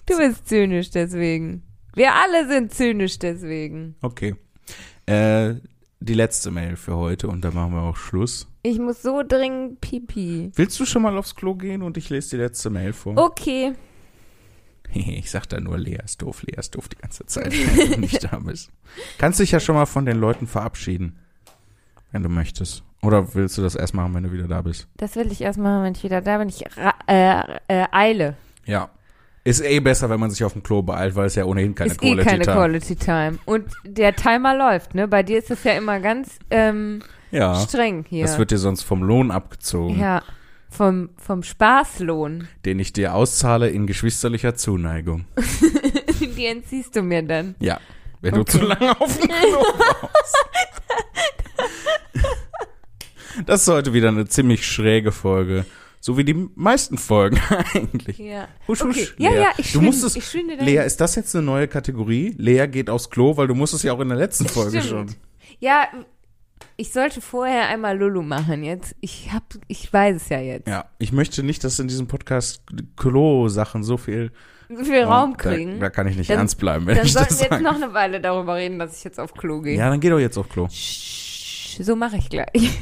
du 0.07 0.17
bist 0.19 0.49
zynisch 0.49 0.91
deswegen. 0.91 1.63
Wir 1.95 2.15
alle 2.15 2.49
sind 2.49 2.75
zynisch 2.75 3.19
deswegen. 3.19 3.97
Okay. 4.03 4.35
Äh, 5.07 5.55
die 6.01 6.15
letzte 6.15 6.51
Mail 6.51 6.77
für 6.77 6.97
heute 6.97 7.29
und 7.29 7.45
dann 7.45 7.55
machen 7.55 7.73
wir 7.73 7.83
auch 7.83 7.97
Schluss. 7.97 8.49
Ich 8.63 8.79
muss 8.79 9.03
so 9.03 9.23
dringend 9.27 9.81
pipi. 9.81 10.51
Willst 10.55 10.79
du 10.79 10.85
schon 10.85 11.03
mal 11.03 11.17
aufs 11.17 11.35
Klo 11.35 11.55
gehen 11.55 11.83
und 11.83 11.97
ich 11.97 12.11
lese 12.11 12.37
die 12.37 12.43
letzte 12.43 12.71
Mail 12.71 12.93
vor? 12.93 13.17
Okay. 13.17 13.75
Ich 14.95 15.31
sag 15.31 15.47
da 15.49 15.61
nur, 15.61 15.79
Lea 15.79 15.99
ist 16.05 16.23
doof, 16.23 16.43
Lea 16.43 16.57
ist 16.59 16.75
doof 16.75 16.89
die 16.89 16.97
ganze 16.97 17.27
Zeit, 17.27 17.53
wenn 17.77 17.93
du 17.93 18.01
nicht 18.01 18.25
da 18.25 18.39
bist. 18.39 18.71
Kannst 19.19 19.41
dich 19.41 19.51
ja 19.53 19.61
schon 19.61 19.75
mal 19.75 19.87
von 19.87 20.07
den 20.07 20.19
Leuten 20.19 20.47
verabschieden, 20.47 21.19
wenn 22.13 22.23
du 22.23 22.29
möchtest. 22.29 22.83
Oder 23.03 23.35
willst 23.35 23.57
du 23.59 23.63
das 23.63 23.75
erst 23.77 23.95
machen, 23.95 24.15
wenn 24.15 24.25
du 24.25 24.33
wieder 24.33 24.49
da 24.49 24.63
bist? 24.63 24.89
Das 24.97 25.15
will 25.15 25.31
ich 25.31 25.41
erst 25.41 25.59
machen, 25.59 25.85
wenn 25.85 25.93
ich 25.93 26.03
wieder 26.03 26.21
da 26.21 26.39
bin. 26.39 26.49
Ich 26.49 26.65
äh, 27.07 27.43
äh, 27.69 27.87
eile. 27.93 28.35
Ja. 28.65 28.91
Ist 29.45 29.61
eh 29.63 29.79
besser, 29.81 30.11
wenn 30.11 30.19
man 30.21 30.31
sich 30.31 30.43
auf 30.45 30.53
dem 30.53 30.63
Klo 30.63 30.83
beeilt, 30.83 31.15
weil 31.15 31.27
es 31.27 31.35
ja 31.37 31.45
ohnehin 31.45 31.75
keine 31.75 31.93
ist 31.93 32.03
eh 32.03 32.09
Quality 32.09 32.29
keine 32.29 32.45
Time. 32.45 32.57
Quality 32.57 32.97
Time. 32.97 33.39
Und 33.45 33.67
der 33.85 34.15
Timer 34.17 34.57
läuft, 34.57 34.95
ne? 34.95 35.07
Bei 35.07 35.23
dir 35.23 35.39
ist 35.39 35.51
es 35.51 35.63
ja 35.65 35.73
immer 35.73 36.01
ganz 36.01 36.39
ähm, 36.51 37.03
Ja. 37.31 37.55
streng 37.55 38.05
hier. 38.09 38.25
Das 38.27 38.37
wird 38.39 38.51
dir 38.51 38.59
sonst 38.59 38.83
vom 38.83 39.03
Lohn 39.03 39.31
abgezogen, 39.31 39.99
ja. 39.99 40.23
Vom, 40.71 41.11
vom 41.17 41.43
Spaßlohn. 41.43 42.47
den 42.65 42.79
ich 42.79 42.93
dir 42.93 43.15
auszahle 43.15 43.69
in 43.71 43.87
geschwisterlicher 43.87 44.55
Zuneigung. 44.55 45.25
Die 46.21 46.47
entziehst 46.47 46.95
du 46.95 47.03
mir 47.03 47.23
dann. 47.23 47.55
Ja. 47.59 47.81
Wenn 48.21 48.35
Okay. 48.35 48.45
du 48.53 48.59
zu 48.59 48.65
lange 48.67 49.01
auf 49.01 49.19
dem 49.19 49.29
Klo 49.29 49.61
brauchst. 49.77 50.35
Das 53.47 53.63
ist 53.63 53.69
heute 53.69 53.93
wieder 53.93 54.09
eine 54.09 54.27
ziemlich 54.27 54.67
schräge 54.67 55.13
Folge. 55.13 55.65
So 56.01 56.17
wie 56.17 56.25
die 56.25 56.49
meisten 56.55 56.97
Folgen 56.99 57.41
eigentlich. 57.75 58.19
Ja. 58.19 58.49
Husch, 58.67 58.83
Okay. 58.83 58.91
husch, 59.01 59.15
Ja, 59.19 59.31
Lea. 59.31 59.37
ja, 59.41 59.51
ich 59.59 59.73
du 59.73 59.79
schwinde- 59.81 59.87
musst 59.87 60.05
es, 60.05 60.17
ich. 60.17 60.33
Lea, 60.61 60.85
ist 60.85 61.01
das 61.01 61.15
jetzt 61.17 61.35
eine 61.35 61.45
neue 61.45 61.69
Kategorie? 61.69 62.35
Lea 62.39 62.67
geht 62.69 62.89
aufs 62.91 63.11
Klo, 63.11 63.37
weil 63.37 63.47
du 63.49 63.55
musstest 63.55 63.85
ja 63.85 63.93
auch 63.93 64.01
in 64.01 64.09
der 64.09 64.19
letzten 64.19 64.47
Folge 64.49 64.81
Stimmt. 64.83 65.11
schon. 65.11 65.15
Ja, 65.61 65.89
ich 66.79 66.93
sollte 66.93 67.21
vorher 67.21 67.69
einmal 67.69 67.99
Lulu 67.99 68.23
machen 68.23 68.63
jetzt. 68.65 68.95
Ich 69.01 69.33
hab, 69.33 69.43
ich 69.67 69.93
weiß 69.93 70.17
es 70.23 70.29
ja 70.31 70.41
jetzt. 70.41 70.67
Ja, 70.69 70.87
ich 70.99 71.13
möchte 71.13 71.43
nicht, 71.43 71.63
dass 71.65 71.79
in 71.79 71.89
diesem 71.89 72.07
Podcast 72.07 72.63
Klo-Sachen 72.97 73.83
so 73.83 73.97
viel 73.99 74.31
So 74.71 74.85
viel 74.85 75.03
Raum 75.03 75.33
da, 75.37 75.51
kriegen. 75.51 75.81
da 75.81 75.91
kann 75.91 76.07
ich 76.07 76.17
nicht 76.17 76.31
Dann- 76.31 76.39
ernst 76.39 76.59
bleiben, 76.59 76.87
wenn 76.87 76.97
Dann 76.97 77.05
ich 77.07 77.13
sollten 77.13 77.29
das 77.31 77.39
wir 77.41 77.45
jetzt 77.47 77.51
sage. 77.51 77.65
noch 77.65 77.75
eine 77.75 77.93
Weile 77.95 78.21
darüber 78.21 78.55
reden, 78.57 78.79
dass 78.79 78.97
ich 78.97 79.05
jetzt 79.05 79.19
auf 79.21 79.35
Klo 79.35 79.61
gehe. 79.61 79.77
Ja, 79.77 79.91
dann 79.91 79.99
geh 80.01 80.09
doch 80.09 80.19
jetzt 80.21 80.39
auf 80.39 80.49
Klo. 80.49 80.67
Sch- 80.67 81.83
So 81.83 81.97
mache 81.97 82.17
ich 82.17 82.29
gleich. 82.31 82.47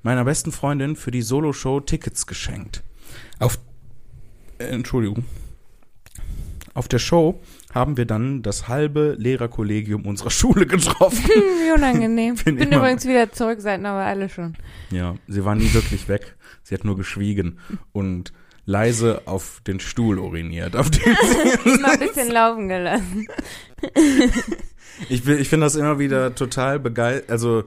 meiner 0.03 0.25
besten 0.25 0.51
Freundin 0.51 0.97
für 0.97 1.11
die 1.11 1.21
Solo-Show 1.21 1.81
Tickets 1.81 2.27
geschenkt. 2.27 2.83
Auf 3.39 3.59
äh, 4.59 4.65
Entschuldigung. 4.65 5.27
Auf 6.73 6.87
der 6.87 6.99
Show 6.99 7.41
haben 7.75 7.97
wir 7.97 8.05
dann 8.07 8.43
das 8.43 8.69
halbe 8.69 9.17
Lehrerkollegium 9.19 10.07
unserer 10.07 10.31
Schule 10.41 10.67
getroffen. 10.67 11.29
Wie 11.29 11.73
unangenehm. 11.73 12.35
Bin 12.45 12.57
Bin 12.57 12.73
übrigens 12.73 13.07
wieder 13.07 13.33
zurück, 13.33 13.61
seid 13.61 13.81
aber 13.85 14.05
alle 14.05 14.29
schon. 14.29 14.57
Ja, 14.91 15.17
sie 15.27 15.45
war 15.45 15.55
nie 15.55 15.73
wirklich 15.75 16.09
weg. 16.09 16.37
Sie 16.63 16.75
hat 16.75 16.85
nur 16.85 16.97
geschwiegen 16.97 17.59
und 17.93 18.33
leise 18.67 19.23
auf 19.25 19.61
den 19.67 19.81
Stuhl 19.81 20.19
uriniert. 20.19 20.77
Auf 20.77 20.91
den 20.91 21.17
Immer 21.65 21.93
ein 21.93 21.99
bisschen 21.99 22.31
laufen 22.31 22.69
gelassen. 22.69 23.27
ich 25.09 25.27
ich 25.27 25.49
finde 25.49 25.67
das 25.67 25.75
immer 25.75 25.99
wieder 25.99 26.35
total 26.35 26.79
begeistert. 26.79 27.31
Also, 27.31 27.65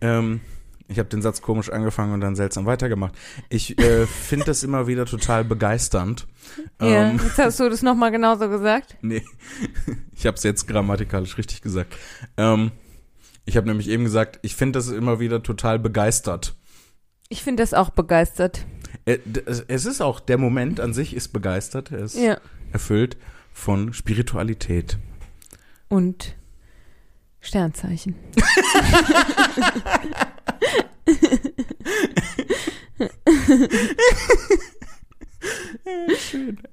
ähm, 0.00 0.40
ich 0.88 0.98
habe 0.98 1.08
den 1.08 1.22
Satz 1.22 1.42
komisch 1.42 1.70
angefangen 1.70 2.12
und 2.12 2.20
dann 2.20 2.34
seltsam 2.36 2.66
weitergemacht. 2.66 3.14
Ich 3.48 3.78
äh, 3.78 4.06
finde 4.28 4.46
das 4.46 4.62
immer 4.62 4.86
wieder 4.86 5.06
total 5.06 5.44
begeisternd. 5.44 6.26
Ja, 6.80 7.10
Ähm, 7.10 7.20
jetzt 7.22 7.38
hast 7.38 7.60
du 7.60 7.68
das 7.68 7.82
nochmal 7.82 8.10
genauso 8.10 8.48
gesagt. 8.48 8.96
Nee, 9.02 9.22
ich 10.12 10.26
habe 10.26 10.36
es 10.36 10.42
jetzt 10.42 10.66
grammatikalisch 10.68 11.38
richtig 11.38 11.62
gesagt. 11.62 11.96
Ähm, 12.36 12.72
ich 13.44 13.56
habe 13.56 13.66
nämlich 13.66 13.88
eben 13.88 14.04
gesagt, 14.04 14.38
ich 14.42 14.54
finde 14.54 14.78
das 14.78 14.88
immer 14.88 15.18
wieder 15.20 15.42
total 15.42 15.78
begeistert. 15.78 16.54
Ich 17.28 17.42
finde 17.42 17.62
das 17.62 17.74
auch 17.74 17.90
begeistert. 17.90 18.64
Äh, 19.04 19.18
Es 19.68 19.84
ist 19.86 20.00
auch, 20.00 20.20
der 20.20 20.38
Moment 20.38 20.78
an 20.78 20.92
sich 20.92 21.16
ist 21.16 21.28
begeistert, 21.32 21.90
er 21.90 22.00
ist 22.00 22.14
Ja. 22.16 22.38
erfüllt 22.72 23.16
von 23.52 23.92
Spiritualität. 23.92 24.98
Und 25.88 26.36
Sternzeichen. 27.42 28.14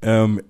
Ähm, 0.01 0.41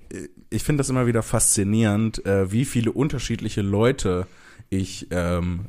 ich 0.49 0.63
finde 0.63 0.81
das 0.81 0.89
immer 0.89 1.07
wieder 1.07 1.23
faszinierend, 1.23 2.25
äh, 2.25 2.51
wie 2.51 2.65
viele 2.65 2.91
unterschiedliche 2.91 3.61
Leute 3.61 4.27
ich 4.69 5.07
ähm, 5.11 5.65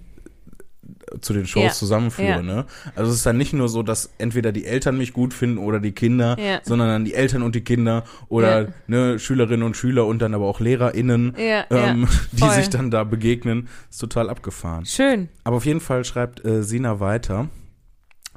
zu 1.20 1.32
den 1.32 1.46
Shows 1.46 1.62
Ja, 1.64 1.70
zusammenführe. 1.70 2.28
ja. 2.28 2.42
Ne? 2.42 2.64
Also 2.94 3.10
es 3.10 3.18
ist 3.18 3.26
dann 3.26 3.36
nicht 3.36 3.52
nur 3.52 3.68
so, 3.68 3.82
dass 3.82 4.10
entweder 4.18 4.52
die 4.52 4.64
Eltern 4.66 4.96
mich 4.98 5.12
gut 5.12 5.34
finden 5.34 5.58
oder 5.58 5.80
die 5.80 5.92
Kinder, 5.92 6.36
Ja. 6.38 6.60
sondern 6.62 6.88
dann 6.88 7.04
die 7.04 7.14
Eltern 7.14 7.42
und 7.42 7.54
die 7.54 7.62
Kinder 7.62 8.04
oder 8.28 8.68
ne, 8.86 9.18
Schülerinnen 9.18 9.62
und 9.64 9.76
Schüler 9.76 10.06
und 10.06 10.20
dann 10.22 10.34
aber 10.34 10.46
auch 10.46 10.60
LehrerInnen, 10.60 11.34
ähm, 11.36 12.08
die 12.32 12.48
sich 12.50 12.68
dann 12.70 12.90
da 12.90 13.04
begegnen. 13.04 13.68
Ist 13.90 13.98
total 13.98 14.30
abgefahren. 14.30 14.86
Schön. 14.86 15.28
Aber 15.44 15.56
auf 15.56 15.66
jeden 15.66 15.80
Fall 15.80 16.04
schreibt 16.04 16.44
äh, 16.44 16.62
Sina 16.62 17.00
weiter. 17.00 17.48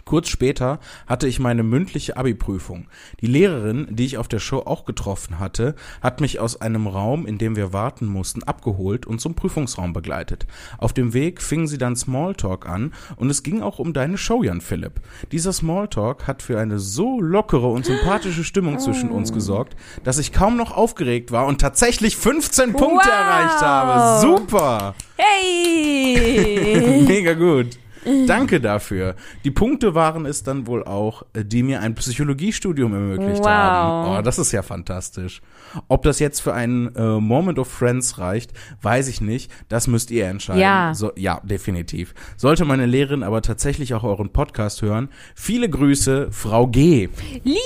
Kurz 0.06 0.28
später 0.28 0.80
hatte 1.08 1.28
ich 1.28 1.40
meine 1.40 1.64
mündliche 1.64 2.18
Abi-Prüfung. 2.18 2.88
Die 3.22 3.28
Lehrerin, 3.28 3.88
die 3.90 4.06
ich 4.06 4.18
auf 4.18 4.28
der 4.28 4.40
Show 4.40 4.60
auch 4.60 4.86
getroffen 4.86 5.40
hatte, 5.40 5.76
hat 6.02 6.20
mich 6.22 6.40
aus 6.40 6.60
einem 6.60 6.88
Raum, 6.88 7.26
in 7.26 7.38
dem 7.38 7.56
wir 7.56 7.72
warten 7.74 8.06
mussten, 8.06 8.44
abgeholt 8.44 9.06
und 9.06 9.20
zum 9.22 9.34
Prüfungsraum 9.36 9.94
begleitet. 9.94 10.46
Auf 10.78 10.92
dem 10.94 11.14
Weg 11.14 11.42
fing 11.42 11.68
sie 11.68 11.78
dann 11.78 11.96
Smalltalk 11.96 12.68
an 12.68 12.94
und 13.16 13.30
es 13.30 13.44
ging 13.44 13.62
auch 13.62 13.80
um 13.80 13.94
deine 13.94 14.18
Show, 14.18 14.44
Jan 14.44 14.62
Philipp. 14.62 15.00
Dieser 15.32 15.54
Smalltalk 15.54 16.28
hat 16.28 16.42
für 16.42 16.60
eine 16.60 16.80
so 16.80 17.22
lockere 17.22 17.68
und 17.68 17.86
sympathische 17.86 18.44
Stimmung 18.44 18.80
zwischen 18.80 19.10
uns 19.10 19.32
gesorgt, 19.32 19.76
dass 20.04 20.18
ich 20.18 20.34
kaum 20.34 20.58
noch 20.58 20.72
aufgeregt 20.76 21.32
war 21.32 21.46
und 21.46 21.62
tatsächlich 21.62 22.18
15 22.18 22.74
Punkte 22.74 23.08
Wow. 23.08 23.16
erreicht 23.16 23.62
habe. 23.62 24.22
Super! 24.22 24.96
Hey! 25.18 27.04
Mega 27.08 27.34
gut. 27.34 27.78
Danke 28.28 28.60
dafür. 28.62 29.16
Die 29.44 29.52
Punkte 29.52 29.96
waren 29.96 30.26
es 30.26 30.44
dann 30.44 30.68
wohl 30.68 30.84
auch, 30.84 31.24
äh, 31.34 31.44
die 31.46 31.64
mir 31.64 31.82
ein 31.82 31.96
Psychologiestudium 31.96 32.94
ermöglicht 32.94 33.40
Wow. 33.40 33.48
haben. 33.48 34.18
Oh, 34.20 34.22
das 34.22 34.40
ist 34.40 34.52
ja 34.52 34.62
fantastisch. 34.62 35.42
Ob 35.88 36.04
das 36.04 36.20
jetzt 36.20 36.40
für 36.42 36.54
einen 36.54 36.96
äh, 36.96 37.20
Moment 37.20 37.60
of 37.60 37.68
Friends 37.68 38.18
reicht, 38.20 38.52
weiß 38.82 39.08
ich 39.08 39.22
nicht. 39.22 39.52
Das 39.70 39.88
müsst 39.88 40.12
ihr 40.12 40.28
entscheiden. 40.28 40.62
Ja. 40.62 40.94
So, 40.94 41.12
ja, 41.16 41.40
definitiv. 41.44 42.14
Sollte 42.38 42.66
meine 42.66 42.86
Lehrerin 42.86 43.24
aber 43.24 43.42
tatsächlich 43.42 43.94
auch 43.94 44.04
euren 44.04 44.32
Podcast 44.32 44.82
hören, 44.82 45.10
viele 45.36 45.70
Grüße, 45.70 46.28
Frau 46.32 46.68
G. 46.68 47.10
Liebe 47.44 47.58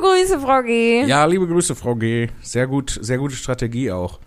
Grüße, 0.00 0.40
Frau 0.40 0.62
G. 0.62 1.04
Ja, 1.06 1.24
liebe 1.26 1.46
Grüße, 1.46 1.74
Frau 1.74 1.94
G. 1.96 2.28
Sehr 2.40 2.66
gut, 2.66 2.98
sehr 3.00 3.18
gute 3.18 3.34
Strategie 3.34 3.90
auch. 3.90 4.20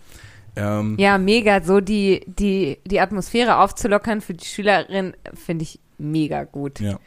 Ähm, 0.60 0.96
Ja, 0.98 1.18
mega. 1.18 1.62
So 1.62 1.80
die, 1.80 2.24
die, 2.26 2.78
die 2.84 3.00
Atmosphäre 3.00 3.58
aufzulockern 3.58 4.20
für 4.20 4.34
die 4.34 4.44
Schülerin 4.44 5.14
finde 5.34 5.62
ich 5.64 5.80
mega 5.98 6.44
gut. 6.44 6.80
ja. 6.80 6.98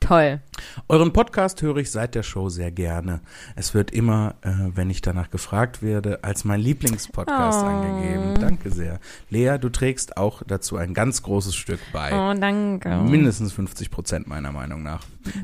Toll. 0.00 0.40
Euren 0.88 1.12
Podcast 1.12 1.60
höre 1.60 1.76
ich 1.78 1.90
seit 1.90 2.14
der 2.14 2.22
Show 2.22 2.48
sehr 2.48 2.70
gerne. 2.70 3.20
Es 3.56 3.74
wird 3.74 3.90
immer, 3.90 4.36
äh, 4.42 4.50
wenn 4.74 4.88
ich 4.90 5.02
danach 5.02 5.28
gefragt 5.30 5.82
werde, 5.82 6.22
als 6.24 6.44
mein 6.44 6.60
Lieblingspodcast 6.60 7.62
Oh. 7.62 7.66
angegeben. 7.66 8.34
Danke 8.40 8.70
sehr. 8.70 9.00
Lea, 9.28 9.58
du 9.60 9.68
trägst 9.68 10.16
auch 10.16 10.42
dazu 10.46 10.76
ein 10.76 10.94
ganz 10.94 11.22
großes 11.22 11.54
Stück 11.54 11.80
bei. 11.92 12.10
Oh, 12.12 12.32
danke. 12.38 12.88
Mindestens 13.02 13.52
50 13.52 13.90
Prozent 13.90 14.26
meiner 14.28 14.52
Meinung 14.52 14.82
nach. 14.82 15.02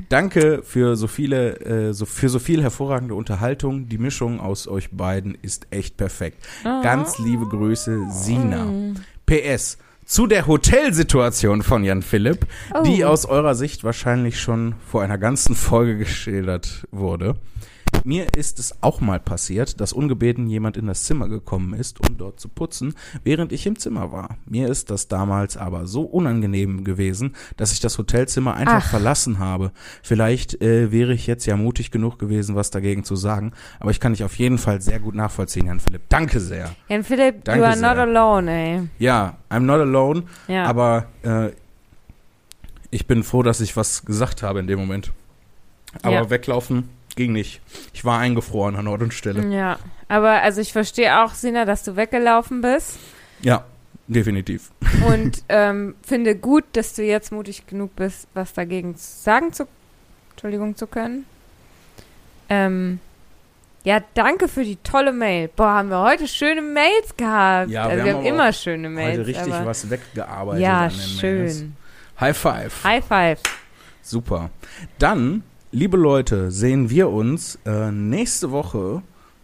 Danke 0.09 0.61
für 0.63 0.95
so 0.95 1.07
viele, 1.07 1.59
äh, 1.59 1.93
so, 1.93 2.05
für 2.05 2.29
so 2.29 2.39
viel 2.39 2.63
hervorragende 2.63 3.13
Unterhaltung. 3.13 3.87
Die 3.89 3.97
Mischung 3.99 4.39
aus 4.39 4.67
euch 4.67 4.89
beiden 4.91 5.37
ist 5.41 5.67
echt 5.69 5.97
perfekt. 5.97 6.43
Ganz 6.63 7.19
liebe 7.19 7.45
Grüße, 7.47 8.07
Sina. 8.09 8.65
PS. 9.25 9.77
Zu 10.05 10.27
der 10.27 10.45
Hotelsituation 10.45 11.63
von 11.63 11.83
Jan 11.83 12.03
Philipp, 12.03 12.45
die 12.85 13.03
Oh. 13.03 13.07
aus 13.07 13.25
eurer 13.25 13.55
Sicht 13.55 13.83
wahrscheinlich 13.83 14.39
schon 14.39 14.75
vor 14.87 15.01
einer 15.01 15.17
ganzen 15.17 15.55
Folge 15.55 15.97
geschildert 15.97 16.85
wurde. 16.91 17.35
Mir 18.03 18.33
ist 18.35 18.59
es 18.59 18.75
auch 18.83 19.01
mal 19.01 19.19
passiert, 19.19 19.79
dass 19.81 19.93
ungebeten 19.93 20.47
jemand 20.47 20.77
in 20.77 20.87
das 20.87 21.03
Zimmer 21.03 21.27
gekommen 21.27 21.73
ist, 21.73 21.99
um 22.07 22.17
dort 22.17 22.39
zu 22.39 22.49
putzen, 22.49 22.93
während 23.23 23.51
ich 23.51 23.65
im 23.65 23.77
Zimmer 23.79 24.11
war. 24.11 24.37
Mir 24.45 24.67
ist 24.69 24.89
das 24.91 25.07
damals 25.07 25.57
aber 25.57 25.87
so 25.87 26.01
unangenehm 26.03 26.83
gewesen, 26.83 27.35
dass 27.57 27.71
ich 27.71 27.79
das 27.79 27.97
Hotelzimmer 27.97 28.53
einfach 28.55 28.83
Ach. 28.85 28.89
verlassen 28.89 29.39
habe. 29.39 29.71
Vielleicht 30.03 30.61
äh, 30.61 30.91
wäre 30.91 31.13
ich 31.13 31.25
jetzt 31.27 31.45
ja 31.45 31.57
mutig 31.57 31.89
genug 31.91 32.19
gewesen, 32.19 32.55
was 32.55 32.69
dagegen 32.69 33.03
zu 33.03 33.15
sagen, 33.15 33.53
aber 33.79 33.91
ich 33.91 33.99
kann 33.99 34.13
dich 34.13 34.23
auf 34.23 34.35
jeden 34.37 34.57
Fall 34.57 34.81
sehr 34.81 34.99
gut 34.99 35.15
nachvollziehen, 35.15 35.65
Jan 35.67 35.79
Philipp. 35.79 36.03
Danke 36.09 36.39
sehr. 36.39 36.75
Jan 36.89 37.03
Philipp, 37.03 37.43
Danke 37.43 37.61
you 37.61 37.65
are 37.65 37.77
sehr. 37.77 37.89
not 37.89 37.97
alone, 37.97 38.51
ey. 38.51 38.81
Ja, 38.99 39.37
I'm 39.49 39.61
not 39.61 39.79
alone, 39.79 40.23
Ja. 40.47 40.65
aber 40.65 41.05
äh, 41.23 41.49
ich 42.91 43.07
bin 43.07 43.23
froh, 43.23 43.43
dass 43.43 43.61
ich 43.61 43.75
was 43.75 44.05
gesagt 44.05 44.43
habe 44.43 44.59
in 44.59 44.67
dem 44.67 44.79
Moment. 44.79 45.11
Aber 46.01 46.13
Ja. 46.13 46.29
weglaufen 46.29 46.89
ging 47.15 47.31
nicht. 47.33 47.61
Ich 47.93 48.03
war 48.05 48.19
eingefroren 48.19 48.75
an 48.75 48.87
Ort 48.87 49.01
und 49.01 49.13
Stelle. 49.13 49.45
Ja, 49.53 49.79
aber 50.07 50.41
also 50.41 50.61
ich 50.61 50.71
verstehe 50.73 51.23
auch, 51.23 51.33
Sina, 51.33 51.65
dass 51.65 51.83
du 51.83 51.95
weggelaufen 51.95 52.61
bist 52.61 52.97
Ja, 53.41 53.63
definitiv. 54.07 54.71
und 55.07 55.43
ähm, 55.49 55.95
finde 56.05 56.35
gut, 56.35 56.63
dass 56.73 56.93
du 56.93 57.03
jetzt 57.03 57.31
mutig 57.31 57.65
genug 57.67 57.95
bist, 57.95 58.27
was 58.33 58.53
dagegen 58.53 58.95
sagen 58.97 59.53
zu, 59.53 59.67
Entschuldigung, 60.31 60.75
zu 60.75 60.87
können. 60.87 61.25
Ähm, 62.49 62.99
ja, 63.83 64.01
danke 64.15 64.47
für 64.47 64.63
die 64.63 64.77
tolle 64.77 65.13
Mail. 65.13 65.47
Boah, 65.55 65.73
haben 65.75 65.89
wir 65.89 66.01
heute 66.01 66.27
schöne 66.27 66.61
Mails 66.61 67.15
gehabt. 67.15 67.69
Ja, 67.69 67.83
also 67.83 67.97
wir 67.97 68.03
wir 68.05 68.11
haben 68.13 68.19
haben 68.19 68.25
immer 68.25 68.51
schöne 68.53 68.89
Mails. 68.89 69.19
Heute 69.19 69.27
richtig 69.27 69.53
was 69.63 69.89
weggearbeitet. 69.89 70.61
ja, 70.63 70.81
an 70.85 70.89
den 70.89 70.97
Mails. 70.97 71.19
schön. 71.59 71.75
High 72.19 72.37
five. 72.37 72.83
High 72.83 73.05
five. 73.05 73.39
Super. 74.01 74.49
Dann, 74.99 75.43
liebe 75.75 75.97
Leute, 75.97 76.51
sehen 76.51 76.89
wir 76.89 77.09
uns 77.09 77.59
äh, 77.65 77.91
nächste 77.91 78.51
Woche 78.51 79.01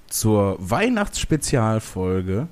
zur 0.07 0.55
Weihnachtsspezialfolge 0.59 2.47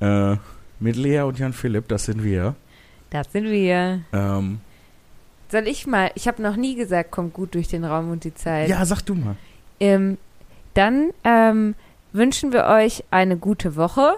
äh, 0.00 0.36
mit 0.80 0.96
Lea 0.96 1.20
und 1.20 1.38
Jan 1.38 1.52
Philipp. 1.52 1.86
Das 1.88 2.06
sind 2.06 2.24
wir. 2.24 2.54
Das 3.10 3.30
sind 3.30 3.44
wir. 3.44 4.00
Ähm, 4.12 4.60
Soll 5.50 5.68
ich 5.68 5.86
mal, 5.86 6.12
ich 6.14 6.26
habe 6.26 6.42
noch 6.42 6.56
nie 6.56 6.76
gesagt, 6.76 7.10
kommt 7.10 7.34
gut 7.34 7.54
durch 7.54 7.68
den 7.68 7.84
Raum 7.84 8.10
und 8.10 8.24
die 8.24 8.34
Zeit. 8.34 8.70
ja, 8.70 8.84
sag 8.86 9.02
du 9.02 9.14
mal. 9.14 9.36
Ähm, 9.80 10.16
dann 10.72 11.10
ähm, 11.24 11.74
wünschen 12.12 12.52
wir 12.52 12.64
euch 12.64 13.04
eine 13.10 13.36
gute 13.36 13.76
Woche. 13.76 14.14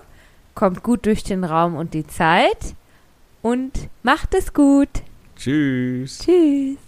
Kommt 0.55 0.85
gut 0.85 1.07
durch 1.07 1.25
den 1.25 1.43
Raum 1.43 1.75
und 1.75 1.93
die 1.93 2.07
Zeit. 2.07 2.75
Und 3.43 3.73
macht 4.05 4.33
es 4.35 4.55
gut. 4.55 4.89
Tschüss. 5.37 6.21
Tschüss. 6.25 6.86